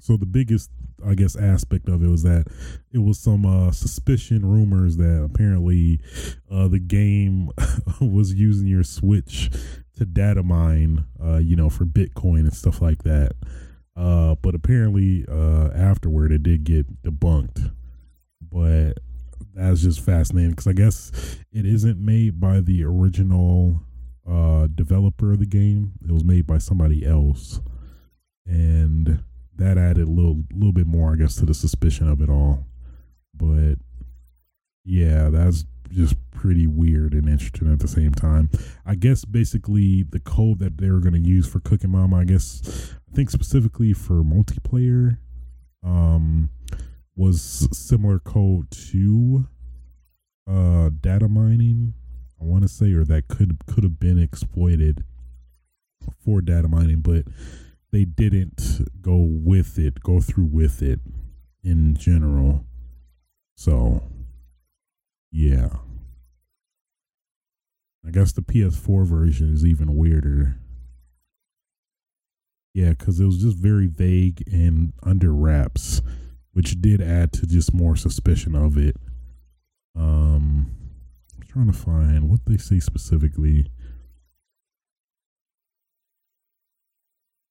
So 0.00 0.16
the 0.16 0.26
biggest, 0.26 0.70
I 1.06 1.14
guess, 1.14 1.36
aspect 1.36 1.88
of 1.88 2.02
it 2.02 2.08
was 2.08 2.22
that 2.22 2.46
it 2.90 2.98
was 2.98 3.18
some 3.18 3.44
uh, 3.44 3.72
suspicion, 3.72 4.46
rumors 4.46 4.96
that 4.96 5.22
apparently 5.22 6.00
uh, 6.50 6.68
the 6.68 6.78
game 6.78 7.50
was 8.00 8.34
using 8.34 8.66
your 8.66 8.84
Switch 8.84 9.50
to 9.96 10.04
data 10.06 10.42
mine, 10.42 11.04
uh, 11.22 11.36
you 11.36 11.56
know, 11.56 11.68
for 11.68 11.84
Bitcoin 11.84 12.40
and 12.40 12.54
stuff 12.54 12.80
like 12.80 13.02
that. 13.02 13.32
Uh, 13.94 14.34
but 14.40 14.54
apparently, 14.54 15.26
uh, 15.30 15.68
afterward, 15.74 16.32
it 16.32 16.42
did 16.42 16.64
get 16.64 17.02
debunked. 17.02 17.72
But 18.40 18.94
that's 19.54 19.82
just 19.82 20.00
fascinating 20.00 20.50
because 20.50 20.66
I 20.66 20.72
guess 20.72 21.10
it 21.52 21.66
isn't 21.66 21.98
made 21.98 22.40
by 22.40 22.60
the 22.60 22.84
original 22.84 23.80
uh, 24.28 24.68
developer 24.74 25.32
of 25.32 25.40
the 25.40 25.46
game. 25.46 25.92
It 26.06 26.12
was 26.12 26.24
made 26.24 26.46
by 26.46 26.58
somebody 26.58 27.06
else, 27.06 27.60
and 28.46 29.22
that 29.56 29.78
added 29.78 30.08
a 30.08 30.10
little 30.10 30.42
little 30.52 30.72
bit 30.72 30.86
more, 30.86 31.12
I 31.12 31.16
guess, 31.16 31.36
to 31.36 31.46
the 31.46 31.54
suspicion 31.54 32.08
of 32.08 32.20
it 32.20 32.30
all. 32.30 32.66
But 33.34 33.76
yeah, 34.84 35.28
that's 35.28 35.64
just 35.90 36.16
pretty 36.30 36.66
weird 36.66 37.12
and 37.12 37.28
interesting 37.28 37.70
at 37.70 37.78
the 37.78 37.88
same 37.88 38.12
time. 38.12 38.50
I 38.84 38.94
guess 38.94 39.24
basically 39.24 40.02
the 40.02 40.20
code 40.20 40.58
that 40.60 40.78
they 40.78 40.90
were 40.90 41.00
going 41.00 41.14
to 41.14 41.20
use 41.20 41.46
for 41.46 41.60
Cooking 41.60 41.90
Mama, 41.90 42.18
I 42.18 42.24
guess, 42.24 42.94
I 43.10 43.14
think 43.14 43.30
specifically 43.30 43.92
for 43.92 44.22
multiplayer, 44.22 45.18
um, 45.84 46.50
was 47.14 47.68
similar 47.72 48.18
code 48.18 48.70
to 48.70 49.48
uh 50.48 50.90
data 51.00 51.28
mining. 51.28 51.94
I 52.40 52.44
want 52.44 52.62
to 52.62 52.68
say, 52.68 52.92
or 52.92 53.04
that 53.04 53.28
could 53.28 53.58
could 53.66 53.84
have 53.84 54.00
been 54.00 54.18
exploited 54.18 55.04
for 56.24 56.40
data 56.40 56.68
mining, 56.68 57.00
but 57.00 57.24
they 57.92 58.04
didn't 58.04 58.80
go 59.00 59.16
with 59.16 59.78
it, 59.78 60.00
go 60.02 60.20
through 60.20 60.48
with 60.50 60.82
it 60.82 61.00
in 61.62 61.94
general. 61.94 62.64
So, 63.56 64.02
yeah. 65.30 65.68
I 68.04 68.10
guess 68.10 68.32
the 68.32 68.42
PS4 68.42 69.06
version 69.06 69.54
is 69.54 69.64
even 69.64 69.96
weirder. 69.96 70.56
Yeah, 72.74 72.90
because 72.90 73.20
it 73.20 73.26
was 73.26 73.42
just 73.42 73.58
very 73.58 73.86
vague 73.86 74.42
and 74.50 74.94
under 75.02 75.32
wraps, 75.32 76.00
which 76.52 76.80
did 76.80 77.00
add 77.00 77.32
to 77.32 77.46
just 77.46 77.74
more 77.74 77.96
suspicion 77.96 78.54
of 78.54 78.76
it. 78.76 78.96
Um, 79.96 80.70
I'm 81.36 81.46
trying 81.46 81.66
to 81.70 81.78
find 81.78 82.30
what 82.30 82.40
they 82.46 82.56
say 82.56 82.80
specifically. 82.80 83.70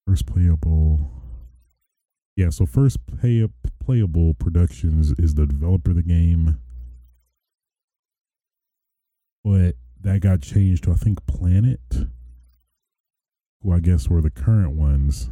First 0.07 0.25
playable. 0.25 1.11
Yeah, 2.35 2.49
so 2.49 2.65
first 2.65 2.97
pay 3.21 3.47
playable 3.79 4.33
productions 4.33 5.11
is 5.17 5.35
the 5.35 5.45
developer 5.45 5.91
of 5.91 5.97
the 5.97 6.03
game. 6.03 6.59
But 9.43 9.75
that 9.99 10.21
got 10.21 10.41
changed 10.41 10.83
to 10.83 10.91
I 10.91 10.95
think 10.95 11.25
Planet, 11.25 11.79
who 13.61 13.71
I 13.71 13.79
guess 13.79 14.07
were 14.07 14.21
the 14.21 14.29
current 14.29 14.71
ones. 14.71 15.29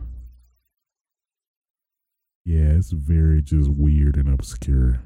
Yeah, 2.45 2.73
it's 2.77 2.91
very 2.91 3.41
just 3.41 3.69
weird 3.69 4.15
and 4.15 4.27
obscure. 4.27 5.01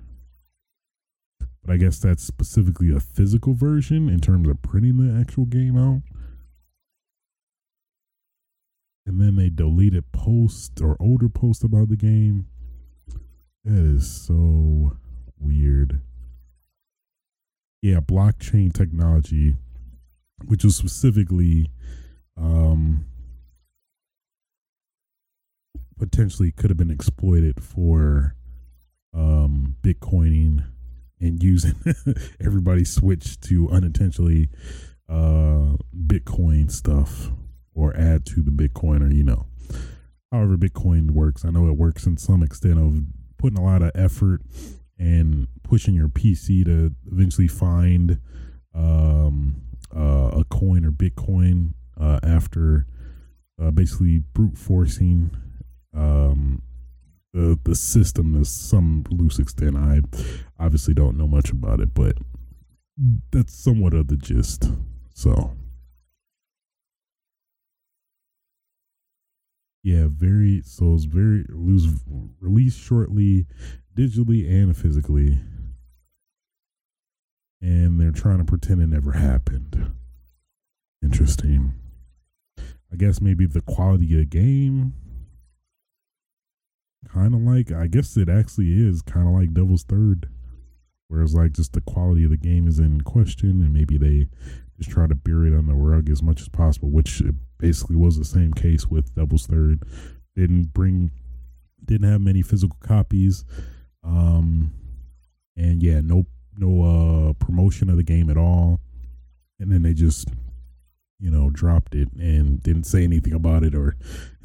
But 1.63 1.73
I 1.73 1.77
guess 1.77 1.99
that's 1.99 2.23
specifically 2.23 2.93
a 2.93 2.99
physical 2.99 3.53
version 3.53 4.09
in 4.09 4.19
terms 4.19 4.47
of 4.49 4.61
printing 4.61 4.97
the 4.97 5.19
actual 5.19 5.45
game 5.45 5.77
out. 5.77 6.01
And 9.05 9.19
then 9.19 9.35
they 9.35 9.49
deleted 9.49 10.11
posts 10.11 10.81
or 10.81 10.95
older 10.99 11.29
posts 11.29 11.63
about 11.63 11.89
the 11.89 11.97
game. 11.97 12.47
That 13.65 13.79
is 13.79 14.09
so 14.09 14.97
weird 15.37 16.01
yeah, 17.83 17.99
blockchain 17.99 18.73
technology, 18.73 19.55
which 20.45 20.63
was 20.63 20.77
specifically 20.77 21.69
um, 22.37 23.05
potentially 26.03 26.51
could 26.51 26.69
have 26.69 26.77
been 26.77 26.91
exploited 26.91 27.63
for 27.63 28.35
um, 29.13 29.77
Bitcoining 29.81 30.65
and 31.21 31.41
using 31.41 31.75
everybody 32.43 32.83
switch 32.83 33.39
to 33.39 33.69
unintentionally 33.69 34.49
uh, 35.07 35.77
Bitcoin 36.07 36.69
stuff 36.69 37.29
or 37.73 37.95
add 37.95 38.25
to 38.25 38.41
the 38.41 38.51
Bitcoin 38.51 39.01
or, 39.01 39.13
you 39.13 39.23
know, 39.23 39.45
however 40.29 40.57
Bitcoin 40.57 41.11
works. 41.11 41.45
I 41.45 41.51
know 41.51 41.67
it 41.67 41.77
works 41.77 42.05
in 42.05 42.17
some 42.17 42.43
extent 42.43 42.79
of 42.79 43.03
putting 43.37 43.57
a 43.57 43.63
lot 43.63 43.81
of 43.81 43.91
effort 43.95 44.41
and 44.99 45.47
pushing 45.63 45.93
your 45.93 46.09
PC 46.09 46.65
to 46.65 46.93
eventually 47.09 47.47
find 47.47 48.19
um, 48.75 49.61
uh, 49.95 50.31
a 50.33 50.43
coin 50.49 50.83
or 50.83 50.91
Bitcoin 50.91 51.75
uh, 51.97 52.19
after 52.23 52.87
uh, 53.61 53.71
basically 53.71 54.19
brute 54.33 54.57
forcing 54.57 55.31
um, 55.93 56.61
the 57.33 57.59
the 57.63 57.75
system 57.75 58.33
to 58.33 58.45
some 58.45 59.03
loose 59.09 59.39
extent. 59.39 59.75
I 59.75 60.01
obviously 60.59 60.93
don't 60.93 61.17
know 61.17 61.27
much 61.27 61.51
about 61.51 61.79
it, 61.79 61.93
but 61.93 62.17
that's 63.31 63.53
somewhat 63.53 63.93
of 63.93 64.07
the 64.07 64.17
gist. 64.17 64.71
So. 65.13 65.55
Yeah, 69.83 70.07
very. 70.09 70.61
So 70.65 70.93
it's 70.93 71.03
very 71.03 71.45
loose. 71.49 71.87
Released 72.39 72.79
shortly 72.79 73.45
digitally 73.95 74.49
and 74.49 74.75
physically. 74.75 75.39
And 77.61 77.99
they're 77.99 78.11
trying 78.11 78.39
to 78.39 78.45
pretend 78.45 78.81
it 78.81 78.87
never 78.87 79.13
happened. 79.13 79.91
Interesting. 81.01 81.73
I 82.59 82.95
guess 82.95 83.19
maybe 83.21 83.45
the 83.45 83.61
quality 83.61 84.13
of 84.13 84.19
the 84.19 84.25
game. 84.25 84.93
Kind 87.09 87.35
of 87.35 87.41
like, 87.41 87.71
I 87.71 87.87
guess 87.87 88.17
it 88.17 88.29
actually 88.29 88.71
is 88.71 89.01
kind 89.01 89.27
of 89.27 89.33
like 89.33 89.53
Devil's 89.53 89.83
Third. 89.83 90.29
Whereas, 91.07 91.35
like, 91.35 91.53
just 91.53 91.73
the 91.73 91.81
quality 91.81 92.23
of 92.23 92.31
the 92.31 92.37
game 92.37 92.67
is 92.67 92.79
in 92.79 93.01
question, 93.01 93.61
and 93.61 93.71
maybe 93.71 93.97
they 93.97 94.27
just 94.77 94.89
try 94.89 95.05
to 95.05 95.13
bury 95.15 95.51
it 95.51 95.55
on 95.55 95.67
the 95.67 95.75
rug 95.75 96.09
as 96.09 96.23
much 96.23 96.41
as 96.41 96.49
possible, 96.49 96.89
which 96.89 97.21
basically 97.59 97.95
was 97.95 98.17
the 98.17 98.25
same 98.25 98.53
case 98.53 98.87
with 98.87 99.13
Devil's 99.13 99.45
Third. 99.45 99.83
Didn't 100.35 100.73
bring, 100.73 101.11
didn't 101.85 102.09
have 102.09 102.21
many 102.21 102.41
physical 102.41 102.77
copies. 102.79 103.45
Um, 104.03 104.73
and 105.55 105.83
yeah, 105.83 106.01
no 106.01 106.25
no 106.57 106.83
uh 106.83 107.33
promotion 107.33 107.89
of 107.89 107.97
the 107.97 108.03
game 108.03 108.29
at 108.29 108.37
all. 108.37 108.79
And 109.59 109.71
then 109.71 109.83
they 109.83 109.93
just 109.93 110.27
you 111.23 111.31
know 111.31 111.49
dropped 111.49 111.95
it 111.95 112.11
and 112.19 112.61
didn't 112.61 112.83
say 112.83 113.01
anything 113.01 113.31
about 113.31 113.63
it 113.63 113.73
or 113.73 113.95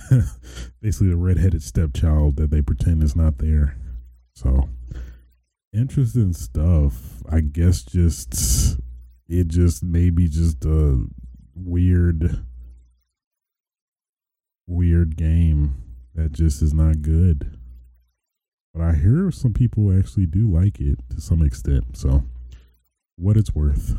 basically 0.80 1.08
the 1.08 1.16
redheaded 1.16 1.60
stepchild 1.60 2.36
that 2.36 2.50
they 2.50 2.62
pretend 2.62 3.02
is 3.02 3.16
not 3.16 3.38
there. 3.38 3.76
So 4.36 4.68
interesting 5.72 6.32
stuff. 6.32 7.20
I 7.28 7.40
guess 7.40 7.82
just 7.82 8.78
it 9.28 9.48
just 9.48 9.82
maybe 9.82 10.28
just 10.28 10.64
a 10.64 11.04
weird 11.56 12.44
weird 14.68 15.16
game 15.16 15.82
that 16.14 16.30
just 16.30 16.62
is 16.62 16.72
not 16.72 17.02
good. 17.02 17.58
But 18.72 18.82
I 18.82 18.92
hear 18.92 19.32
some 19.32 19.52
people 19.52 19.96
actually 19.98 20.26
do 20.26 20.48
like 20.48 20.78
it 20.78 21.00
to 21.10 21.20
some 21.20 21.42
extent. 21.42 21.96
So, 21.96 22.22
what 23.16 23.36
it's 23.36 23.52
worth. 23.52 23.98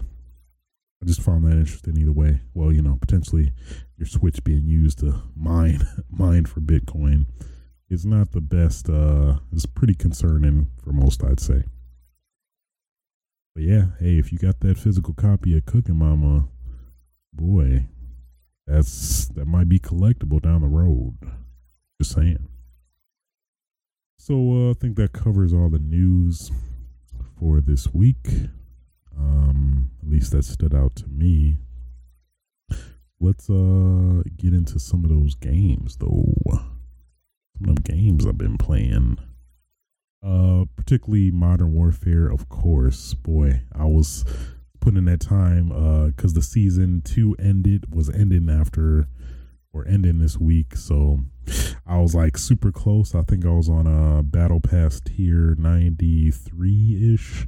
I 1.02 1.06
just 1.06 1.22
found 1.22 1.45
that 1.45 1.58
interesting 1.58 1.97
either 1.97 2.12
way. 2.12 2.41
Well, 2.54 2.74
you 2.74 2.82
know, 2.82 2.97
potentially 3.00 3.54
your 3.97 4.08
Switch 4.08 4.43
being 4.43 4.68
used 4.68 5.00
to 5.00 5.22
mine 5.36 5.88
mine 6.10 6.45
for 6.45 6.60
Bitcoin 6.60 7.26
is 7.89 8.06
not 8.06 8.32
the 8.32 8.41
best. 8.41 8.89
Uh, 8.89 9.39
it's 9.52 9.66
pretty 9.66 9.95
concerning 9.95 10.68
for 10.84 10.91
most, 10.91 11.24
I'd 11.24 11.39
say. 11.39 11.64
But 13.56 13.64
yeah, 13.64 13.86
hey, 14.00 14.18
if 14.18 14.32
you 14.32 14.38
got 14.38 14.60
that 14.60 14.78
physical 14.78 15.14
copy 15.14 15.58
of 15.58 15.66
Cooking 15.66 15.95
Mama, 15.97 16.47
boy, 17.34 17.88
that's 18.68 19.28
that 19.30 19.47
might 19.47 19.70
be 19.70 19.80
collectible 19.80 20.41
down 20.41 20.62
the 20.62 20.68
road. 20.68 21.18
Just 22.00 22.14
saying. 22.14 22.47
So 24.18 24.36
uh, 24.36 24.72
I 24.72 24.74
think 24.74 24.97
that 24.97 25.14
covers 25.14 25.54
all 25.54 25.70
the 25.70 25.80
news 25.80 26.52
for 27.39 27.62
this 27.62 27.93
week. 27.93 28.28
Um, 29.20 29.91
at 30.01 30.09
least 30.09 30.32
that 30.32 30.45
stood 30.45 30.74
out 30.74 30.95
to 30.97 31.07
me. 31.07 31.57
Let's 33.20 33.49
uh 33.49 34.24
get 34.38 34.53
into 34.53 34.80
some 34.80 35.03
of 35.03 35.09
those 35.09 35.36
games 35.36 35.97
though. 35.97 36.34
Some 36.47 37.70
of 37.70 37.84
them 37.84 37.97
games 37.97 38.26
I've 38.26 38.38
been 38.38 38.57
playing. 38.57 39.17
Uh, 40.26 40.65
particularly 40.76 41.32
Modern 41.32 41.74
Warfare, 41.74 42.30
of 42.30 42.47
course. 42.47 43.13
Boy, 43.13 43.61
I 43.74 43.86
was 43.86 44.24
putting 44.80 44.99
in 44.99 45.05
that 45.05 45.20
time 45.20 45.72
uh 45.74 46.07
because 46.07 46.34
the 46.34 46.41
season 46.41 47.01
two 47.01 47.36
ended 47.38 47.93
was 47.93 48.09
ending 48.09 48.49
after 48.49 49.07
or 49.74 49.86
ending 49.88 50.20
this 50.20 50.38
week, 50.38 50.76
so 50.76 51.20
I 51.86 51.99
was 51.99 52.15
like 52.15 52.38
super 52.38 52.72
close. 52.72 53.13
I 53.13 53.22
think 53.24 53.45
I 53.45 53.49
was 53.49 53.70
on 53.70 53.86
a 53.86 54.24
battle 54.24 54.61
pass 54.61 55.01
tier 55.01 55.55
ninety 55.59 56.32
three 56.32 57.13
ish. 57.13 57.47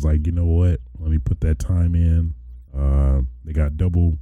Was 0.00 0.06
like, 0.06 0.26
you 0.26 0.32
know 0.32 0.46
what? 0.46 0.80
Let 0.98 1.10
me 1.10 1.18
put 1.18 1.40
that 1.40 1.58
time 1.58 1.94
in. 1.94 2.32
Uh, 2.74 3.20
they 3.44 3.52
got 3.52 3.76
double, 3.76 4.16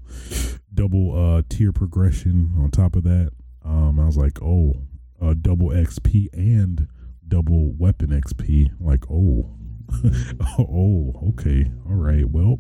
double 0.75 1.15
uh 1.17 1.43
tier 1.49 1.71
progression 1.71 2.53
on 2.59 2.73
top 2.73 2.97
of 2.97 3.05
that. 3.05 3.31
Um, 3.65 4.01
I 4.01 4.07
was 4.07 4.17
like, 4.17 4.43
oh, 4.43 4.75
uh, 5.23 5.35
double 5.41 5.69
XP 5.69 6.31
and 6.33 6.89
double 7.29 7.75
weapon 7.79 8.09
XP. 8.09 8.73
Like, 8.81 9.09
oh, 9.09 9.55
oh, 10.59 11.29
okay, 11.29 11.71
all 11.89 11.95
right. 11.95 12.29
Well, 12.29 12.59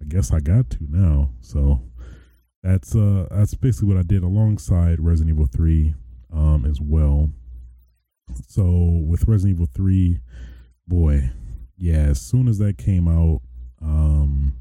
I 0.00 0.06
guess 0.08 0.32
I 0.32 0.40
got 0.40 0.70
to 0.70 0.78
now. 0.80 1.30
So 1.40 1.82
that's 2.64 2.96
uh 2.96 3.28
that's 3.30 3.54
basically 3.54 3.94
what 3.94 3.98
I 3.98 4.02
did 4.02 4.24
alongside 4.24 4.98
Resident 4.98 5.36
Evil 5.36 5.46
Three, 5.46 5.94
um, 6.32 6.64
as 6.68 6.80
well. 6.80 7.30
So 8.48 8.64
with 9.06 9.28
Resident 9.28 9.54
Evil 9.54 9.68
Three, 9.72 10.18
boy, 10.88 11.30
yeah, 11.84 12.06
as 12.06 12.18
soon 12.18 12.48
as 12.48 12.56
that 12.60 12.78
came 12.78 13.06
out, 13.06 13.42
um, 13.82 14.54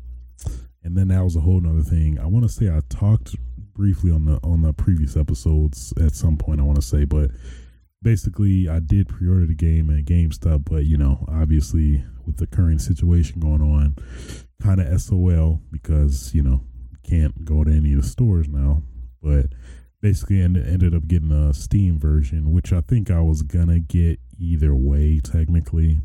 and 0.84 0.97
then 0.97 1.07
that 1.07 1.24
was 1.24 1.38
a 1.38 1.39
whole 1.39 1.61
nother 1.61 1.82
thing. 1.82 2.19
I 2.19 2.26
want 2.26 2.43
to 2.43 2.51
say 2.51 2.67
I 2.67 2.82
talked 2.89 3.38
briefly 3.74 4.11
on 4.11 4.26
the 4.26 4.41
on 4.43 4.61
the 4.61 4.74
previous 4.74 5.15
episodes 5.15 5.93
at 6.01 6.15
some 6.15 6.36
point. 6.36 6.59
I 6.59 6.63
want 6.63 6.82
to 6.82 6.86
say, 6.86 7.05
but 7.05 7.32
basically, 8.01 8.67
I 8.67 8.80
did 8.80 9.07
pre-order 9.07 9.45
the 9.45 9.55
game 9.55 9.89
at 9.89 10.03
GameStop, 10.03 10.65
but 10.65 10.84
you 10.84 10.97
know, 10.97 11.26
obviously 11.30 12.03
with 12.26 12.36
the 12.36 12.47
current 12.47 12.82
situation 12.82 13.39
going 13.39 13.61
on, 13.61 13.95
kind 14.61 14.82
of 14.82 15.01
SOL 15.01 15.61
because 15.71 16.36
you 16.36 16.43
know 16.43 16.59
can't 17.03 17.45
go 17.45 17.63
to 17.63 17.71
any 17.71 17.93
of 17.93 18.01
the 18.01 18.07
stores 18.07 18.49
now. 18.49 18.84
But 19.21 19.45
basically, 20.01 20.41
ended 20.41 20.67
ended 20.67 20.93
up 20.93 21.07
getting 21.07 21.32
a 21.32 21.53
Steam 21.53 21.99
version, 21.99 22.51
which 22.51 22.74
I 22.74 22.82
think 22.82 23.09
I 23.09 23.21
was 23.21 23.43
gonna 23.43 23.80
get 23.80 24.19
either 24.38 24.76
way 24.76 25.21
technically 25.24 26.01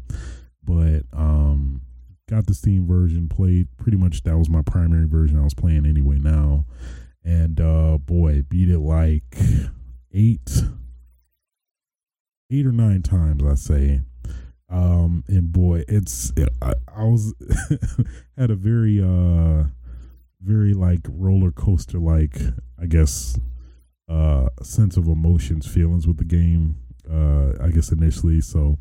but 0.69 1.05
um 1.19 1.81
got 2.29 2.47
the 2.47 2.53
steam 2.53 2.87
version 2.87 3.27
played. 3.27 3.69
Pretty 3.79 3.97
much 3.97 4.23
that 4.25 4.37
was 4.37 4.51
my 4.51 4.61
primary 4.61 5.09
version 5.09 5.39
i 5.39 5.45
was 5.45 5.55
playing 5.55 5.87
anyway 5.87 6.19
now. 6.19 6.67
And 7.25 7.59
uh 7.59 7.97
boy 7.99 8.43
beat 8.43 8.69
it 8.69 8.79
like 8.79 9.23
eight 10.13 10.63
eight 12.51 12.67
or 12.67 12.73
nine 12.73 13.03
times 13.03 13.43
i 13.43 13.55
say. 13.55 14.03
Um 14.69 15.25
and 15.27 15.51
boy 15.51 15.85
it's 15.89 16.33
i, 16.61 16.75
I 16.95 17.05
was 17.05 17.33
had 18.37 18.51
a 18.51 18.57
very 18.57 19.01
uh 19.01 19.65
very 20.43 20.75
like 20.75 21.01
roller 21.09 21.51
coaster 21.51 21.99
like 21.99 22.39
i 22.81 22.87
guess 22.87 23.41
uh 24.09 24.49
sense 24.63 24.97
of 24.97 25.09
emotions 25.09 25.67
feelings 25.67 26.07
with 26.07 26.19
the 26.19 26.25
game 26.25 26.77
uh 27.11 27.53
i 27.65 27.71
guess 27.71 27.91
initially. 27.91 28.43
So 28.43 28.77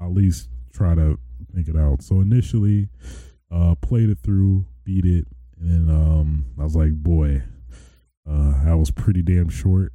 at 0.00 0.10
least 0.10 0.48
try 0.72 0.96
to 0.96 1.18
make 1.52 1.68
it 1.68 1.76
out. 1.76 2.02
So 2.02 2.20
initially, 2.20 2.88
uh, 3.50 3.74
played 3.80 4.10
it 4.10 4.18
through, 4.22 4.66
beat 4.84 5.04
it, 5.04 5.26
and 5.60 5.88
then 5.88 5.94
um, 5.94 6.46
I 6.58 6.64
was 6.64 6.76
like, 6.76 6.92
boy, 6.92 7.42
uh, 8.28 8.64
that 8.64 8.76
was 8.76 8.90
pretty 8.90 9.22
damn 9.22 9.48
short. 9.48 9.92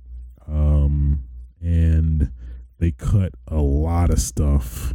Um, 0.48 1.24
and 1.62 2.32
they 2.80 2.92
cut 2.92 3.34
a 3.48 3.58
lot 3.62 4.10
of 4.10 4.20
stuff 4.20 4.94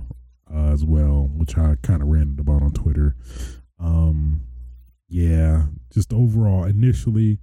uh, 0.53 0.72
as 0.72 0.84
well, 0.84 1.30
which 1.34 1.57
I 1.57 1.76
kind 1.82 2.03
of 2.03 2.09
ranted 2.09 2.40
about 2.40 2.62
on 2.62 2.72
Twitter. 2.72 3.16
Um, 3.80 4.42
yeah, 5.09 5.66
just 5.90 6.12
overall, 6.12 6.64
initially, 6.64 7.38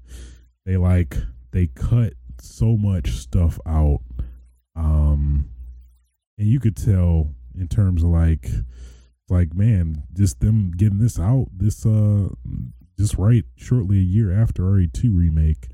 they 0.65 0.77
like 0.77 1.17
they 1.51 1.67
cut 1.67 2.13
so 2.41 2.77
much 2.77 3.11
stuff 3.11 3.59
out. 3.65 4.01
Um, 4.75 5.49
and 6.37 6.47
you 6.47 6.59
could 6.59 6.75
tell 6.75 7.33
in 7.57 7.67
terms 7.67 8.03
of 8.03 8.09
like 8.09 8.49
like 9.29 9.53
man, 9.55 10.03
just 10.13 10.39
them 10.39 10.71
getting 10.71 10.99
this 10.99 11.19
out 11.19 11.47
this 11.55 11.85
uh 11.85 12.29
just 12.97 13.15
right 13.17 13.43
shortly 13.55 13.97
a 13.97 14.01
year 14.01 14.31
after 14.31 14.63
RE2 14.63 15.15
remake. 15.15 15.67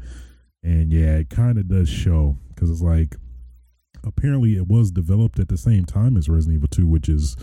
And 0.63 0.91
yeah, 0.91 1.17
it 1.17 1.29
kind 1.29 1.57
of 1.57 1.67
does 1.67 1.89
show 1.89 2.37
because 2.49 2.69
it's 2.69 2.81
like 2.81 3.15
apparently 4.03 4.55
it 4.55 4.67
was 4.67 4.91
developed 4.91 5.39
at 5.39 5.47
the 5.47 5.57
same 5.57 5.85
time 5.85 6.17
as 6.17 6.29
Resident 6.29 6.57
Evil 6.57 6.69
2, 6.69 6.87
which 6.87 7.09
is 7.09 7.35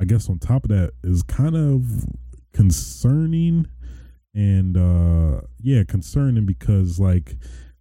I 0.00 0.04
guess 0.04 0.28
on 0.28 0.38
top 0.38 0.64
of 0.64 0.70
that 0.70 0.92
is 1.02 1.22
kind 1.22 1.56
of 1.56 2.06
concerning 2.52 3.66
and 4.34 4.76
uh 4.76 5.40
yeah, 5.60 5.82
concerning 5.84 6.46
because 6.46 6.98
like 6.98 7.36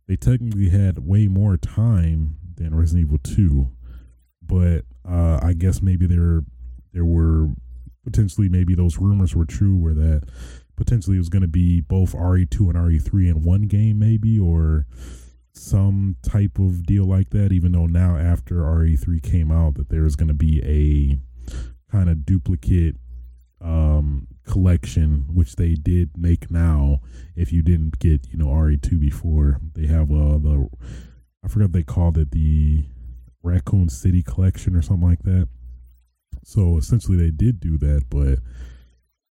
they 0.07 0.15
technically 0.15 0.69
had 0.69 1.05
way 1.05 1.27
more 1.27 1.57
time 1.57 2.37
than 2.55 2.75
Resident 2.75 3.07
Evil 3.07 3.19
2. 3.19 3.69
But 4.41 4.85
uh 5.07 5.39
I 5.41 5.53
guess 5.53 5.81
maybe 5.81 6.07
there 6.07 6.43
there 6.93 7.05
were 7.05 7.49
potentially 8.07 8.47
maybe 8.47 8.73
those 8.73 8.99
rumors 8.99 9.35
were 9.35 9.45
true 9.45 9.75
where 9.75 9.93
that 9.93 10.21
potentially 10.77 11.17
it 11.17 11.19
was 11.19 11.27
going 11.27 11.41
to 11.41 11.47
be 11.47 11.81
both 11.81 12.13
RE2 12.13 12.69
and 12.69 12.75
RE3 12.75 13.29
in 13.29 13.43
one 13.43 13.63
game 13.63 13.99
maybe 13.99 14.39
or 14.39 14.85
some 15.51 16.15
type 16.23 16.57
of 16.57 16.85
deal 16.85 17.03
like 17.03 17.31
that 17.31 17.51
even 17.51 17.73
though 17.73 17.85
now 17.85 18.15
after 18.15 18.55
RE3 18.61 19.21
came 19.21 19.51
out 19.51 19.75
that 19.75 19.89
there's 19.89 20.15
going 20.15 20.29
to 20.29 20.33
be 20.33 20.61
a 20.63 21.19
kind 21.91 22.09
of 22.09 22.25
duplicate 22.25 22.95
um 23.59 24.27
collection 24.45 25.25
which 25.33 25.57
they 25.57 25.73
did 25.73 26.11
make 26.15 26.49
now. 26.49 27.01
If 27.35 27.51
you 27.51 27.61
didn't 27.61 27.99
get 27.99 28.25
you 28.31 28.37
know 28.37 28.47
RE2 28.47 29.01
before 29.01 29.59
they 29.73 29.87
have 29.87 30.09
uh 30.11 30.37
the 30.37 30.69
I 31.43 31.49
forgot 31.49 31.73
they 31.73 31.83
called 31.83 32.17
it 32.17 32.31
the 32.31 32.85
Raccoon 33.43 33.89
City 33.89 34.23
collection 34.23 34.77
or 34.77 34.81
something 34.81 35.09
like 35.09 35.23
that 35.23 35.49
so 36.43 36.77
essentially, 36.77 37.17
they 37.17 37.31
did 37.31 37.59
do 37.59 37.77
that, 37.79 38.05
but 38.09 38.39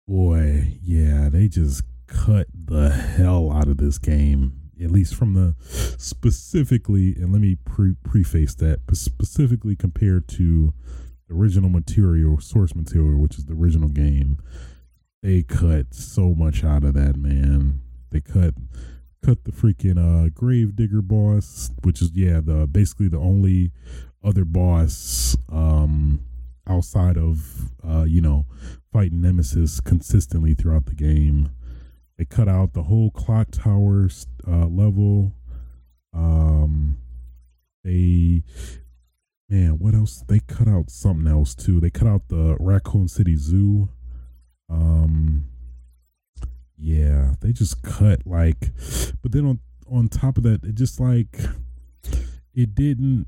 boy, 0.08 0.78
yeah, 0.82 1.30
they 1.30 1.48
just 1.48 1.84
cut 2.08 2.48
the 2.54 2.90
hell 2.90 3.52
out 3.52 3.68
of 3.68 3.78
this 3.78 3.98
game. 3.98 4.60
At 4.84 4.92
least 4.92 5.16
from 5.16 5.36
the 5.36 5.56
specifically, 5.98 7.16
and 7.16 7.32
let 7.32 7.42
me 7.42 7.56
pre- 7.64 7.96
preface 8.04 8.56
that 8.56 8.82
specifically 8.92 9.78
compared 9.78 10.28
to 10.30 10.74
the 11.30 11.34
original 11.34 11.70
material, 11.70 12.42
source 12.42 12.76
material, 12.76 13.22
which 13.22 13.38
is 13.38 13.46
the 13.46 13.54
original 13.54 13.88
game, 13.88 14.38
they 15.24 15.44
cut 15.44 15.94
so 15.94 16.34
much 16.36 16.66
out 16.66 16.84
of 16.84 16.94
that 16.96 17.16
man. 17.16 17.82
They 18.12 18.20
cut 18.20 18.56
cut 19.26 19.46
the 19.46 19.52
freaking 19.52 19.98
uh 19.98 20.30
Gravedigger 20.30 21.02
boss, 21.02 21.72
which 21.84 22.02
is 22.02 22.12
yeah, 22.14 22.42
the 22.44 22.68
basically 22.68 23.08
the 23.08 23.18
only 23.18 23.72
other 24.24 24.44
boss 24.44 25.38
um 25.50 26.20
outside 26.68 27.18
of 27.18 27.72
uh, 27.88 28.04
you 28.04 28.22
know 28.22 28.46
fighting 28.92 29.22
Nemesis 29.22 29.80
consistently 29.80 30.54
throughout 30.54 30.86
the 30.86 30.96
game. 30.96 31.52
They 32.18 32.26
cut 32.26 32.48
out 32.48 32.74
the 32.74 32.84
whole 32.84 33.12
clock 33.12 33.52
tower 33.52 34.10
uh, 34.48 34.68
level. 34.68 35.34
Um, 36.14 36.98
they 37.84 38.44
man, 39.50 39.78
what 39.80 39.94
else? 39.94 40.24
They 40.28 40.40
cut 40.40 40.68
out 40.68 40.90
something 40.90 41.28
else 41.28 41.54
too. 41.56 41.80
They 41.80 41.90
cut 41.90 42.08
out 42.08 42.30
the 42.30 42.58
Raccoon 42.60 43.08
City 43.08 43.36
Zoo. 43.36 43.90
Um, 44.70 45.46
yeah, 46.78 47.34
they 47.42 47.52
just 47.52 47.82
cut 47.84 48.26
like, 48.26 48.72
but 49.22 49.32
then 49.32 49.46
on 49.46 49.60
on 49.90 50.10
top 50.10 50.38
of 50.38 50.44
that, 50.44 50.64
it 50.64 50.76
just 50.76 51.00
like 51.00 51.40
it 52.54 52.74
didn't 52.76 53.28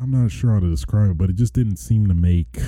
I'm 0.00 0.10
not 0.10 0.30
sure 0.30 0.52
how 0.52 0.60
to 0.60 0.70
describe 0.70 1.10
it, 1.10 1.18
but 1.18 1.30
it 1.30 1.36
just 1.36 1.54
didn't 1.54 1.76
seem 1.76 2.06
to 2.08 2.14
make 2.14 2.58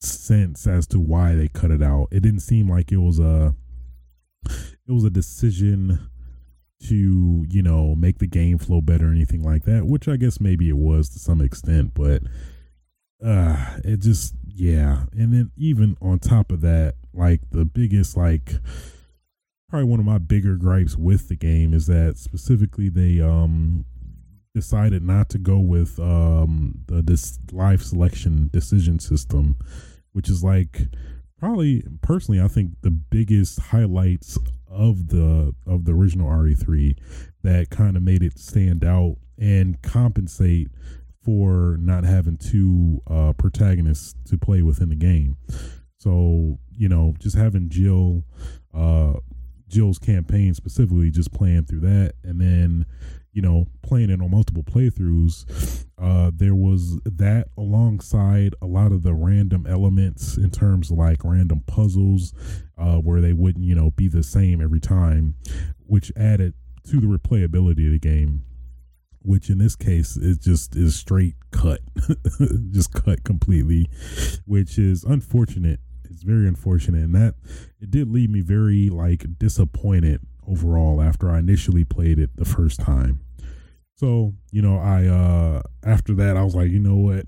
sense 0.00 0.66
as 0.66 0.86
to 0.88 0.98
why 0.98 1.34
they 1.34 1.48
cut 1.48 1.70
it 1.70 1.82
out. 1.82 2.08
It 2.10 2.20
didn't 2.20 2.40
seem 2.40 2.68
like 2.68 2.90
it 2.92 2.98
was 2.98 3.18
a 3.18 3.54
it 4.46 4.92
was 4.92 5.04
a 5.04 5.10
decision 5.10 6.10
to, 6.82 7.46
you 7.48 7.62
know, 7.62 7.94
make 7.94 8.18
the 8.18 8.26
game 8.26 8.58
flow 8.58 8.80
better 8.80 9.08
or 9.08 9.12
anything 9.12 9.42
like 9.42 9.64
that, 9.64 9.86
which 9.86 10.08
I 10.08 10.16
guess 10.16 10.40
maybe 10.40 10.68
it 10.68 10.76
was 10.76 11.08
to 11.10 11.18
some 11.18 11.40
extent, 11.40 11.92
but 11.94 12.22
uh 13.24 13.78
it 13.84 14.00
just 14.00 14.34
yeah. 14.46 15.04
And 15.12 15.32
then 15.32 15.52
even 15.56 15.96
on 16.02 16.18
top 16.18 16.50
of 16.50 16.60
that, 16.62 16.94
like 17.12 17.40
the 17.50 17.64
biggest 17.64 18.16
like 18.16 18.54
probably 19.68 19.88
one 19.88 20.00
of 20.00 20.06
my 20.06 20.18
bigger 20.18 20.56
gripes 20.56 20.96
with 20.96 21.28
the 21.28 21.36
game 21.36 21.72
is 21.72 21.86
that 21.86 22.18
specifically 22.18 22.88
they 22.88 23.20
um 23.20 23.84
decided 24.54 25.02
not 25.02 25.28
to 25.30 25.38
go 25.38 25.58
with 25.58 25.98
um, 25.98 26.78
the 26.86 27.02
this 27.02 27.38
live 27.52 27.82
selection 27.82 28.48
decision 28.52 28.98
system, 28.98 29.56
which 30.12 30.30
is 30.30 30.44
like 30.44 30.82
probably 31.38 31.84
personally 32.02 32.40
I 32.40 32.48
think 32.48 32.72
the 32.82 32.90
biggest 32.90 33.58
highlights 33.60 34.38
of 34.68 35.08
the 35.08 35.54
of 35.66 35.84
the 35.84 35.92
original 35.92 36.28
RE3 36.28 36.96
that 37.42 37.70
kind 37.70 37.96
of 37.96 38.02
made 38.02 38.22
it 38.22 38.38
stand 38.38 38.84
out 38.84 39.16
and 39.38 39.80
compensate 39.82 40.68
for 41.22 41.76
not 41.80 42.04
having 42.04 42.36
two 42.36 43.00
uh, 43.08 43.32
protagonists 43.32 44.14
to 44.26 44.38
play 44.38 44.62
within 44.62 44.90
the 44.90 44.96
game. 44.96 45.36
So 45.98 46.58
you 46.76 46.88
know, 46.88 47.14
just 47.18 47.36
having 47.36 47.68
Jill, 47.70 48.24
uh, 48.72 49.14
Jill's 49.68 49.98
campaign 49.98 50.54
specifically, 50.54 51.10
just 51.10 51.32
playing 51.32 51.64
through 51.64 51.80
that, 51.80 52.14
and 52.22 52.40
then 52.40 52.86
you 53.34 53.42
know 53.42 53.66
playing 53.82 54.10
it 54.10 54.20
on 54.22 54.30
multiple 54.30 54.62
playthroughs. 54.62 55.84
Uh, 55.98 56.30
there 56.34 56.54
was 56.54 56.98
that 57.04 57.48
alongside 57.58 58.54
a 58.62 58.66
lot 58.66 58.92
of 58.92 59.02
the 59.02 59.12
random 59.12 59.66
elements 59.68 60.36
in 60.36 60.50
terms 60.50 60.90
like 60.90 61.22
random 61.24 61.60
puzzles, 61.66 62.32
uh, 62.78 62.96
where 62.96 63.20
they 63.20 63.32
wouldn't 63.32 63.64
you 63.64 63.74
know 63.74 63.90
be 63.90 64.08
the 64.08 64.22
same 64.22 64.62
every 64.62 64.80
time, 64.80 65.34
which 65.86 66.10
added 66.16 66.54
to 66.88 67.00
the 67.00 67.06
replayability 67.06 67.86
of 67.86 67.92
the 67.92 67.98
game 67.98 68.44
which 69.24 69.48
in 69.48 69.56
this 69.56 69.74
case 69.74 70.16
is 70.16 70.36
just 70.36 70.76
is 70.76 70.94
straight 70.94 71.34
cut, 71.50 71.80
just 72.70 72.92
cut 72.92 73.24
completely, 73.24 73.88
which 74.44 74.78
is 74.78 75.02
unfortunate. 75.02 75.80
It's 76.04 76.22
very 76.22 76.46
unfortunate, 76.46 77.04
and 77.04 77.14
that 77.14 77.34
it 77.80 77.90
did 77.90 78.10
leave 78.10 78.28
me 78.28 78.42
very 78.42 78.90
like 78.90 79.38
disappointed 79.38 80.20
overall 80.48 81.00
after 81.00 81.30
I 81.30 81.38
initially 81.38 81.84
played 81.84 82.18
it 82.18 82.30
the 82.36 82.44
first 82.44 82.80
time. 82.80 83.20
So 83.96 84.34
you 84.50 84.62
know, 84.62 84.78
I 84.78 85.06
uh 85.06 85.62
after 85.84 86.14
that 86.14 86.36
I 86.36 86.42
was 86.42 86.54
like, 86.54 86.70
you 86.70 86.80
know 86.80 86.96
what, 86.96 87.26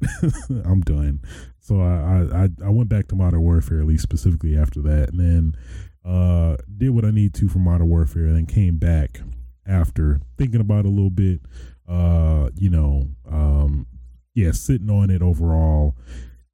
I'm 0.65 0.81
done. 0.81 1.21
So 1.61 1.81
I, 1.81 2.45
I 2.45 2.49
I 2.65 2.71
went 2.71 2.89
back 2.89 3.09
to 3.09 3.17
Modern 3.17 3.43
Warfare 3.43 3.81
at 3.81 3.87
least 3.87 4.03
specifically 4.03 4.57
after 4.57 4.81
that, 4.83 5.11
and 5.11 5.21
then 5.21 5.57
uh 6.05 6.57
did 6.77 6.91
what 6.91 7.05
I 7.05 7.11
need 7.11 7.35
to 7.35 7.49
for 7.49 7.59
Modern 7.59 7.89
Warfare, 7.89 8.27
and 8.27 8.37
then 8.37 8.47
came 8.47 8.79
back 8.79 9.21
after 9.67 10.21
thinking 10.39 10.61
about 10.61 10.85
it 10.85 10.87
a 10.87 10.91
little 10.91 11.11
bit 11.11 11.41
uh, 11.89 12.51
you 12.55 12.71
know, 12.71 13.09
um, 13.31 13.87
yeah, 14.35 14.53
sitting 14.53 14.91
on 14.91 15.11
it 15.11 15.23
overall. 15.23 15.97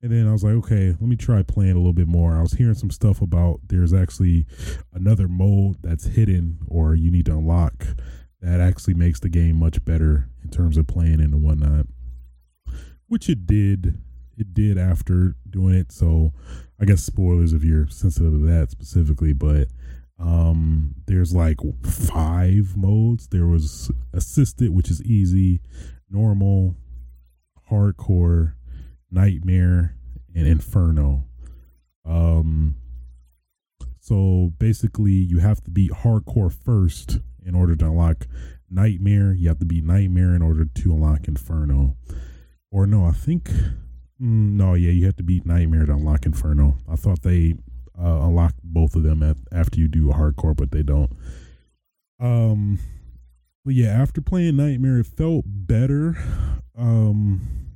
And 0.03 0.11
then 0.11 0.26
I 0.26 0.32
was 0.32 0.42
like, 0.42 0.55
okay, 0.55 0.88
let 0.88 1.03
me 1.03 1.14
try 1.14 1.42
playing 1.42 1.72
a 1.72 1.76
little 1.76 1.92
bit 1.92 2.09
more. 2.09 2.36
I 2.36 2.42
was 2.42 2.55
hearing 2.55 2.74
some 2.74 2.90
stuff 2.90 3.22
about 3.22 3.61
there's 3.68 3.94
actually 3.94 4.46
another 4.92 5.28
mode 5.28 5.76
that's 5.80 6.07
hidden 6.07 6.59
or 6.66 6.96
you 6.96 7.11
need 7.11 7.26
to 7.26 7.32
unlock 7.32 7.86
that 8.40 8.61
actually 8.61 8.94
makes 8.94 9.20
the 9.20 9.28
game 9.28 9.57
much 9.57 9.82
better 9.84 10.28
in 10.42 10.50
terms 10.50 10.76
of 10.76 10.88
playing 10.88 11.20
and 11.20 11.42
whatnot. 11.42 11.86
Which 13.07 13.28
it 13.28 13.46
did. 13.46 13.98
It 14.36 14.53
did 14.53 14.76
after 14.76 15.36
doing 15.48 15.74
it. 15.74 15.92
So 15.92 16.32
I 16.80 16.84
guess 16.84 17.05
spoilers 17.05 17.53
if 17.53 17.62
you're 17.62 17.86
sensitive 17.86 18.32
to 18.32 18.38
that 18.38 18.72
specifically, 18.72 19.32
but 19.32 19.68
um, 20.18 20.96
there's 21.07 21.32
like 21.32 21.59
five 21.84 22.76
modes. 22.76 23.28
There 23.28 23.46
was 23.46 23.92
assisted, 24.12 24.70
which 24.70 24.90
is 24.90 25.03
easy, 25.05 25.61
normal, 26.11 26.74
hardcore, 27.70 28.55
nightmare, 29.12 29.94
and 30.34 30.46
inferno. 30.46 31.24
Um, 32.04 32.76
so 34.00 34.52
basically, 34.58 35.12
you 35.12 35.38
have 35.38 35.62
to 35.64 35.70
beat 35.70 35.92
hardcore 35.92 36.52
first 36.52 37.18
in 37.44 37.54
order 37.54 37.76
to 37.76 37.86
unlock 37.86 38.26
nightmare. 38.70 39.32
You 39.32 39.48
have 39.48 39.58
to 39.60 39.66
beat 39.66 39.84
nightmare 39.84 40.34
in 40.34 40.42
order 40.42 40.64
to 40.64 40.92
unlock 40.92 41.28
inferno. 41.28 41.96
Or 42.70 42.86
no, 42.86 43.04
I 43.04 43.12
think 43.12 43.44
mm, 43.44 43.76
no, 44.18 44.74
yeah, 44.74 44.90
you 44.90 45.06
have 45.06 45.16
to 45.16 45.22
beat 45.22 45.46
nightmare 45.46 45.86
to 45.86 45.92
unlock 45.92 46.26
inferno. 46.26 46.78
I 46.90 46.96
thought 46.96 47.22
they 47.22 47.54
uh, 47.98 48.26
unlock 48.26 48.54
both 48.64 48.96
of 48.96 49.02
them 49.02 49.22
at, 49.22 49.36
after 49.52 49.78
you 49.78 49.88
do 49.88 50.08
hardcore, 50.08 50.56
but 50.56 50.70
they 50.70 50.82
don't. 50.82 51.10
Um, 52.18 52.78
but 53.64 53.74
yeah, 53.74 53.88
after 53.88 54.20
playing 54.20 54.56
Nightmare, 54.56 54.98
it 54.98 55.06
felt 55.06 55.44
better. 55.46 56.16
Um, 56.76 57.72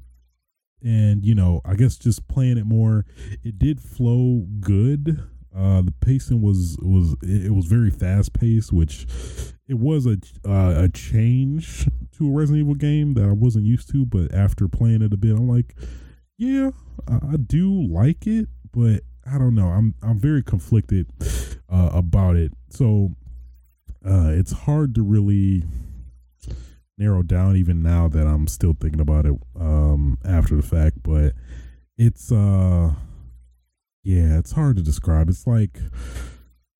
and 0.86 1.26
you 1.26 1.34
know, 1.34 1.60
I 1.64 1.74
guess 1.74 1.96
just 1.96 2.28
playing 2.28 2.58
it 2.58 2.64
more, 2.64 3.04
it 3.42 3.58
did 3.58 3.80
flow 3.80 4.46
good. 4.60 5.20
Uh, 5.54 5.82
the 5.82 5.92
pacing 6.00 6.42
was 6.42 6.78
was 6.80 7.16
it, 7.22 7.52
was 7.52 7.64
very 7.64 7.90
fast 7.90 8.32
paced, 8.32 8.72
which 8.72 9.04
it 9.66 9.78
was 9.78 10.06
a 10.06 10.18
uh, 10.48 10.84
a 10.84 10.88
change 10.88 11.88
to 12.12 12.28
a 12.28 12.30
Resident 12.30 12.62
Evil 12.62 12.76
game 12.76 13.14
that 13.14 13.24
I 13.24 13.32
wasn't 13.32 13.64
used 13.64 13.90
to. 13.90 14.06
But 14.06 14.32
after 14.32 14.68
playing 14.68 15.02
it 15.02 15.12
a 15.12 15.16
bit, 15.16 15.32
I'm 15.32 15.48
like, 15.48 15.74
yeah, 16.38 16.70
I, 17.08 17.32
I 17.32 17.36
do 17.36 17.82
like 17.88 18.24
it, 18.28 18.48
but 18.72 19.00
I 19.28 19.38
don't 19.38 19.56
know. 19.56 19.66
I'm 19.66 19.96
I'm 20.02 20.20
very 20.20 20.42
conflicted 20.44 21.08
uh, 21.68 21.90
about 21.92 22.36
it. 22.36 22.52
So 22.68 23.10
uh, 24.04 24.28
it's 24.28 24.52
hard 24.52 24.94
to 24.94 25.02
really 25.02 25.64
narrow 26.98 27.22
down 27.22 27.56
even 27.56 27.82
now 27.82 28.08
that 28.08 28.26
I'm 28.26 28.46
still 28.46 28.74
thinking 28.78 29.00
about 29.00 29.26
it 29.26 29.34
um, 29.58 30.18
after 30.24 30.56
the 30.56 30.62
fact. 30.62 31.02
But 31.02 31.34
it's 31.96 32.30
uh 32.30 32.92
yeah, 34.02 34.38
it's 34.38 34.52
hard 34.52 34.76
to 34.76 34.82
describe. 34.82 35.28
It's 35.28 35.46
like 35.46 35.78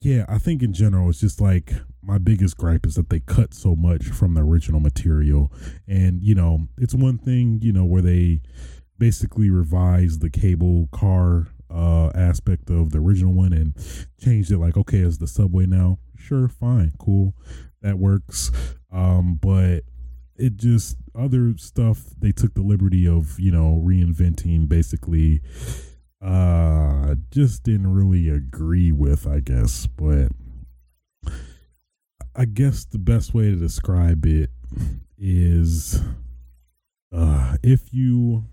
yeah, 0.01 0.25
I 0.29 0.39
think 0.39 0.63
in 0.63 0.73
general 0.73 1.09
it's 1.11 1.21
just 1.21 1.41
like 1.41 1.73
my 2.03 2.19
biggest 2.19 2.57
gripe 2.57 2.87
is 2.87 2.95
that 2.95 3.11
they 3.11 3.21
cut 3.21 3.53
so 3.53 3.75
much 3.75 4.07
from 4.07 4.35
the 4.35 4.43
original 4.43 4.79
material. 4.79 5.53
And, 5.89 6.23
you 6.23 6.37
know, 6.37 6.69
it's 6.79 6.95
one 6.95 7.19
thing, 7.19 7.59
you 7.63 7.73
know, 7.73 7.85
where 7.85 8.03
they 8.03 8.43
basically 8.99 9.51
revise 9.51 10.21
the 10.21 10.31
cable 10.31 10.89
car 10.93 11.49
uh, 11.69 12.11
aspect 12.15 12.71
of 12.71 12.93
the 12.93 12.99
original 12.99 13.33
one 13.33 13.53
and 13.53 13.75
changed 14.21 14.53
it 14.53 14.59
like 14.59 14.77
okay 14.77 14.99
it's 14.99 15.19
the 15.19 15.27
subway 15.27 15.67
now 15.67 15.99
sure 16.17 16.49
fine 16.49 16.93
cool 16.99 17.35
that 17.83 17.99
works 17.99 18.53
um, 18.93 19.37
but 19.43 19.81
it 20.39 20.57
just 20.57 20.97
other 21.15 21.55
stuff 21.57 22.05
they 22.19 22.33
took 22.33 22.55
the 22.55 22.63
liberty 22.63 23.07
of 23.07 23.39
you 23.41 23.51
know 23.51 23.83
reinventing 23.85 24.69
basically 24.69 25.41
uh 26.23 27.15
just 27.31 27.63
didn't 27.63 27.93
really 27.93 28.29
agree 28.29 28.93
with 28.93 29.27
i 29.27 29.41
guess. 29.41 29.87
But 29.87 30.29
i 32.35 32.45
guess 32.45 32.85
the 32.85 32.99
best 32.99 33.35
way 33.35 33.51
to 33.51 33.57
describe 33.57 34.27
it 34.27 34.51
is 35.19 36.03
uh 37.13 37.57
if 37.63 37.93
you 37.93 38.45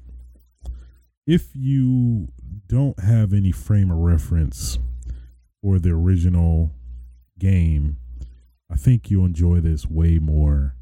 if 1.25 1.49
you 1.53 2.27
don't 2.67 2.99
have 2.99 3.34
any 3.34 3.51
frame 3.51 3.91
of 3.91 3.97
reference 3.97 4.79
for 5.61 5.79
the 5.79 5.91
original 5.91 6.71
game, 7.39 7.97
I 8.69 8.75
think 8.75 9.09
you'll 9.09 9.25
enjoy 9.25 9.61
this 9.61 9.88
way 9.88 10.19
more 10.19 10.75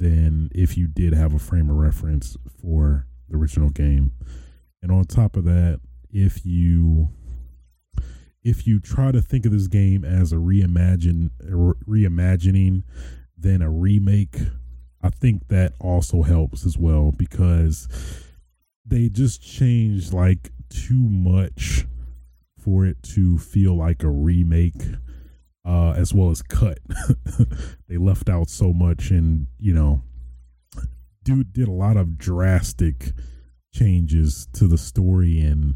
than 0.00 0.48
if 0.52 0.76
you 0.76 0.88
did 0.88 1.12
have 1.12 1.34
a 1.34 1.38
frame 1.38 1.70
of 1.70 1.76
reference 1.76 2.36
for 2.60 3.06
the 3.28 3.36
original 3.36 3.68
game. 3.68 4.12
And 4.82 4.90
on 4.90 5.04
top 5.04 5.36
of 5.36 5.44
that, 5.44 5.80
if 6.10 6.44
you 6.44 7.10
if 8.42 8.66
you 8.66 8.80
try 8.80 9.12
to 9.12 9.20
think 9.20 9.44
of 9.44 9.52
this 9.52 9.68
game 9.68 10.02
as 10.02 10.32
a 10.32 10.36
reimagine 10.36 11.30
reimagining 11.86 12.82
then 13.36 13.62
a 13.62 13.70
remake, 13.70 14.36
I 15.02 15.10
think 15.10 15.48
that 15.48 15.74
also 15.78 16.22
helps 16.22 16.66
as 16.66 16.76
well 16.76 17.12
because 17.16 17.88
they 18.84 19.08
just 19.08 19.42
changed 19.42 20.12
like 20.12 20.50
too 20.68 21.08
much 21.08 21.86
for 22.58 22.84
it 22.86 23.02
to 23.02 23.38
feel 23.38 23.76
like 23.76 24.02
a 24.02 24.10
remake 24.10 24.82
uh, 25.64 25.92
as 25.92 26.14
well 26.14 26.30
as 26.30 26.42
cut. 26.42 26.78
they 27.88 27.96
left 27.96 28.28
out 28.28 28.48
so 28.48 28.72
much 28.72 29.10
and, 29.10 29.46
you 29.58 29.74
know, 29.74 30.02
dude 31.22 31.52
did 31.52 31.68
a 31.68 31.72
lot 31.72 31.96
of 31.96 32.18
drastic 32.18 33.12
changes 33.72 34.48
to 34.52 34.66
the 34.66 34.78
story 34.78 35.40
and 35.40 35.74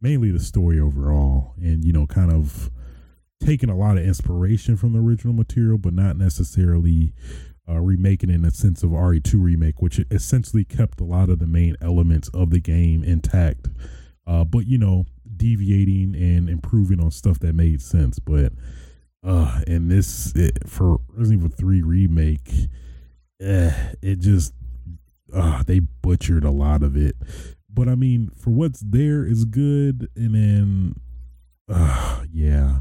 mainly 0.00 0.30
the 0.30 0.40
story 0.40 0.78
overall 0.78 1.54
and, 1.60 1.84
you 1.84 1.92
know, 1.92 2.06
kind 2.06 2.30
of 2.30 2.70
taking 3.44 3.68
a 3.68 3.76
lot 3.76 3.98
of 3.98 4.04
inspiration 4.04 4.76
from 4.76 4.92
the 4.92 5.00
original 5.00 5.34
material, 5.34 5.76
but 5.76 5.92
not 5.92 6.16
necessarily 6.16 7.12
uh, 7.68 7.80
remaking 7.80 8.30
in 8.30 8.44
a 8.44 8.50
sense 8.50 8.82
of 8.82 8.90
RE2 8.90 9.34
remake, 9.34 9.82
which 9.82 10.00
essentially 10.10 10.64
kept 10.64 11.00
a 11.00 11.04
lot 11.04 11.28
of 11.28 11.40
the 11.40 11.46
main 11.46 11.76
elements 11.80 12.28
of 12.28 12.50
the 12.50 12.60
game 12.60 13.02
intact 13.02 13.68
uh, 14.26 14.44
but 14.44 14.66
you 14.66 14.78
know, 14.78 15.04
deviating 15.36 16.14
and 16.14 16.48
improving 16.48 17.00
on 17.00 17.10
stuff 17.10 17.38
that 17.40 17.54
made 17.54 17.80
sense. 17.80 18.18
But 18.18 18.52
uh, 19.26 19.60
and 19.66 19.90
this 19.90 20.32
it, 20.34 20.68
for 20.68 21.00
Resident 21.08 21.44
Evil 21.44 21.56
Three 21.56 21.82
remake, 21.82 22.50
eh, 23.40 23.72
it 24.02 24.20
just 24.20 24.52
uh, 25.34 25.62
they 25.64 25.80
butchered 25.80 26.44
a 26.44 26.50
lot 26.50 26.82
of 26.82 26.96
it. 26.96 27.16
But 27.68 27.88
I 27.88 27.94
mean, 27.94 28.30
for 28.36 28.50
what's 28.50 28.80
there 28.80 29.26
is 29.26 29.44
good, 29.44 30.08
and 30.16 30.34
then 30.34 30.94
uh, 31.68 32.24
yeah. 32.32 32.80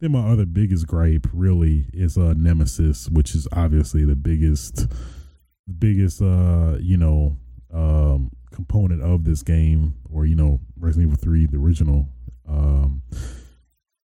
Then 0.00 0.12
my 0.12 0.26
other 0.26 0.46
biggest 0.46 0.86
gripe 0.86 1.28
really 1.32 1.86
is 1.92 2.18
uh 2.18 2.34
Nemesis, 2.36 3.08
which 3.08 3.34
is 3.34 3.46
obviously 3.52 4.04
the 4.04 4.16
biggest 4.16 4.88
biggest 5.78 6.20
uh 6.20 6.76
you 6.80 6.96
know 6.96 7.36
um 7.72 8.30
component 8.50 9.02
of 9.02 9.24
this 9.24 9.42
game, 9.42 9.94
or 10.10 10.26
you 10.26 10.34
know, 10.34 10.60
Resident 10.78 11.08
Evil 11.08 11.22
Three, 11.22 11.46
the 11.46 11.58
original, 11.58 12.08
um, 12.48 13.02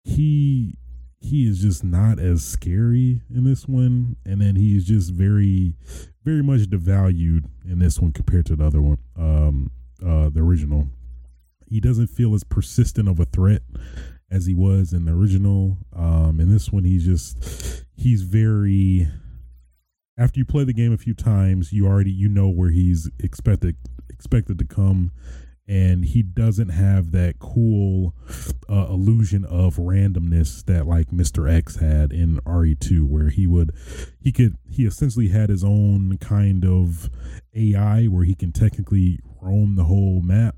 he 0.04 0.76
he 1.22 1.48
is 1.48 1.62
just 1.62 1.84
not 1.84 2.20
as 2.20 2.44
scary 2.44 3.22
in 3.34 3.44
this 3.44 3.68
one, 3.68 4.18
and 4.26 4.42
then 4.42 4.56
he 4.56 4.76
is 4.76 4.86
just 4.86 5.12
very 5.12 5.76
very 6.24 6.44
much 6.44 6.62
devalued 6.62 7.46
in 7.66 7.80
this 7.80 8.00
one 8.00 8.12
compared 8.12 8.46
to 8.46 8.56
the 8.56 8.66
other 8.66 8.82
one, 8.82 8.98
um, 9.18 9.72
uh, 10.06 10.30
the 10.30 10.40
original. 10.40 10.88
He 11.68 11.80
doesn't 11.80 12.08
feel 12.08 12.36
as 12.36 12.44
persistent 12.44 13.08
of 13.08 13.20
a 13.20 13.26
threat 13.26 13.62
as 14.30 14.46
he 14.46 14.54
was 14.54 14.94
in 14.94 15.06
the 15.06 15.14
original. 15.14 15.78
Um, 15.96 16.40
in 16.40 16.52
this 16.52 16.72
one, 16.72 16.84
he's 16.84 17.06
just 17.06 17.86
he's 17.96 18.24
very. 18.24 19.08
After 20.18 20.40
you 20.40 20.46
play 20.46 20.64
the 20.66 20.74
game 20.74 20.92
a 20.92 20.98
few 20.98 21.14
times, 21.14 21.72
you 21.72 21.88
already 21.88 22.12
you 22.12 22.30
know 22.30 22.50
where 22.50 22.70
he's 22.70 23.10
expected 23.20 23.76
expected 24.10 24.60
to 24.60 24.66
come 24.66 25.12
and 25.72 26.04
he 26.04 26.22
doesn't 26.22 26.68
have 26.68 27.14
that 27.14 27.40
cool 27.40 28.14
uh, 28.70 28.88
illusion 28.90 29.46
of 29.46 29.78
randomness 29.78 30.66
that 30.66 30.86
like 30.86 31.08
Mr. 31.12 31.50
X 31.50 31.78
had 31.78 32.12
in 32.12 32.42
RE2 32.42 33.08
where 33.08 33.30
he 33.30 33.48
would 33.48 33.72
he 34.20 34.34
could 34.34 34.58
he 34.70 34.86
essentially 34.86 35.30
had 35.30 35.50
his 35.50 35.64
own 35.64 36.18
kind 36.18 36.66
of 36.66 37.10
AI 37.56 38.04
where 38.08 38.26
he 38.26 38.36
can 38.36 38.52
technically 38.52 39.20
roam 39.42 39.78
the 39.78 39.86
whole 39.86 40.22
map 40.22 40.58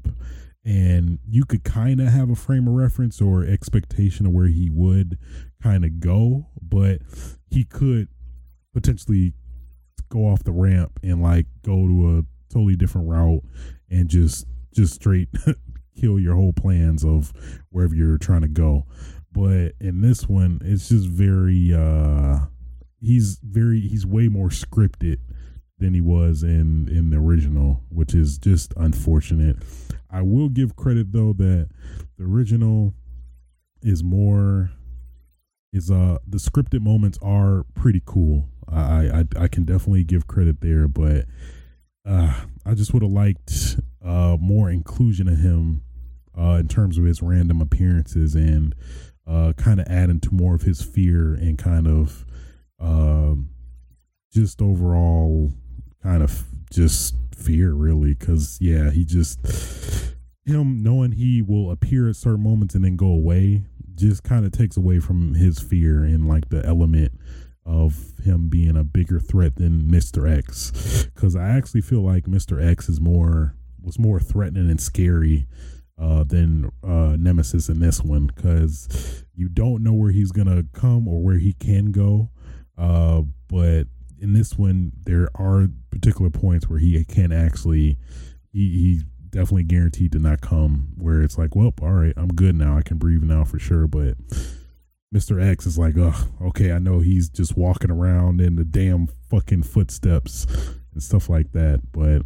and 0.65 1.19
you 1.29 1.45
could 1.45 1.63
kind 1.63 2.01
of 2.01 2.07
have 2.07 2.31
a 2.31 2.35
frame 2.35 2.67
of 2.67 2.73
reference 2.73 3.21
or 3.21 3.45
expectation 3.45 4.25
of 4.25 4.31
where 4.31 4.47
he 4.47 4.71
would 4.71 5.19
kind 5.61 5.85
of 5.85 5.99
go 5.99 6.47
but 6.59 6.97
he 7.51 7.63
could 7.63 8.07
potentially 8.73 9.33
go 10.09 10.21
off 10.21 10.43
the 10.43 10.51
ramp 10.51 10.99
and 11.03 11.21
like 11.21 11.45
go 11.61 11.87
to 11.87 12.17
a 12.17 12.51
totally 12.51 12.75
different 12.75 13.07
route 13.07 13.43
and 13.91 14.09
just 14.09 14.47
just 14.73 14.95
straight 14.95 15.29
kill 15.99 16.19
your 16.19 16.35
whole 16.35 16.53
plans 16.53 17.03
of 17.03 17.33
wherever 17.69 17.95
you're 17.95 18.17
trying 18.17 18.41
to 18.41 18.47
go. 18.47 18.85
But 19.31 19.73
in 19.79 20.01
this 20.01 20.27
one, 20.27 20.59
it's 20.63 20.89
just 20.89 21.07
very 21.07 21.73
uh 21.73 22.45
he's 22.99 23.39
very 23.43 23.81
he's 23.81 24.05
way 24.05 24.27
more 24.27 24.49
scripted 24.49 25.17
than 25.79 25.93
he 25.93 26.01
was 26.01 26.43
in 26.43 26.87
in 26.87 27.09
the 27.09 27.17
original, 27.17 27.81
which 27.89 28.13
is 28.13 28.37
just 28.37 28.73
unfortunate. 28.77 29.57
I 30.09 30.21
will 30.21 30.49
give 30.49 30.75
credit 30.75 31.11
though 31.11 31.33
that 31.33 31.69
the 32.17 32.23
original 32.23 32.93
is 33.81 34.03
more 34.03 34.71
is 35.73 35.89
uh 35.89 36.19
the 36.27 36.37
scripted 36.37 36.81
moments 36.81 37.17
are 37.21 37.65
pretty 37.73 38.01
cool. 38.05 38.49
I 38.71 39.25
I 39.35 39.43
I 39.43 39.47
can 39.47 39.65
definitely 39.65 40.03
give 40.03 40.27
credit 40.27 40.61
there, 40.61 40.87
but 40.87 41.25
uh 42.05 42.41
I 42.65 42.75
just 42.75 42.93
would 42.93 43.01
have 43.01 43.11
liked 43.11 43.79
uh, 44.03 44.37
more 44.39 44.69
inclusion 44.69 45.27
of 45.27 45.39
him 45.39 45.81
uh, 46.37 46.57
in 46.59 46.67
terms 46.67 46.97
of 46.97 47.05
his 47.05 47.21
random 47.21 47.61
appearances 47.61 48.35
and 48.35 48.75
uh, 49.25 49.53
kind 49.57 49.79
of 49.79 49.87
adding 49.87 50.19
to 50.19 50.33
more 50.33 50.55
of 50.55 50.63
his 50.63 50.81
fear 50.81 51.33
and 51.33 51.57
kind 51.57 51.87
of 51.87 52.25
um, 52.79 53.49
just 54.33 54.61
overall 54.61 55.51
kind 56.01 56.21
of 56.21 56.43
just 56.69 57.15
fear 57.35 57.73
really 57.73 58.13
because 58.13 58.57
yeah 58.59 58.89
he 58.89 59.05
just 59.05 59.39
him 60.45 60.83
knowing 60.83 61.13
he 61.13 61.41
will 61.41 61.71
appear 61.71 62.09
at 62.09 62.15
certain 62.15 62.43
moments 62.43 62.75
and 62.75 62.83
then 62.83 62.97
go 62.97 63.07
away 63.07 63.63
just 63.95 64.23
kind 64.23 64.45
of 64.45 64.51
takes 64.51 64.75
away 64.75 64.99
from 64.99 65.35
his 65.35 65.59
fear 65.59 66.03
and 66.03 66.27
like 66.27 66.49
the 66.49 66.65
element 66.65 67.11
of 67.65 68.11
him 68.23 68.49
being 68.49 68.75
a 68.75 68.83
bigger 68.83 69.19
threat 69.19 69.55
than 69.55 69.83
Mr. 69.83 70.29
X 70.29 71.07
because 71.13 71.35
I 71.35 71.49
actually 71.49 71.81
feel 71.81 72.01
like 72.01 72.25
Mr. 72.25 72.61
X 72.61 72.89
is 72.89 72.99
more 72.99 73.55
was 73.83 73.99
more 73.99 74.19
threatening 74.19 74.69
and 74.69 74.81
scary 74.81 75.47
uh, 75.99 76.23
than 76.23 76.71
uh, 76.83 77.15
Nemesis 77.17 77.69
in 77.69 77.79
this 77.79 78.01
one 78.01 78.27
because 78.27 79.23
you 79.35 79.49
don't 79.49 79.83
know 79.83 79.93
where 79.93 80.11
he's 80.11 80.31
gonna 80.31 80.63
come 80.73 81.07
or 81.07 81.21
where 81.21 81.37
he 81.37 81.53
can 81.53 81.91
go. 81.91 82.29
Uh, 82.77 83.21
but 83.47 83.85
in 84.19 84.33
this 84.33 84.57
one, 84.57 84.91
there 85.05 85.29
are 85.35 85.67
particular 85.91 86.29
points 86.29 86.69
where 86.69 86.79
he 86.79 87.03
can 87.05 87.31
actually 87.31 87.97
he, 88.51 88.69
he's 88.69 89.03
definitely 89.29 89.63
guaranteed 89.63 90.11
to 90.13 90.19
not 90.19 90.41
come. 90.41 90.93
Where 90.95 91.21
it's 91.21 91.37
like, 91.37 91.55
well, 91.55 91.73
all 91.81 91.91
right, 91.91 92.13
I'm 92.15 92.29
good 92.29 92.55
now. 92.55 92.77
I 92.77 92.81
can 92.83 92.97
breathe 92.97 93.23
now 93.23 93.43
for 93.43 93.59
sure. 93.59 93.87
But 93.87 94.15
Mr. 95.13 95.43
X 95.43 95.65
is 95.65 95.77
like, 95.77 95.95
oh, 95.97 96.15
okay, 96.41 96.71
I 96.71 96.79
know 96.79 96.99
he's 96.99 97.29
just 97.29 97.57
walking 97.57 97.91
around 97.91 98.39
in 98.39 98.55
the 98.55 98.63
damn 98.63 99.07
fucking 99.29 99.63
footsteps 99.63 100.45
and 100.93 101.03
stuff 101.03 101.29
like 101.29 101.51
that. 101.51 101.81
But 101.91 102.21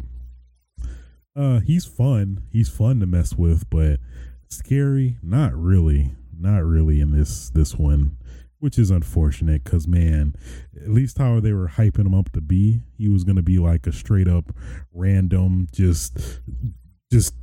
uh, 1.38 1.60
he's 1.60 1.84
fun. 1.84 2.42
He's 2.50 2.68
fun 2.68 2.98
to 3.00 3.06
mess 3.06 3.34
with, 3.34 3.70
but 3.70 4.00
scary, 4.48 5.16
not 5.22 5.54
really. 5.54 6.12
Not 6.36 6.64
really 6.64 7.00
in 7.00 7.10
this 7.10 7.50
this 7.50 7.74
one, 7.76 8.16
which 8.58 8.78
is 8.78 8.90
unfortunate 8.90 9.64
because 9.64 9.88
man, 9.88 10.34
at 10.76 10.90
least 10.90 11.18
how 11.18 11.40
they 11.40 11.52
were 11.52 11.68
hyping 11.68 12.06
him 12.06 12.14
up 12.14 12.30
to 12.32 12.40
be, 12.40 12.82
he 12.96 13.08
was 13.08 13.24
gonna 13.24 13.42
be 13.42 13.58
like 13.58 13.86
a 13.86 13.92
straight 13.92 14.28
up 14.28 14.52
random, 14.92 15.66
just 15.72 16.40
just 17.10 17.34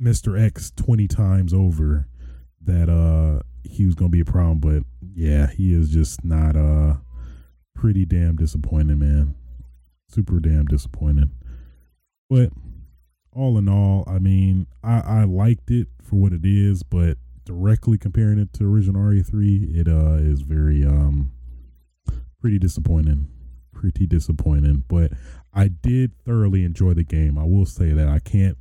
Mr. 0.00 0.38
X 0.38 0.70
twenty 0.76 1.08
times 1.08 1.54
over. 1.54 2.08
That 2.64 2.88
uh 2.88 3.42
he 3.64 3.86
was 3.86 3.94
gonna 3.94 4.10
be 4.10 4.20
a 4.20 4.26
problem, 4.26 4.58
but 4.58 4.82
yeah, 5.14 5.48
he 5.48 5.72
is 5.74 5.90
just 5.90 6.24
not 6.24 6.56
uh 6.56 6.96
pretty 7.74 8.04
damn 8.04 8.36
disappointing, 8.36 8.98
man. 8.98 9.34
Super 10.08 10.40
damn 10.40 10.66
disappointing. 10.66 11.32
But 12.28 12.50
all 13.34 13.58
in 13.58 13.68
all, 13.68 14.04
I 14.06 14.18
mean, 14.18 14.66
I, 14.82 15.00
I 15.00 15.24
liked 15.24 15.70
it 15.70 15.88
for 16.02 16.16
what 16.16 16.32
it 16.32 16.44
is, 16.44 16.82
but 16.82 17.16
directly 17.44 17.98
comparing 17.98 18.38
it 18.38 18.52
to 18.54 18.64
original 18.64 19.02
RE3, 19.02 19.76
it 19.76 19.88
uh 19.88 20.14
is 20.22 20.42
very 20.42 20.84
um 20.84 21.32
pretty 22.40 22.58
disappointing. 22.58 23.28
Pretty 23.72 24.06
disappointing. 24.06 24.84
But 24.88 25.12
I 25.52 25.68
did 25.68 26.12
thoroughly 26.24 26.64
enjoy 26.64 26.94
the 26.94 27.04
game. 27.04 27.38
I 27.38 27.44
will 27.44 27.66
say 27.66 27.90
that 27.90 28.08
I 28.08 28.18
can't 28.18 28.56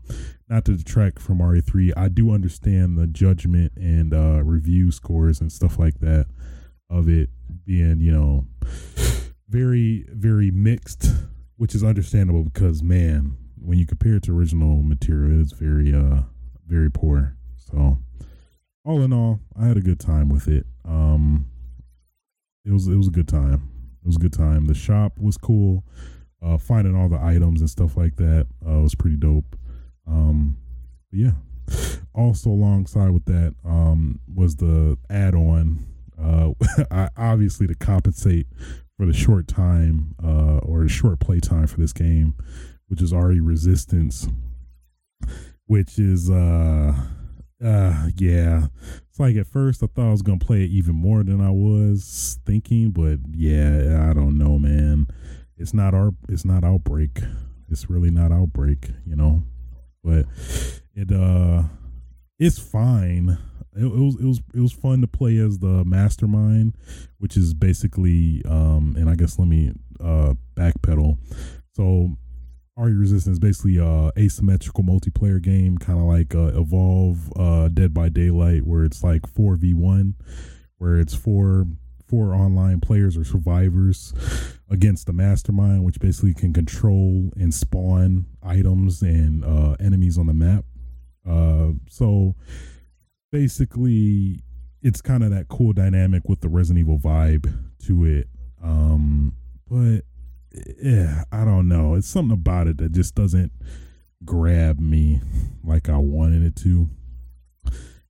not 0.50 0.66
to 0.66 0.76
detract 0.76 1.20
from 1.20 1.40
RE3. 1.40 1.94
I 1.96 2.10
do 2.10 2.32
understand 2.32 2.98
the 2.98 3.08
judgment 3.08 3.74
and 3.76 4.14
uh 4.14 4.44
review 4.44 4.92
scores 4.92 5.42
and 5.42 5.52
stuff 5.52 5.78
like 5.78 6.00
that 6.00 6.28
of 6.90 7.08
it 7.08 7.30
being, 7.66 8.00
you 8.02 8.12
know, 8.12 8.46
very, 9.48 10.06
very 10.10 10.52
mixed, 10.52 11.08
which 11.58 11.76
is 11.76 11.84
understandable 11.84 12.44
because 12.44 12.82
man, 12.82 13.38
when 13.64 13.78
you 13.78 13.86
compare 13.86 14.16
it 14.16 14.24
to 14.24 14.38
original 14.38 14.82
material, 14.82 15.40
it's 15.42 15.54
very 15.54 15.94
uh 15.94 16.22
very 16.68 16.90
poor. 16.90 17.36
So 17.56 17.98
all 18.84 19.02
in 19.02 19.14
all, 19.14 19.40
I 19.60 19.68
had 19.68 19.78
a 19.78 19.82
good 19.82 20.00
time 20.00 20.30
with 20.30 20.48
it. 20.48 20.66
Um 20.86 21.48
it 22.66 22.72
was 22.72 22.88
it 22.88 22.96
was 22.96 23.08
a 23.08 23.12
good 23.12 23.28
time. 23.28 23.70
It 24.04 24.08
was 24.08 24.16
a 24.16 24.20
good 24.20 24.34
time. 24.34 24.66
The 24.66 24.74
shop 24.74 25.14
was 25.20 25.38
cool. 25.38 25.84
Uh 26.44 26.58
finding 26.58 26.96
all 26.96 27.10
the 27.10 27.22
items 27.22 27.62
and 27.62 27.70
stuff 27.70 27.96
like 27.96 28.16
that 28.18 28.48
uh 28.68 28.80
was 28.80 28.96
pretty 28.96 29.18
dope. 29.18 29.56
Um 30.08 30.58
yeah. 31.12 31.32
Also 32.14 32.50
alongside 32.50 33.12
with 33.12 33.26
that 33.26 33.56
um 33.64 34.20
was 34.34 34.56
the 34.56 34.98
add-on 35.10 35.86
uh 36.22 36.52
obviously 37.18 37.68
to 37.68 37.76
compensate 37.76 38.48
for 38.98 39.06
the 39.06 39.14
short 39.14 39.48
time 39.48 40.16
uh 40.24 40.58
or 40.58 40.84
the 40.84 40.90
short 40.90 41.20
play 41.20 41.40
time 41.40 41.68
for 41.68 41.80
this 41.80 41.94
game 41.94 42.36
which 42.92 43.02
is 43.02 43.14
RE 43.14 43.40
Resistance, 43.40 44.28
which 45.66 45.98
is 45.98 46.30
uh 46.30 46.94
uh 47.64 48.08
yeah. 48.18 48.68
It's 49.10 49.18
like 49.18 49.38
at 49.38 49.48
first 49.48 49.82
I 49.82 49.88
thought 49.88 50.10
I 50.10 50.12
was 50.12 50.22
gonna 50.22 50.40
play 50.40 50.64
it 50.66 50.72
even 50.72 50.96
more 50.96 51.24
than 51.24 51.40
I 51.40 51.52
was 51.52 52.38
thinking, 52.46 52.92
but 52.92 53.20
yeah, 53.32 54.10
I 54.10 54.14
don't 54.14 54.38
know, 54.38 54.60
man. 54.60 55.08
It's 55.56 55.74
not 55.74 55.94
our 55.94 56.12
it's 56.28 56.44
not 56.44 56.66
outbreak. 56.66 57.20
It's 57.70 57.90
really 57.90 58.12
not 58.12 58.34
outbreak, 58.34 58.90
you 59.06 59.16
know. 59.16 59.44
But 60.04 60.26
it 60.94 61.14
uh 61.14 61.64
it's 62.40 62.60
fine. 62.60 63.38
It, 63.74 63.86
it, 63.86 63.90
was 63.90 64.16
it 64.20 64.26
was 64.26 64.42
it 64.54 64.60
was 64.60 64.74
fun 64.74 65.00
to 65.00 65.08
play 65.08 65.38
as 65.38 65.60
the 65.60 65.86
mastermind, 65.86 66.76
which 67.20 67.38
is 67.38 67.54
basically 67.54 68.42
um 68.46 68.98
and 69.00 69.10
I 69.10 69.16
guess 69.16 69.40
let 69.40 69.48
me 69.48 69.72
uh 70.02 70.34
backpedal. 70.58 71.18
So 71.74 72.18
RE 72.78 72.94
Resistance 72.94 73.34
is 73.34 73.40
basically 73.40 73.78
a 73.78 74.12
asymmetrical 74.18 74.84
multiplayer 74.84 75.42
game, 75.42 75.78
kind 75.78 76.00
of 76.00 76.06
like 76.06 76.34
uh, 76.34 76.60
Evolve, 76.60 77.32
uh, 77.36 77.68
Dead 77.68 77.94
by 77.94 78.10
Daylight, 78.10 78.66
where 78.66 78.84
it's 78.84 79.04
like 79.04 79.28
four 79.28 79.56
v 79.56 79.74
one, 79.74 80.16
where 80.78 80.98
it's 81.00 81.14
four 81.14 81.66
four 82.08 82.34
online 82.34 82.82
players 82.82 83.16
or 83.16 83.24
survivors 83.24 84.14
against 84.70 85.06
the 85.06 85.14
mastermind, 85.14 85.84
which 85.84 86.00
basically 86.00 86.34
can 86.34 86.52
control 86.52 87.32
and 87.38 87.54
spawn 87.54 88.26
items 88.44 89.02
and 89.02 89.46
uh, 89.46 89.76
enemies 89.80 90.18
on 90.18 90.28
the 90.28 90.34
map. 90.34 90.66
Uh, 91.28 91.70
so 91.90 92.36
basically, 93.32 94.42
it's 94.82 95.02
kind 95.02 95.24
of 95.24 95.32
that 95.32 95.48
cool 95.48 95.72
dynamic 95.72 96.28
with 96.28 96.42
the 96.42 96.50
Resident 96.50 96.80
Evil 96.80 97.00
vibe 97.00 97.52
to 97.86 98.06
it. 98.06 98.28
Um, 98.62 99.34
but 99.70 100.02
yeah, 100.82 101.24
I 101.32 101.46
don't 101.46 101.68
know. 101.68 101.96
It's 101.96 102.08
something 102.08 102.34
about 102.34 102.68
it 102.68 102.78
that 102.78 102.92
just 102.92 103.16
doesn't 103.16 103.52
grab 104.26 104.80
me 104.80 105.22
like 105.64 105.90
I 105.90 105.98
wanted 105.98 106.44
it 106.44 106.56
to. 106.58 106.90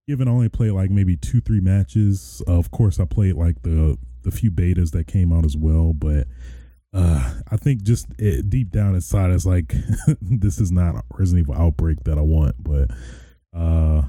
Given 0.08 0.28
I 0.28 0.32
only 0.32 0.50
played 0.50 0.72
like 0.72 0.90
maybe 0.90 1.16
two, 1.16 1.42
three 1.42 1.60
matches. 1.60 2.42
of 2.48 2.72
course, 2.72 3.00
I 3.00 3.06
played 3.06 3.36
like 3.36 3.62
the 3.62 3.98
the 4.24 4.32
few 4.32 4.52
betas 4.52 4.92
that 4.92 5.08
came 5.08 5.32
out 5.34 5.46
as 5.46 5.58
well, 5.58 5.94
but 5.94 6.28
uh, 6.94 7.34
I 7.50 7.58
think 7.58 7.84
just 7.84 8.08
it, 8.18 8.50
deep 8.50 8.72
down 8.72 8.96
inside, 8.96 9.32
it's 9.32 9.46
like 9.46 9.74
this 10.22 10.60
is 10.60 10.72
not 10.72 11.06
Resident 11.12 11.48
Evil 11.48 11.62
Outbreak 11.62 12.04
that 12.04 12.18
I 12.18 12.22
want. 12.22 12.56
But 12.60 12.92
uh, 13.56 14.04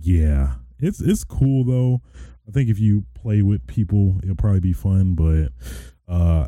yeah, 0.00 0.54
it's 0.78 1.00
it's 1.00 1.24
cool 1.24 1.64
though. 1.64 2.00
I 2.48 2.52
think 2.52 2.70
if 2.70 2.78
you 2.78 3.04
play 3.14 3.42
with 3.42 3.66
people, 3.66 4.18
it'll 4.22 4.36
probably 4.36 4.60
be 4.60 4.72
fun. 4.72 5.14
But 5.14 5.52
uh, 6.08 6.46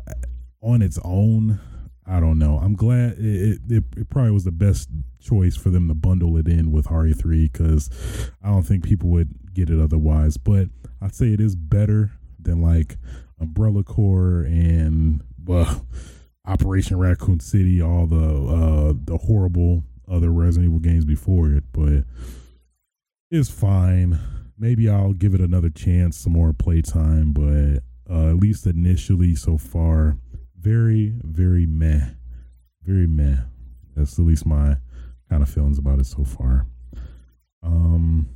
on 0.65 0.81
its 0.81 0.99
own, 1.05 1.59
I 2.07 2.19
don't 2.19 2.39
know. 2.39 2.57
I'm 2.57 2.75
glad 2.75 3.13
it, 3.19 3.61
it, 3.69 3.83
it 3.95 4.09
probably 4.09 4.31
was 4.31 4.43
the 4.43 4.51
best 4.51 4.89
choice 5.21 5.55
for 5.55 5.69
them 5.69 5.87
to 5.87 5.93
bundle 5.93 6.37
it 6.37 6.47
in 6.47 6.71
with 6.71 6.87
RE3 6.87 7.51
because 7.51 7.89
I 8.43 8.49
don't 8.49 8.63
think 8.63 8.83
people 8.83 9.09
would 9.09 9.53
get 9.53 9.69
it 9.69 9.79
otherwise. 9.79 10.37
But 10.37 10.69
I'd 11.01 11.15
say 11.15 11.27
it 11.33 11.39
is 11.39 11.55
better 11.55 12.11
than 12.39 12.61
like 12.61 12.97
Umbrella 13.39 13.83
Corps 13.83 14.41
and 14.41 15.21
uh, 15.49 15.79
Operation 16.45 16.97
Raccoon 16.97 17.39
City, 17.39 17.81
all 17.81 18.07
the 18.07 18.15
uh, 18.15 18.93
the 19.03 19.17
horrible 19.17 19.83
other 20.09 20.31
Resident 20.31 20.69
Evil 20.69 20.79
games 20.79 21.05
before 21.05 21.51
it. 21.51 21.63
But 21.71 22.05
it's 23.29 23.49
fine. 23.49 24.19
Maybe 24.57 24.89
I'll 24.89 25.13
give 25.13 25.33
it 25.33 25.41
another 25.41 25.69
chance, 25.69 26.17
some 26.17 26.33
more 26.33 26.53
playtime. 26.53 27.33
But 27.33 27.83
uh, 28.09 28.29
at 28.29 28.37
least 28.37 28.65
initially, 28.65 29.35
so 29.35 29.57
far 29.57 30.17
very, 30.65 31.13
very 31.23 31.67
meh. 31.67 32.09
Very 32.81 33.05
meh. 33.05 33.37
That's 33.95 34.17
at 34.17 34.25
least 34.25 34.47
my 34.47 34.77
kind 35.29 35.43
of 35.43 35.49
feelings 35.49 35.77
about 35.77 35.99
it 35.99 36.07
so 36.07 36.23
far. 36.23 36.65
Um, 37.61 38.27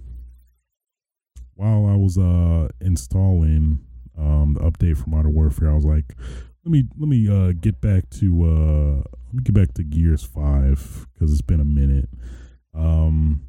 while 1.56 1.88
I 1.88 1.96
was 1.96 2.18
uh 2.20 2.70
installing 2.80 3.80
um 4.18 4.54
the 4.54 4.60
update 4.62 4.98
for 4.98 5.10
Modern 5.10 5.34
Warfare, 5.34 5.72
I 5.72 5.76
was 5.76 5.86
like, 5.86 6.16
let 6.64 6.72
me 6.72 6.84
let 7.00 7.10
me 7.10 7.28
uh 7.28 7.54
get 7.60 7.82
back 7.82 8.10
to 8.12 8.44
uh 8.44 8.96
let 9.26 9.34
me 9.34 9.44
get 9.44 9.56
back 9.56 9.74
to 9.74 9.84
Gears 9.84 10.24
Five 10.24 11.08
because 11.14 11.32
it's 11.32 11.42
been 11.42 11.60
a 11.60 11.66
minute. 11.66 12.10
Um, 12.76 13.42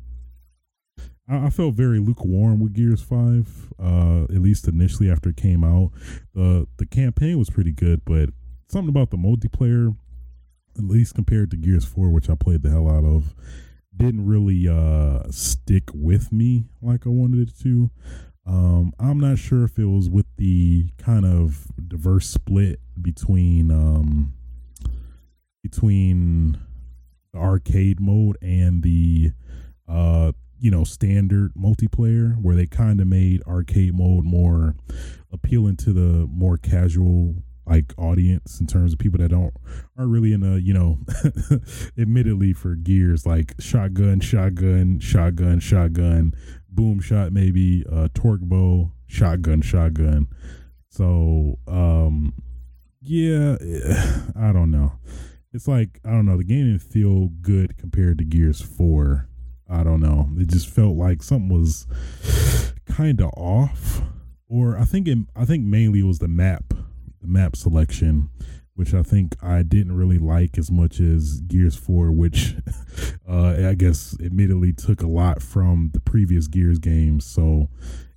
I, 1.28 1.47
I 1.47 1.51
felt 1.51 1.74
very 1.74 1.99
lukewarm 1.99 2.61
with 2.61 2.72
Gears 2.72 3.03
Five, 3.03 3.72
uh, 3.78 4.24
at 4.24 4.41
least 4.41 4.66
initially 4.68 5.11
after 5.11 5.28
it 5.28 5.37
came 5.37 5.64
out. 5.64 5.91
the 6.35 6.66
The 6.78 6.87
campaign 6.87 7.39
was 7.39 7.51
pretty 7.51 7.72
good, 7.72 8.03
but 8.07 8.31
something 8.71 8.89
about 8.89 9.11
the 9.11 9.16
multiplayer, 9.16 9.97
at 10.79 10.85
least 10.85 11.14
compared 11.14 11.51
to 11.51 11.57
Gears 11.57 11.85
4, 11.85 12.11
which 12.11 12.31
I 12.31 12.35
played 12.35 12.62
the 12.62 12.71
hell 12.71 12.89
out 12.89 13.05
of, 13.05 13.35
didn't 13.97 14.25
really 14.25 14.68
uh, 14.68 15.25
stick 15.31 15.91
with 15.93 16.33
me 16.33 16.66
like 16.81 17.07
I 17.07 17.11
wanted 17.11 17.49
it 17.49 17.59
to. 17.62 17.91
Um, 18.47 18.93
I'm 18.99 19.21
not 19.21 19.39
sure 19.39 19.64
if 19.64 19.79
it 19.79 19.85
was 19.85 20.09
with 20.09 20.27
the 20.37 20.91
kind 20.97 21.27
of 21.27 21.66
diverse 21.87 22.29
split 22.29 22.81
between 23.01 23.71
um, 23.71 24.33
between 25.62 26.59
the 27.33 27.39
arcade 27.39 28.01
mode 28.01 28.39
and 28.41 28.83
the 28.83 29.33
uh, 29.87 30.33
you 30.59 30.71
know 30.71 30.85
standard 30.85 31.53
multiplayer, 31.55 32.41
where 32.41 32.57
they 32.57 32.66
kind 32.66 33.01
of 33.01 33.07
made 33.07 33.43
arcade 33.47 33.95
mode 33.95 34.25
more 34.25 34.75
appealing 35.31 35.77
to 35.77 35.93
the 35.93 36.27
more 36.27 36.57
casual 36.57 37.37
like 37.71 37.95
audience 37.97 38.59
in 38.59 38.66
terms 38.66 38.93
of 38.93 38.99
people 38.99 39.18
that 39.18 39.29
don't 39.29 39.55
aren't 39.97 40.11
really 40.11 40.33
in 40.33 40.43
a 40.43 40.59
you 40.59 40.75
know 40.75 40.99
admittedly 41.99 42.53
for 42.53 42.75
gears 42.75 43.25
like 43.25 43.55
shotgun 43.61 44.18
shotgun 44.18 44.99
shotgun 44.99 45.61
shotgun 45.61 46.35
boom 46.68 47.01
shot 47.01 47.33
maybe 47.33 47.85
uh 47.91 48.09
torque 48.12 48.41
bow 48.41 48.91
shotgun 49.07 49.62
shotgun. 49.62 50.27
So 50.89 51.59
um 51.68 52.35
yeah 53.01 53.57
i 54.37 54.53
don't 54.53 54.73
know. 54.73 54.93
It's 55.53 55.68
like 55.68 56.01
i 56.05 56.11
don't 56.11 56.27
know 56.27 56.37
the 56.37 56.45
game 56.45 56.66
didn't 56.66 56.83
feel 56.83 57.29
good 57.41 57.79
compared 57.79 58.18
to 58.18 58.25
gears 58.25 58.61
4 58.61 59.29
i 59.68 59.85
don't 59.85 60.01
know. 60.01 60.29
It 60.37 60.49
just 60.49 60.68
felt 60.68 60.97
like 60.97 61.23
something 61.23 61.49
was 61.49 61.87
kind 62.87 63.21
of 63.21 63.31
off 63.37 64.03
or 64.49 64.77
i 64.77 64.85
think 64.85 65.07
it 65.07 65.18
i 65.37 65.45
think 65.45 65.64
mainly 65.64 66.01
it 66.01 66.05
was 66.05 66.18
the 66.18 66.27
map 66.27 66.75
map 67.27 67.57
selection, 67.57 68.31
which 68.75 68.95
I 68.95 69.03
think 69.03 69.37
I 69.43 69.62
didn't 69.62 69.97
really 69.97 70.18
like 70.18 70.59
as 70.59 70.71
much 70.71 71.01
as 71.01 71.41
Gears 71.43 71.77
4, 71.77 72.12
which 72.12 72.55
uh, 73.29 73.68
I 73.68 73.75
guess 73.75 74.16
admittedly 74.23 74.73
took 74.73 75.03
a 75.03 75.09
lot 75.09 75.43
from 75.43 75.91
the 75.93 76.01
previous 76.01 76.47
Gears 76.47 76.79
games. 76.79 77.25
So 77.25 77.68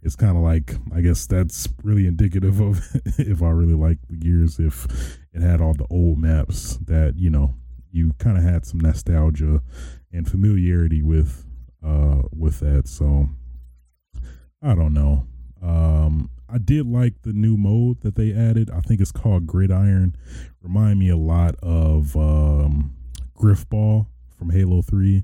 it's 0.02 0.16
kind 0.16 0.38
of 0.38 0.44
like, 0.44 0.76
I 0.94 1.02
guess 1.02 1.26
that's 1.26 1.68
really 1.84 2.08
indicative 2.08 2.60
of 2.60 2.82
if 3.18 3.42
I 3.42 3.50
really 3.50 3.76
like 3.76 4.00
the 4.10 4.18
Gears, 4.18 4.60
if 4.60 5.18
it 5.34 5.42
had 5.42 5.62
all 5.62 5.74
the 5.74 5.88
old 5.90 6.18
maps 6.18 6.78
that, 6.86 7.16
you 7.18 7.30
know, 7.30 7.56
you 7.94 8.12
kind 8.18 8.38
of 8.38 8.44
had 8.44 8.66
some 8.66 8.80
nostalgia 8.80 9.62
and 10.12 10.30
familiarity 10.30 11.02
with 11.02 11.46
uh 11.86 12.22
with 12.36 12.60
that 12.60 12.88
so 12.88 13.30
i 14.62 14.74
don't 14.74 14.94
know 14.94 15.26
um 15.62 16.30
I 16.54 16.60
did 16.60 16.86
like 16.86 17.24
the 17.24 17.34
new 17.34 17.58
mode 17.58 18.02
that 18.02 18.14
they 18.14 18.32
added. 18.32 18.70
I 18.70 18.82
think 18.82 19.02
it's 19.02 19.12
called 19.12 19.48
Gridiron. 19.48 20.16
Remind 20.62 21.00
me 21.00 21.10
a 21.10 21.18
lot 21.18 21.56
of 21.64 22.16
um, 22.16 22.94
Grifball 23.36 24.06
from 24.38 24.52
Halo 24.52 24.84
Three, 24.84 25.24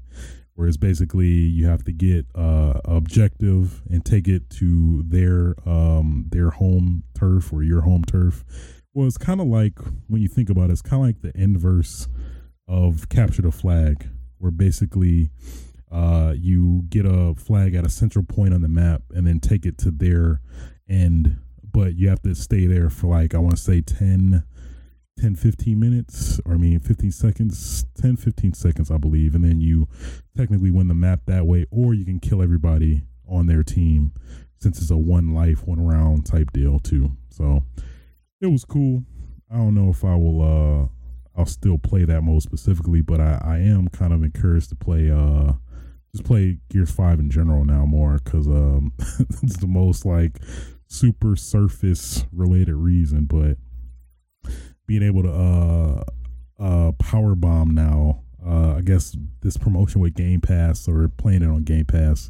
where 0.55 0.67
it's 0.67 0.77
basically 0.77 1.27
you 1.27 1.67
have 1.67 1.83
to 1.83 1.91
get 1.91 2.25
uh, 2.33 2.81
objective 2.83 3.83
and 3.91 4.03
take 4.03 4.27
it 4.27 4.49
to 4.51 5.03
their 5.03 5.53
um, 5.67 6.25
their 6.31 6.49
home 6.49 7.03
turf 7.13 7.53
or 7.53 7.61
your 7.61 7.81
home 7.81 8.03
turf. 8.05 8.43
Well, 8.95 9.05
it's 9.05 9.19
kind 9.19 9.39
of 9.39 9.45
like 9.45 9.77
when 10.07 10.23
you 10.23 10.27
think 10.27 10.49
about 10.49 10.71
it, 10.71 10.73
it's 10.73 10.81
kind 10.81 11.03
of 11.03 11.07
like 11.07 11.21
the 11.21 11.39
inverse 11.39 12.07
of 12.67 13.07
capture 13.09 13.43
the 13.43 13.51
flag, 13.51 14.09
where 14.39 14.51
basically 14.51 15.29
uh, 15.91 16.33
you 16.35 16.85
get 16.89 17.05
a 17.05 17.35
flag 17.35 17.75
at 17.75 17.85
a 17.85 17.89
central 17.89 18.25
point 18.25 18.51
on 18.55 18.61
the 18.61 18.67
map 18.67 19.03
and 19.11 19.27
then 19.27 19.39
take 19.39 19.67
it 19.67 19.77
to 19.77 19.91
their 19.91 20.41
end, 20.89 21.37
but 21.71 21.95
you 21.95 22.09
have 22.09 22.21
to 22.23 22.35
stay 22.35 22.65
there 22.65 22.89
for 22.89 23.07
like, 23.07 23.35
I 23.35 23.39
want 23.39 23.55
to 23.55 23.61
say 23.61 23.81
10, 23.81 24.43
10, 25.19 25.35
15 25.35 25.79
minutes, 25.79 26.39
or 26.45 26.53
I 26.53 26.57
mean, 26.57 26.79
15 26.79 27.11
seconds, 27.11 27.85
10, 28.01 28.17
15 28.17 28.53
seconds, 28.53 28.91
I 28.91 28.97
believe. 28.97 29.35
And 29.35 29.43
then 29.43 29.61
you 29.61 29.87
technically 30.35 30.71
win 30.71 30.87
the 30.87 30.93
map 30.93 31.21
that 31.27 31.45
way, 31.45 31.65
or 31.71 31.93
you 31.93 32.05
can 32.05 32.19
kill 32.19 32.41
everybody 32.41 33.03
on 33.27 33.47
their 33.47 33.63
team 33.63 34.13
since 34.57 34.81
it's 34.81 34.91
a 34.91 34.97
one 34.97 35.33
life, 35.33 35.65
one 35.65 35.85
round 35.85 36.25
type 36.25 36.51
deal, 36.51 36.79
too. 36.79 37.11
So 37.29 37.63
it 38.41 38.47
was 38.47 38.65
cool. 38.65 39.03
I 39.51 39.57
don't 39.57 39.75
know 39.75 39.89
if 39.89 40.03
I 40.03 40.15
will, 40.15 40.41
uh, 40.41 41.39
I'll 41.39 41.45
still 41.45 41.77
play 41.77 42.05
that 42.05 42.21
mode 42.21 42.41
specifically, 42.41 43.01
but 43.01 43.19
I, 43.19 43.39
I 43.43 43.57
am 43.59 43.87
kind 43.89 44.13
of 44.13 44.23
encouraged 44.23 44.69
to 44.69 44.75
play, 44.75 45.09
uh, 45.09 45.53
just 46.11 46.25
play 46.25 46.57
Gears 46.69 46.91
5 46.91 47.19
in 47.19 47.29
general 47.29 47.65
now 47.65 47.85
more 47.85 48.19
because 48.23 48.47
um, 48.47 48.93
it's 49.43 49.57
the 49.57 49.67
most 49.67 50.05
like 50.05 50.39
super 50.89 51.35
surface 51.35 52.25
related 52.33 52.75
reason, 52.75 53.25
but 53.25 53.57
being 54.87 55.03
able 55.03 55.23
to 55.23 55.31
uh 55.31 56.03
uh 56.61 56.91
power 56.93 57.35
bomb 57.35 57.73
now, 57.73 58.23
uh 58.45 58.75
I 58.77 58.81
guess 58.81 59.15
this 59.41 59.55
promotion 59.55 60.01
with 60.01 60.15
Game 60.15 60.41
Pass 60.41 60.87
or 60.87 61.07
playing 61.07 61.43
it 61.43 61.47
on 61.47 61.63
Game 61.63 61.85
Pass. 61.85 62.29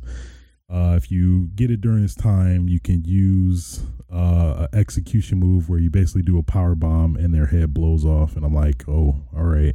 Uh, 0.72 0.94
if 0.96 1.10
you 1.10 1.48
get 1.56 1.72
it 1.72 1.82
during 1.82 2.04
this 2.04 2.14
time, 2.14 2.68
you 2.68 2.80
can 2.80 3.04
use 3.04 3.82
uh, 4.14 4.68
an 4.72 4.80
execution 4.80 5.40
move 5.40 5.68
where 5.68 5.80
you 5.80 5.90
basically 5.90 6.22
do 6.22 6.38
a 6.38 6.44
power 6.44 6.76
bomb 6.76 7.16
and 7.16 7.34
their 7.34 7.48
head 7.48 7.74
blows 7.74 8.06
off. 8.06 8.36
And 8.36 8.46
I'm 8.46 8.54
like, 8.54 8.88
oh, 8.88 9.16
all 9.36 9.46
right. 9.46 9.74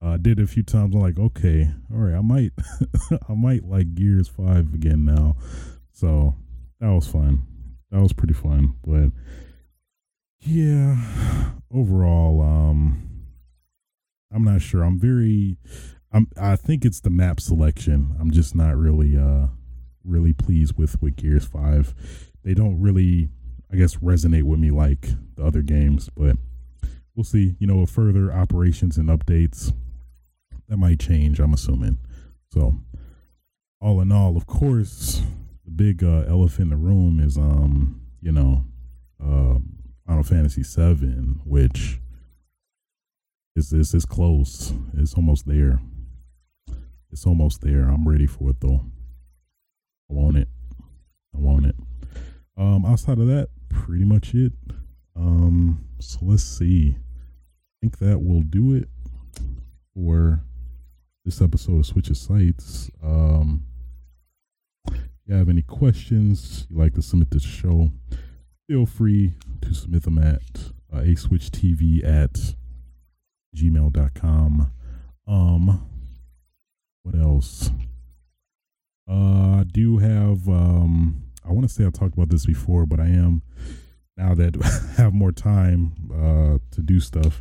I 0.00 0.14
uh, 0.14 0.16
did 0.18 0.38
it 0.38 0.44
a 0.44 0.46
few 0.46 0.62
times. 0.62 0.94
I'm 0.94 1.00
like, 1.00 1.18
okay, 1.18 1.68
all 1.92 1.98
right, 1.98 2.14
I 2.14 2.20
might, 2.20 2.52
I 3.28 3.34
might 3.34 3.64
like 3.64 3.96
Gears 3.96 4.28
Five 4.28 4.72
again 4.72 5.04
now. 5.04 5.34
So 5.92 6.36
that 6.78 6.90
was 6.90 7.08
fun 7.08 7.42
that 7.90 8.00
was 8.00 8.12
pretty 8.12 8.34
fun. 8.34 8.74
But 8.86 9.10
yeah, 10.40 10.96
overall, 11.72 12.40
um, 12.42 13.26
I'm 14.32 14.44
not 14.44 14.62
sure. 14.62 14.82
I'm 14.82 14.98
very, 14.98 15.58
I'm. 16.12 16.28
I 16.40 16.56
think 16.56 16.84
it's 16.84 17.00
the 17.00 17.10
map 17.10 17.40
selection. 17.40 18.16
I'm 18.20 18.30
just 18.30 18.54
not 18.54 18.76
really, 18.76 19.16
uh, 19.16 19.48
really 20.04 20.32
pleased 20.32 20.76
with 20.76 21.00
with 21.02 21.16
Gears 21.16 21.44
Five. 21.44 21.94
They 22.42 22.54
don't 22.54 22.80
really, 22.80 23.28
I 23.72 23.76
guess, 23.76 23.96
resonate 23.96 24.44
with 24.44 24.60
me 24.60 24.70
like 24.70 25.08
the 25.36 25.44
other 25.44 25.62
games. 25.62 26.08
But 26.16 26.36
we'll 27.14 27.24
see. 27.24 27.56
You 27.58 27.66
know, 27.66 27.84
further 27.86 28.32
operations 28.32 28.96
and 28.96 29.08
updates 29.08 29.74
that 30.68 30.76
might 30.76 31.00
change. 31.00 31.40
I'm 31.40 31.52
assuming. 31.52 31.98
So, 32.52 32.80
all 33.80 34.00
in 34.00 34.10
all, 34.10 34.36
of 34.36 34.46
course, 34.46 35.22
the 35.70 35.84
big 35.84 36.04
uh, 36.04 36.24
elephant 36.28 36.60
in 36.60 36.70
the 36.70 36.76
room 36.76 37.20
is 37.20 37.36
um 37.36 38.00
you 38.20 38.32
know 38.32 38.64
uh, 39.22 39.58
Final 40.06 40.22
Fantasy 40.22 40.62
Seven, 40.62 41.40
which 41.44 42.00
is 43.54 43.72
is 43.72 43.94
is 43.94 44.04
close. 44.04 44.72
It's 44.96 45.14
almost 45.14 45.46
there. 45.46 45.80
It's 47.10 47.26
almost 47.26 47.60
there. 47.60 47.82
I'm 47.88 48.08
ready 48.08 48.26
for 48.26 48.50
it 48.50 48.56
though. 48.60 48.80
I 50.10 50.14
want 50.14 50.36
it. 50.36 50.48
I 51.34 51.38
want 51.38 51.66
it. 51.66 51.76
Um, 52.56 52.84
outside 52.84 53.18
of 53.18 53.26
that, 53.28 53.48
pretty 53.68 54.04
much 54.04 54.34
it. 54.34 54.52
Um, 55.16 55.84
so 56.00 56.18
let's 56.22 56.42
see. 56.42 56.96
I 56.98 57.74
think 57.80 57.98
that 57.98 58.22
will 58.22 58.42
do 58.42 58.74
it 58.74 58.88
for 59.94 60.40
this 61.24 61.40
episode 61.40 61.78
of 61.78 61.86
Switches 61.86 62.20
Sites. 62.20 62.90
Um, 63.02 63.64
you 65.30 65.36
have 65.36 65.48
any 65.48 65.62
questions 65.62 66.66
you'd 66.68 66.78
like 66.78 66.94
to 66.94 67.02
submit 67.02 67.30
to 67.30 67.38
the 67.38 67.46
show, 67.46 67.92
feel 68.66 68.84
free 68.84 69.34
to 69.62 69.72
submit 69.72 70.02
them 70.02 70.18
at 70.18 70.72
uh, 70.92 71.02
a 71.02 71.14
switch 71.14 71.50
tv 71.52 72.04
at 72.04 72.54
gmail.com. 73.56 74.72
Um, 75.28 75.86
what 77.04 77.14
else? 77.14 77.70
Uh, 79.08 79.60
I 79.60 79.64
do 79.70 79.98
have, 79.98 80.48
um, 80.48 81.22
I 81.48 81.52
want 81.52 81.68
to 81.68 81.72
say 81.72 81.86
I 81.86 81.90
talked 81.90 82.14
about 82.14 82.30
this 82.30 82.46
before, 82.46 82.84
but 82.84 82.98
I 82.98 83.06
am 83.06 83.42
now 84.16 84.34
that 84.34 84.56
I 84.98 85.00
have 85.00 85.14
more 85.14 85.32
time 85.32 85.92
uh, 86.12 86.58
to 86.74 86.82
do 86.82 86.98
stuff. 86.98 87.40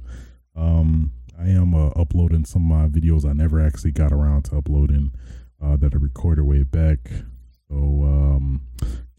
Um, 0.56 1.12
I 1.40 1.48
am 1.48 1.74
uh, 1.74 1.88
uploading 1.90 2.46
some 2.46 2.72
of 2.72 2.78
my 2.78 3.00
videos 3.00 3.28
I 3.28 3.34
never 3.34 3.60
actually 3.60 3.92
got 3.92 4.12
around 4.12 4.44
to 4.46 4.58
uploading 4.58 5.12
uh, 5.64 5.76
that 5.78 5.96
I 5.96 5.98
recorded 5.98 6.44
way 6.44 6.62
back. 6.62 7.10
So 7.70 7.76
um, 7.76 8.62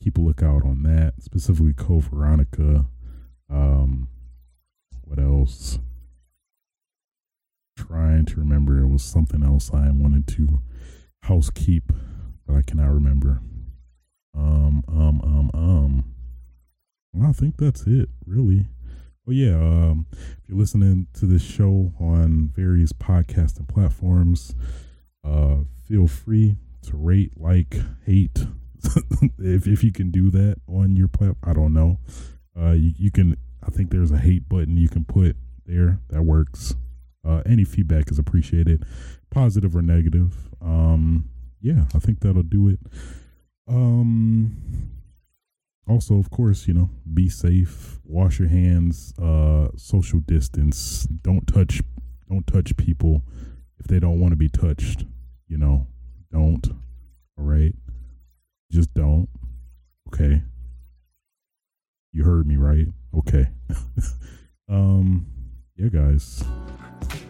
keep 0.02 0.18
a 0.18 0.20
lookout 0.20 0.64
on 0.64 0.82
that, 0.82 1.14
specifically 1.20 1.72
Code 1.72 2.04
Veronica. 2.04 2.86
Um, 3.48 4.08
what 5.04 5.18
else? 5.18 5.78
Trying 7.76 8.26
to 8.26 8.36
remember, 8.36 8.78
it 8.78 8.88
was 8.88 9.02
something 9.02 9.42
else 9.42 9.70
I 9.72 9.90
wanted 9.90 10.26
to 10.28 10.60
housekeep, 11.22 11.92
but 12.46 12.56
I 12.56 12.62
cannot 12.62 12.92
remember. 12.92 13.40
Um, 14.36 14.82
um, 14.88 15.20
um, 15.22 15.50
um. 15.54 16.04
I 17.22 17.32
think 17.32 17.56
that's 17.56 17.86
it, 17.86 18.08
really. 18.24 18.66
Oh 19.28 19.32
yeah, 19.32 19.54
um, 19.54 20.06
if 20.12 20.48
you're 20.48 20.58
listening 20.58 21.06
to 21.14 21.26
this 21.26 21.42
show 21.42 21.92
on 22.00 22.50
various 22.54 22.92
podcasting 22.92 23.68
platforms, 23.68 24.54
uh, 25.24 25.58
feel 25.86 26.06
free 26.06 26.56
to 26.82 26.96
rate, 26.96 27.32
like, 27.36 27.76
hate, 28.04 28.46
if 29.38 29.66
if 29.66 29.84
you 29.84 29.92
can 29.92 30.10
do 30.10 30.30
that 30.30 30.56
on 30.66 30.96
your 30.96 31.08
platform. 31.08 31.38
I 31.44 31.52
don't 31.52 31.72
know. 31.72 31.98
Uh, 32.58 32.72
you, 32.72 32.92
you 32.96 33.10
can. 33.10 33.36
I 33.62 33.70
think 33.70 33.90
there's 33.90 34.10
a 34.10 34.18
hate 34.18 34.48
button 34.48 34.76
you 34.76 34.88
can 34.88 35.04
put 35.04 35.36
there 35.66 36.00
that 36.08 36.22
works. 36.22 36.74
Uh, 37.26 37.42
any 37.44 37.64
feedback 37.64 38.10
is 38.10 38.18
appreciated, 38.18 38.84
positive 39.30 39.76
or 39.76 39.82
negative. 39.82 40.34
Um, 40.62 41.28
yeah, 41.60 41.84
I 41.94 41.98
think 41.98 42.20
that'll 42.20 42.42
do 42.42 42.68
it. 42.68 42.78
Um, 43.68 44.90
also, 45.86 46.18
of 46.18 46.30
course, 46.30 46.66
you 46.66 46.74
know, 46.74 46.88
be 47.12 47.28
safe, 47.28 48.00
wash 48.04 48.38
your 48.38 48.48
hands, 48.48 49.12
uh, 49.18 49.68
social 49.76 50.20
distance. 50.20 51.06
Don't 51.22 51.46
touch, 51.46 51.82
don't 52.28 52.46
touch 52.46 52.76
people 52.76 53.22
if 53.78 53.86
they 53.86 53.98
don't 53.98 54.20
want 54.20 54.32
to 54.32 54.36
be 54.36 54.48
touched. 54.48 55.04
You 55.46 55.58
know, 55.58 55.86
don't. 56.32 56.66
All 57.38 57.44
right, 57.44 57.74
just 58.70 58.92
don't. 58.94 59.28
Okay. 60.08 60.42
You 62.12 62.24
heard 62.24 62.46
me 62.46 62.56
right. 62.56 62.86
Okay. 63.16 63.46
um, 64.68 65.26
yeah, 65.76 65.88
guys. 65.88 66.44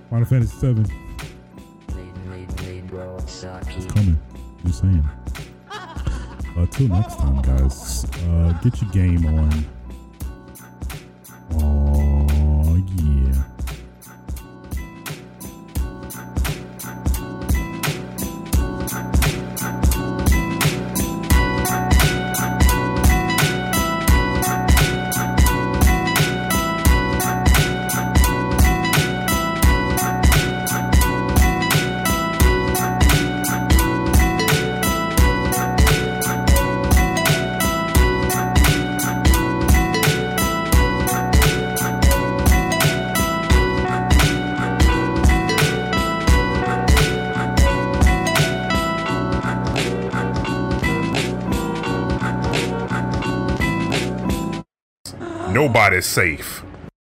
Final 0.08 0.24
Fantasy 0.24 0.56
Seven. 0.56 0.86
It's 3.76 3.86
coming. 3.92 4.18
Just 4.64 4.80
saying. 4.80 5.08
Uh, 6.56 6.66
next 6.80 7.16
time, 7.16 7.40
guys. 7.42 8.04
Uh, 8.04 8.52
get 8.62 8.82
your 8.82 8.90
game 8.90 9.24
on. 9.24 9.66
Oh 11.52 12.09
Nobody's 55.90 56.06
safe. 56.06 56.59